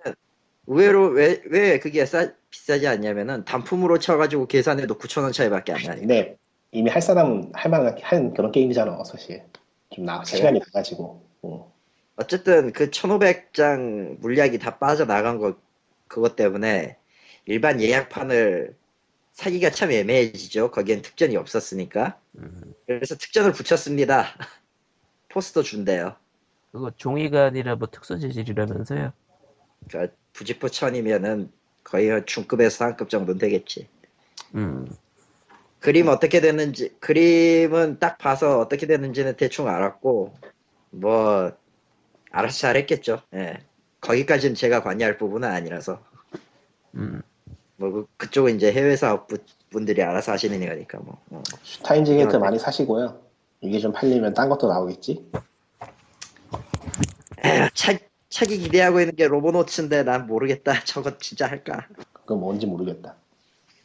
[0.66, 5.96] 의외로 왜, 왜 그게 싸, 비싸지 않냐면은 단품으로 쳐가지고 계산해도 9천원 차이밖에 안 나요.
[6.00, 6.36] 근데
[6.72, 9.42] 이미 할 사람 할 만한 한 그런 게임이잖아 사실.
[9.90, 11.22] 좀 나, 시간이 가가지고.
[11.44, 11.60] 응.
[12.16, 15.56] 어쨌든 그 1500장 물약이 다 빠져나간 거,
[16.08, 16.96] 그것 때문에
[17.46, 18.76] 일반 예약판을
[19.32, 20.70] 사기가 참 애매해지죠.
[20.70, 22.18] 거기엔 특전이 없었으니까.
[22.38, 24.24] 음, 그래서 특전을 붙였습니다.
[25.28, 26.16] 포스터 준대요.
[26.72, 29.12] 그거 종이가 아니라 뭐 특수 재질이라면서요?
[29.88, 31.52] 그러니까 부지포 천이면은
[31.84, 33.88] 거의 한 중급에서 상급 정도는 되겠지.
[34.54, 34.88] 음,
[35.80, 40.34] 그림 어떻게 됐는지, 그림은 딱 봐서 어떻게 됐는지는 대충 알았고,
[40.90, 41.52] 뭐,
[42.30, 43.22] 알아서 잘했겠죠.
[43.34, 43.58] 예.
[44.00, 46.00] 거기까지는 제가 관여할 부분은 아니라서.
[46.94, 47.22] 음.
[47.76, 49.38] 뭐, 그- 그쪽은 이제 해외 사업 부-
[49.70, 51.20] 분들이 알아서 하시는 거니까, 뭐.
[51.30, 51.42] 어.
[51.62, 53.20] 슈타인즈 게이트 이런 많이 사시고요.
[53.60, 55.30] 이게 좀 팔리면 딴 것도 나오겠지.
[57.44, 57.98] 에휴, 차,
[58.28, 60.72] 차기 기대하고 있는 게 로보노츠인데 난 모르겠다.
[60.84, 61.86] 저거 진짜 할까?
[62.12, 63.14] 그건 뭔지 모르겠다.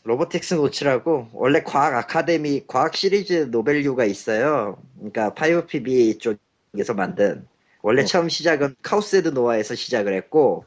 [0.03, 4.77] 로보틱스 노츠라고 원래 과학 아카데미 과학 시리즈 노벨류가 있어요.
[4.95, 7.47] 그러니까 5PB 쪽에서 만든
[7.81, 8.05] 원래 어.
[8.05, 10.65] 처음 시작은 카오스 헤드 노아에서 시작을 했고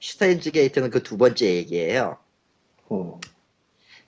[0.00, 2.18] 슈타인즈 게이트는 그 두 번째 얘기예요.
[2.92, 3.12] 음.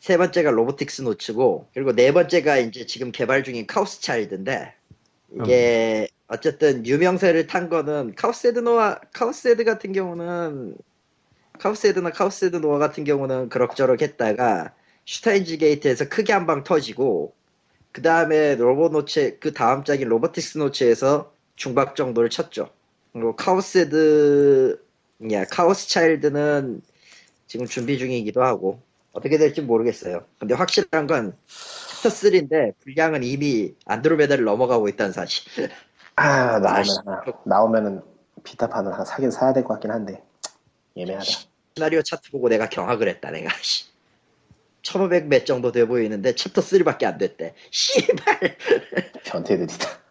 [0.01, 4.75] 세 번째가 로보틱스 노츠고 그리고 네 번째가 이제 지금 개발 중인 카오스 차일드인데
[5.41, 10.77] 이게 어 쨌든 유명세를 탄 거는 카오스 헤드 노아 카오스 헤드 같은 경우는
[11.59, 14.75] 카오스 헤드나 카오스 헤드 노아 같은 경우는 그럭저럭 했다가
[15.07, 17.35] 슈타인즈 게이트에서 크게 한 방 터지고
[17.93, 22.71] 그 다음에 로보노츠 그 다음 작인 로보틱스 노츠에서 중박 정도를 쳤죠.
[23.13, 24.81] 그리고 카오스 헤드
[25.33, 26.83] 야 카오스 차일드는
[27.47, 28.81] 지금 준비 중이기도 하고
[29.13, 30.25] 어떻게 될지 모르겠어요.
[30.39, 31.37] 근데 확실한 건
[32.03, 35.45] 챕터 3인데 분량은 이미 안드로메다를 넘어가고 있다는 사실.
[36.17, 36.85] 아 나오면.
[37.07, 38.03] 하나 나오면은
[38.45, 40.23] 비타판을 하나 사긴 사야 될 것 같긴 한데
[40.97, 41.25] 애매하다.
[41.75, 43.51] 시나리오 차트 보고 내가 경악을 했다 내가.
[44.83, 47.55] 1500 몇 정도 돼 보이는데 챕터 3밖에 안 됐대.
[47.71, 48.57] 씨발.
[49.25, 50.06] 변태들이다.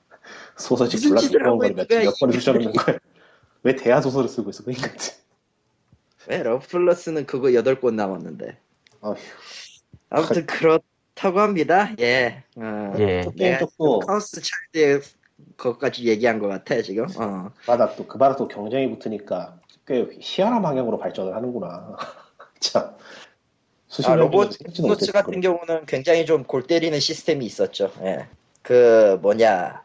[0.55, 2.97] 무슨 졸라 두꺼운 하고 걸 있는 몇, 거야, 몇 번을 이 수정하는 거야.
[3.63, 5.13] 왜 대하 소설을 쓰고 있어 그 인간들.
[6.27, 8.57] 왜 러브 플러스는 그거 8권 남았는데.
[9.01, 9.15] 어휴.
[10.09, 11.93] 아무튼 그렇다고 합니다.
[11.99, 12.43] 예.
[12.57, 13.25] 어, 예.
[13.35, 15.01] 내가 쪽도 카우스 차일드의
[15.57, 17.05] 그것까지 얘기한 것 같아 지금.
[17.17, 17.51] 어.
[17.65, 21.97] 바닥 또그 바닥 또 경쟁이 붙으니까 꽤 희한한 방향으로 발전을 하는구나.
[22.59, 22.95] 참.
[24.05, 25.57] 아, 년 로봇 못했을 같은 거로.
[25.59, 27.91] 경우는 굉장히 좀 골 때리는 시스템이 있었죠.
[28.01, 28.27] 예.
[28.61, 29.83] 그 뭐냐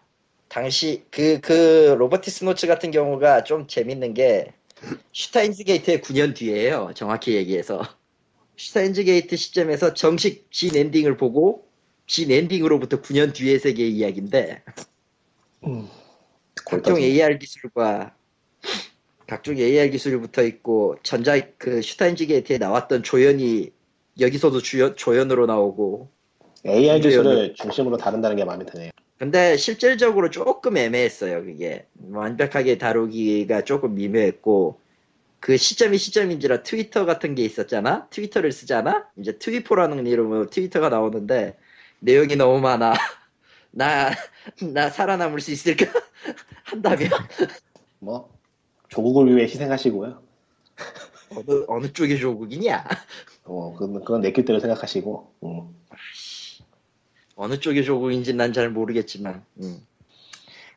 [0.50, 4.52] 당시 그 그 로버티 스 노츠 같은 경우가 좀 재밌는 게
[5.12, 6.90] 슈타인즈 게이트의 9년 뒤에요.
[6.94, 7.82] 정확히 얘기해서
[8.56, 11.68] 슈타인즈 게이트 시점에서 정식 진 엔딩을 보고
[12.06, 14.62] 진 엔딩으로부터 9년 뒤의 세계의 이야기인데
[15.66, 15.88] 음.
[16.66, 18.14] 각종 골 AR 기술과
[19.28, 23.70] 각종 AR 기술이 붙어 있고 전자 그 슈타인즈 게이트에 나왔던 조연이
[24.18, 26.10] 여기서도 주연, 조연으로 나오고
[26.66, 28.89] AR 기술을 중심으로 다룬다는 게 마음에 드네요.
[29.20, 31.86] 근데 실질적으로 조금 애매했어요 그게.
[32.10, 34.80] 완벽하게 다루기가 조금 미묘했고
[35.40, 38.08] 그 시점이 시점인지라 트위터 같은 게 있었잖아?
[38.10, 39.08] 트위터를 쓰잖아?
[39.18, 41.58] 이제 트위포라는 이름으로 트위터가 나오는데
[42.00, 42.94] 내용이 너무 많아.
[43.72, 44.10] 나
[44.74, 45.86] 나 살아남을 수 있을까?
[46.64, 47.10] 한다면?
[48.00, 48.30] 뭐
[48.88, 50.22] 조국을 위해 희생하시고요.
[51.30, 52.84] 어느 어느 쪽의 조국이냐?
[53.44, 55.34] 어, 그건, 그건 내 길대로 생각하시고.
[55.44, 55.74] 음.
[57.40, 59.86] 어느 쪽의 조국인지 난 잘 모르겠지만 음.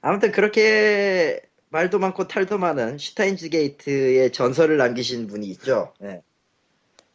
[0.01, 5.93] 아무튼 그렇게 말도 많고 탈도 많은 슈타인즈 게이트의 전설을 남기신 분이 있죠.
[6.03, 6.21] 예.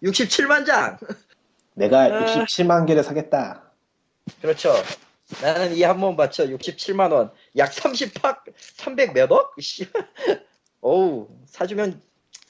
[0.02, 0.98] 67만 장.
[1.74, 2.26] 내가 아.
[2.26, 3.72] 67만 개를 사겠다.
[4.42, 4.74] 그렇죠.
[5.42, 7.30] 나는 이 한 번 바쳐 67만 원.
[7.56, 9.54] 약 30팍 300 몇억?
[9.60, 9.86] 씨.
[10.82, 12.02] 어우 사주면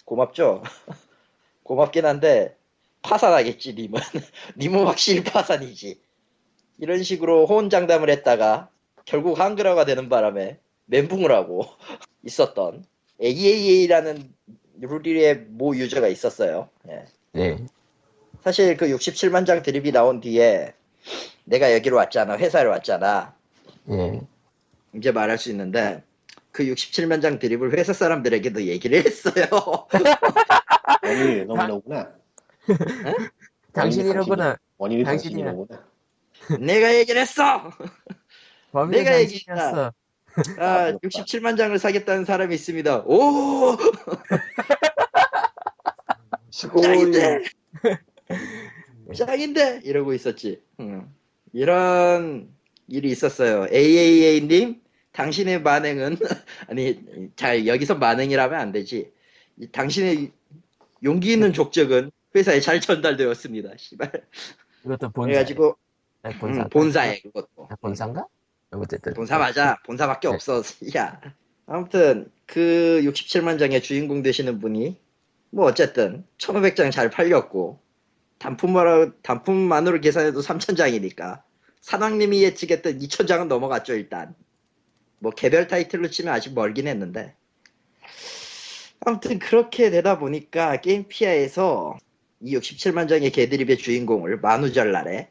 [0.04, 0.62] 고맙죠.
[1.62, 2.56] 고맙긴 한데
[3.02, 4.00] 파산하겠지 님은.
[4.58, 6.00] 님은 확실히 파산이지.
[6.78, 8.68] 이런 식으로 호언장담을 했다가
[9.04, 11.66] 결국 한글화가 되는 바람에 멘붕을 하고
[12.24, 12.84] 있었던
[13.22, 14.32] AAA라는
[14.80, 16.68] 룰리의 모 유저가 있었어요.
[16.88, 17.04] 예.
[17.32, 17.66] 네.
[18.42, 20.72] 사실 그 67만 장 드립이 나온 뒤에
[21.44, 22.36] 내가 여기로 왔잖아.
[22.38, 23.34] 회사를 왔잖아.
[23.90, 24.20] 예.
[24.94, 26.02] 이제 말할 수 있는데
[26.52, 29.44] 그 67만 장 드립을 회사 사람들에게도 얘기를 했어요.
[31.02, 32.12] 원인이 너무 너구나.
[33.72, 34.56] 당신이라구나.
[34.78, 35.04] 원인이.
[35.04, 35.84] 당신이로구나.
[36.60, 37.72] 내가 얘기를 했어.
[38.90, 39.92] 내가 당신이었어.
[40.58, 40.98] 아, 부럽다.
[40.98, 43.04] 67만 장을 사겠다는 사람이 있습니다.
[43.06, 43.76] 오!
[46.50, 47.42] 짱인데
[49.14, 50.60] 짱인데 이러고 있었지.
[50.80, 51.08] 응.
[51.52, 52.48] 이런
[52.88, 53.66] 일이 있었어요.
[53.72, 54.80] AAA님
[55.12, 56.16] 당신의 만행은
[56.68, 57.00] 아니
[57.36, 59.12] 잘 여기서 만행이라면 안 되지.
[59.56, 60.32] 이 당신의
[61.04, 63.70] 용기 있는 족적은 회사에 잘 전달되었습니다.
[63.76, 64.10] 씨발.
[64.84, 65.28] 이것도 본사.
[65.28, 65.76] 그래가지고
[66.22, 66.68] 아, 음, 본사.
[66.68, 67.68] 본사에 그것도.
[67.70, 68.26] 아, 본사인가?
[68.70, 69.14] 어쨌든.
[69.14, 69.78] 본사 맞아.
[69.84, 70.34] 본사밖에 네.
[70.34, 70.62] 없어.
[70.96, 71.20] 야.
[71.66, 74.98] 아무튼 그 67만 장의 주인공 되시는 분이
[75.50, 77.80] 뭐 어쨌든 1,500장 잘 팔렸고
[78.38, 81.42] 단품으로 단품만으로 계산해도 3,000장이니까
[81.80, 84.34] 사장님이 예측했던 2,000장은 넘어갔죠 일단.
[85.20, 87.34] 뭐 개별 타이틀로 치면 아직 멀긴 했는데
[89.04, 91.98] 아무튼 그렇게 되다 보니까 게임피아에서
[92.40, 95.30] 이 67만 장의 개드립의 주인공을 만우절날에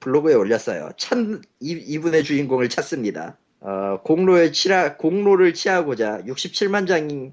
[0.00, 0.90] 블로그에 올렸어요.
[0.96, 3.38] 찬 이, 이분의 주인공을 찾습니다.
[3.60, 7.32] 어, 공로를 치라 공로를 취하고자 67만 장에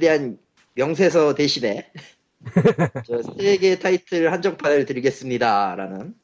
[0.00, 0.38] 대한
[0.74, 1.90] 명세서 대신에
[3.06, 6.14] 저세 개의 타이틀 한정판을 드리겠습니다라는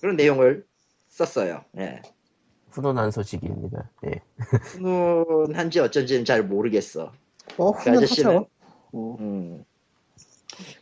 [0.00, 0.64] 그런 내용을
[1.08, 1.64] 썼어요.
[1.78, 2.00] 예.
[2.70, 3.90] 훈훈한 소식입니다.
[4.06, 4.22] 예.
[4.62, 7.12] 훈훈한지 어쩐지는 잘 모르겠어.
[7.56, 8.44] 어, 그 아저씨는.
[8.94, 9.64] 음,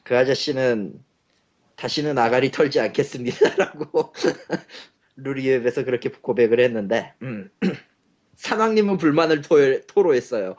[0.02, 1.02] 그 아저씨는
[1.78, 4.12] 다시는 아가리 털지 않겠습니다라고
[5.16, 7.50] 루리웹에서 그렇게 고백을 했는데 음.
[8.34, 9.56] 산왕님은 불만을 토,
[9.86, 10.56] 토로했어요.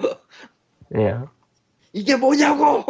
[0.90, 1.30] 왜요?
[1.94, 2.86] 이게 뭐냐고!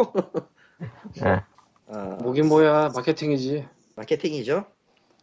[1.24, 1.42] 예.
[1.86, 3.66] 어, 뭐긴 뭐야 마케팅이지.
[3.96, 4.64] 마케팅이죠.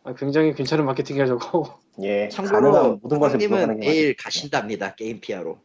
[0.04, 1.80] 아, 굉장히 괜찮은 마케팅이야 저거.
[2.04, 4.96] 예, 참고로 모든 것을 게 내일 가신답니다.
[4.96, 5.60] 게임 피아로.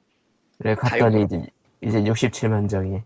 [0.59, 1.47] 그래, 갔더니 이제,
[1.81, 3.03] 이제 67만 정이.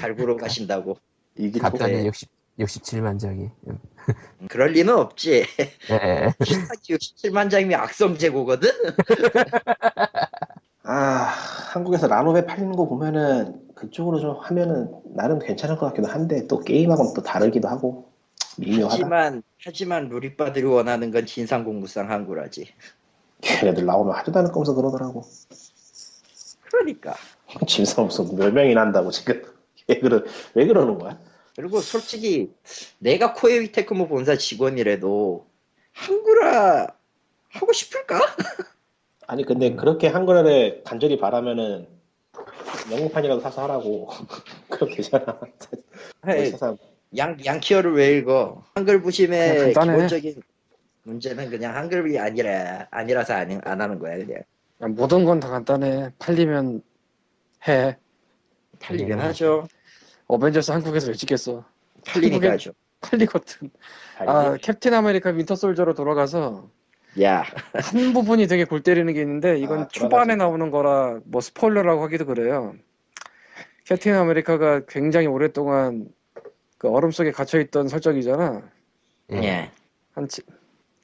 [0.00, 0.98] 갈구로 가신다고.
[1.36, 2.06] 이게 갔더니 네.
[2.06, 2.28] 60,
[2.58, 3.48] 67만 정이.
[3.68, 3.78] 음.
[4.48, 5.44] 그럴 리는 없지.
[5.90, 6.32] 예, 예.
[6.38, 8.70] 67만 장이면 악성 재고거든?
[10.84, 11.32] 아
[11.72, 17.14] 한국에서 라노베 팔리는 거 보면은 그쪽으로 좀 하면은 나름 괜찮을 것 같기도 한데 또 게임하고는
[17.14, 18.12] 또 다르기도 하고
[18.58, 18.92] 미묘하다.
[18.92, 22.68] 하지만, 하지만 루리빠들이 원하는 건 진삼국무쌍 한글화지.
[23.40, 25.22] 걔네들 나오면 하지도 않을 거면서 그러더라고.
[26.62, 27.14] 그러니까.
[27.66, 29.42] 짐승 없어 몇 명이나 한다고 지금
[29.88, 30.22] 왜 그러
[30.54, 31.18] 왜 그러는 거야?
[31.56, 32.50] 그리고 솔직히
[32.98, 35.46] 내가 코에이 테크모 본사 직원이라도
[35.92, 36.86] 한구라
[37.50, 38.20] 하고 싶을까?
[39.26, 41.86] 아니 근데 그렇게 한글화를 간절히 바라면은
[42.90, 44.08] 영문판이라도 사서 하라고
[44.68, 45.38] 그럼 되잖아.
[46.26, 46.78] 세상
[47.16, 48.64] 양, 양키어를 왜 읽어?
[48.74, 49.74] 한글 부심의.
[49.74, 50.42] 기본적인
[51.04, 54.42] 문제는 그냥 한글이 아니라, 아니라서 안, 안 하는 거야, 그냥.
[54.82, 56.10] 야, 모든 건 다 간단해.
[56.18, 56.82] 팔리면
[57.68, 57.96] 해.
[58.82, 59.24] 팔리면 음.
[59.24, 59.66] 하죠.
[60.26, 61.64] 어벤져스 한국에서 왜 찍겠어?
[62.06, 62.72] 팔리니까 하죠.
[63.00, 63.70] 팔리거든.
[64.20, 66.68] 아 캡틴 아메리카 윈터 솔저로 돌아가서
[67.20, 67.44] 야,
[67.74, 70.34] 한 부분이 되게 골 때리는 게 있는데 이건 아, 초반에.
[70.36, 72.74] 나오는 거라 뭐 스포일러라고 하기도 그래요.
[73.84, 76.08] 캡틴 아메리카가 굉장히 오랫동안
[76.78, 78.62] 그 얼음 속에 갇혀 있던 설정이잖아.
[79.32, 79.36] 예.
[79.36, 79.70] 예.
[80.14, 80.42] 한 치-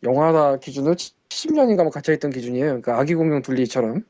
[0.02, 2.66] 영화다 기준으로 70년인가 뭐 갇혀 있던 기준이에요.
[2.66, 4.04] 그러니까 아기 공룡 둘리처럼.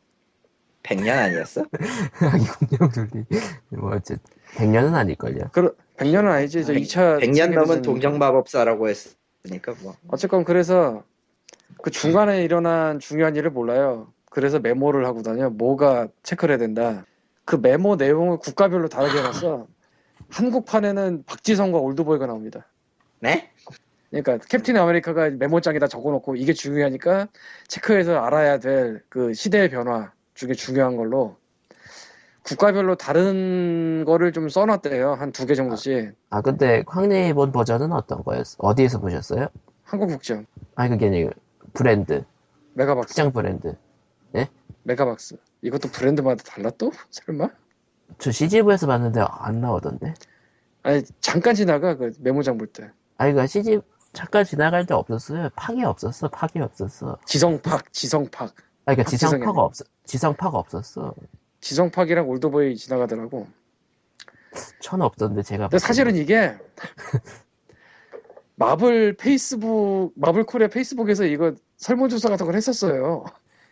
[0.83, 1.65] 100년 아니었어?
[2.33, 2.47] 아기
[2.79, 3.25] 공룡 둘리.
[3.71, 4.19] 뭐, 어쨌든.
[4.57, 5.51] 100년은 아닐걸요.
[5.53, 6.65] 그 100년은 아니지.
[6.65, 9.95] 저 백- 2차 100년 넘은 동정마법사라고 했으니까 뭐.
[10.09, 11.03] 어쨌건 그래서
[11.83, 14.13] 그 중간에 일어난 중요한 일을 몰라요.
[14.31, 15.51] 그래서 메모를 하고 다녀.
[15.51, 17.05] 뭐가 체크를 해야 된다.
[17.45, 19.67] 그 메모 내용을 국가별로 다르게 해놨어.
[20.31, 22.67] 한국판에는 박지성과 올드보이가 나옵니다.
[23.21, 23.51] 네?
[24.11, 27.29] 그러니까 캡틴 아메리카가 메모장에다 적어놓고 이게 중요하니까
[27.69, 31.37] 체크해서 알아야 될 그 시대의 변화 중에 중요한 걸로
[32.45, 35.15] 국가별로 다른 거를 좀 써놨대요.
[35.15, 36.15] 한 두 개 정도씩.
[36.31, 38.57] 아, 근데 황리 본 버전은 어떤 거였어?
[38.59, 39.49] 어디에서 보셨어요?
[39.83, 40.47] 한국 극장,
[40.77, 41.31] 아니, 그게 아니고,
[41.75, 42.25] 브랜드.
[42.75, 43.75] 메가박스, 특정 브랜드.
[44.85, 45.37] 메가박스.
[45.61, 46.93] 이것도 브랜드마다 달라 또?
[47.11, 47.51] 설마?
[48.19, 50.15] 저 CGV에서 봤는데 안 나오던데?
[50.83, 52.91] 아니 잠깐 지나가 그 메모장 볼 때.
[53.19, 53.81] 아니, 그 CG
[54.15, 55.51] 잠깐 지나갈 때 없었어요.
[55.57, 56.29] 팍이 없었어.
[56.29, 57.19] 팍이 없었어.
[57.27, 58.55] 지성팍, 지성팍,
[58.89, 59.85] 그러니까 박지성이 지성파가 없어.
[60.05, 61.15] 지성파가 없었어.
[61.61, 63.47] 지성팍이랑 올드보이 지나가더라고.
[64.81, 65.69] 전 없던데, 제가.
[65.69, 66.57] 근데 사실은 이게
[68.57, 73.25] 마블 페이스북, 마블 코리아 페이스북에서 이거 설문조사 같은 걸 했었어요.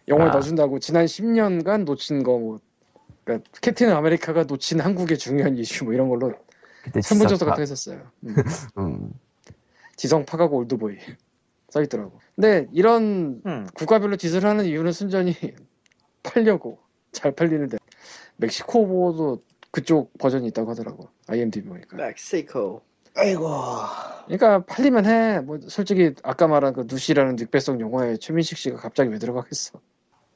[0.08, 0.32] 영화에 아.
[0.32, 2.60] 넣어준다고 지난 10년간 놓친 거 뭐.
[3.24, 6.34] 그러니까 캡틴 아메리카가 놓친 한국의 중요한 이슈 뭐 이런 걸로
[7.02, 7.44] 설문조사.
[7.46, 8.00] 같은 거 했었어요.
[8.24, 8.34] 음.
[8.78, 9.12] 음.
[9.96, 10.98] 지성팍하고 올드보이
[11.76, 12.18] 써있더라고.
[12.34, 13.66] 근데 이런 음.
[13.74, 15.34] 국가별로 짓을 하는 이유는 순전히
[16.22, 16.78] 팔려고
[17.12, 17.78] 잘 팔리는데
[18.36, 22.82] 멕시코도 그쪽 버전이 있다고 하더라고 IMDb 보니까 멕시코.
[23.18, 23.48] 아이고
[24.26, 29.18] 그러니까 팔리면 해 뭐 솔직히 아까 말한 그 누시라는 늑배성 영화에 최민식 씨가 갑자기 왜
[29.18, 29.80] 들어가겠어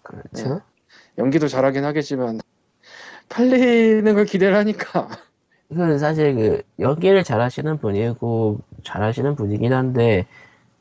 [0.03, 0.63] 그렇죠.
[1.19, 2.41] 연기도 잘하긴 하겠지만
[3.29, 5.09] 팔리는 걸 기대를 하니까
[5.69, 10.27] 그 사실 그 연기를 잘하시는 분이고 잘하시는 분이긴 한데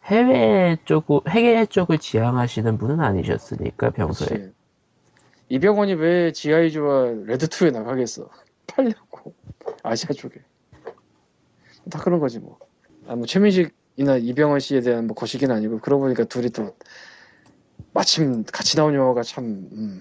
[0.10, 4.52] 해외 쪽 해외 쪽을 지향하시는 분은 아니셨으니까 평소에 그치.
[5.50, 8.30] 이병헌이 왜 GI조와 레드2에 나가겠어?
[8.68, 9.34] 팔려고
[9.84, 10.42] 아시아 쪽에
[11.90, 12.60] 다 그런 거지 뭐.
[13.08, 16.76] 아, 뭐 최민식이나 이병헌 씨에 대한 뭐 거시기는 아니고 그러고 보니까 둘이 또
[17.94, 20.00] 마침 같이 나온 영화가 참 음.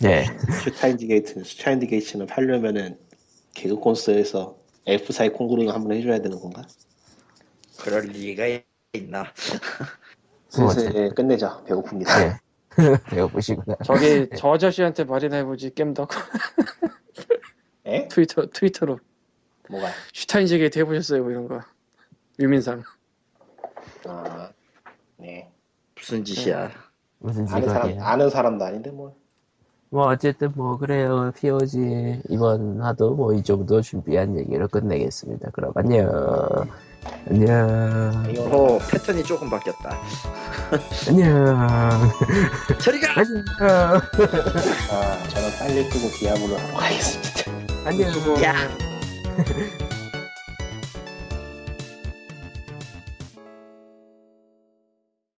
[0.00, 0.26] 네
[0.64, 2.98] 슈타인디 게이트는 슈타인디 게이츠는 팔려면은
[3.54, 6.62] 개그 콘서트에서 F4의 콩구르가 한번 해줘야 되는 건가?
[7.78, 8.44] 그럴 리가
[8.98, 9.24] 있나?
[10.48, 11.62] 슬슬 끝내자.
[11.66, 12.06] 배고픕니다.
[12.06, 12.38] 네.
[13.10, 16.08] 배워보시구나 저기 저 아저씨한테 말이나 해보지 겜덕
[17.86, 18.08] 에?
[18.08, 18.98] 트위터 트위터로
[19.70, 19.86] 뭐가?
[20.12, 21.60] 슈타인즈게이트 해보셨어요 뭐 이런 거
[22.40, 22.82] 유민상
[24.08, 24.50] 아,
[25.18, 25.52] 네.
[25.94, 26.68] 무슨 짓이야?
[27.20, 29.14] 무슨 아는 사람 아는 사람도 아닌데 뭐.
[29.90, 36.10] 뭐 어쨌든 뭐 그래요 POG 이번 화도 뭐 이 정도 준비한 얘기로 끝내겠습니다 그럼 안녕
[37.30, 39.98] 안녕 이거 오 패턴이 조금 바뀌었다.
[41.08, 42.10] 안녕
[42.78, 43.08] 저리가!
[43.16, 47.52] 안녕 아 저는 빨리 끄고 디아블로 하러 가겠습니다.
[47.84, 48.54] 안녕 야!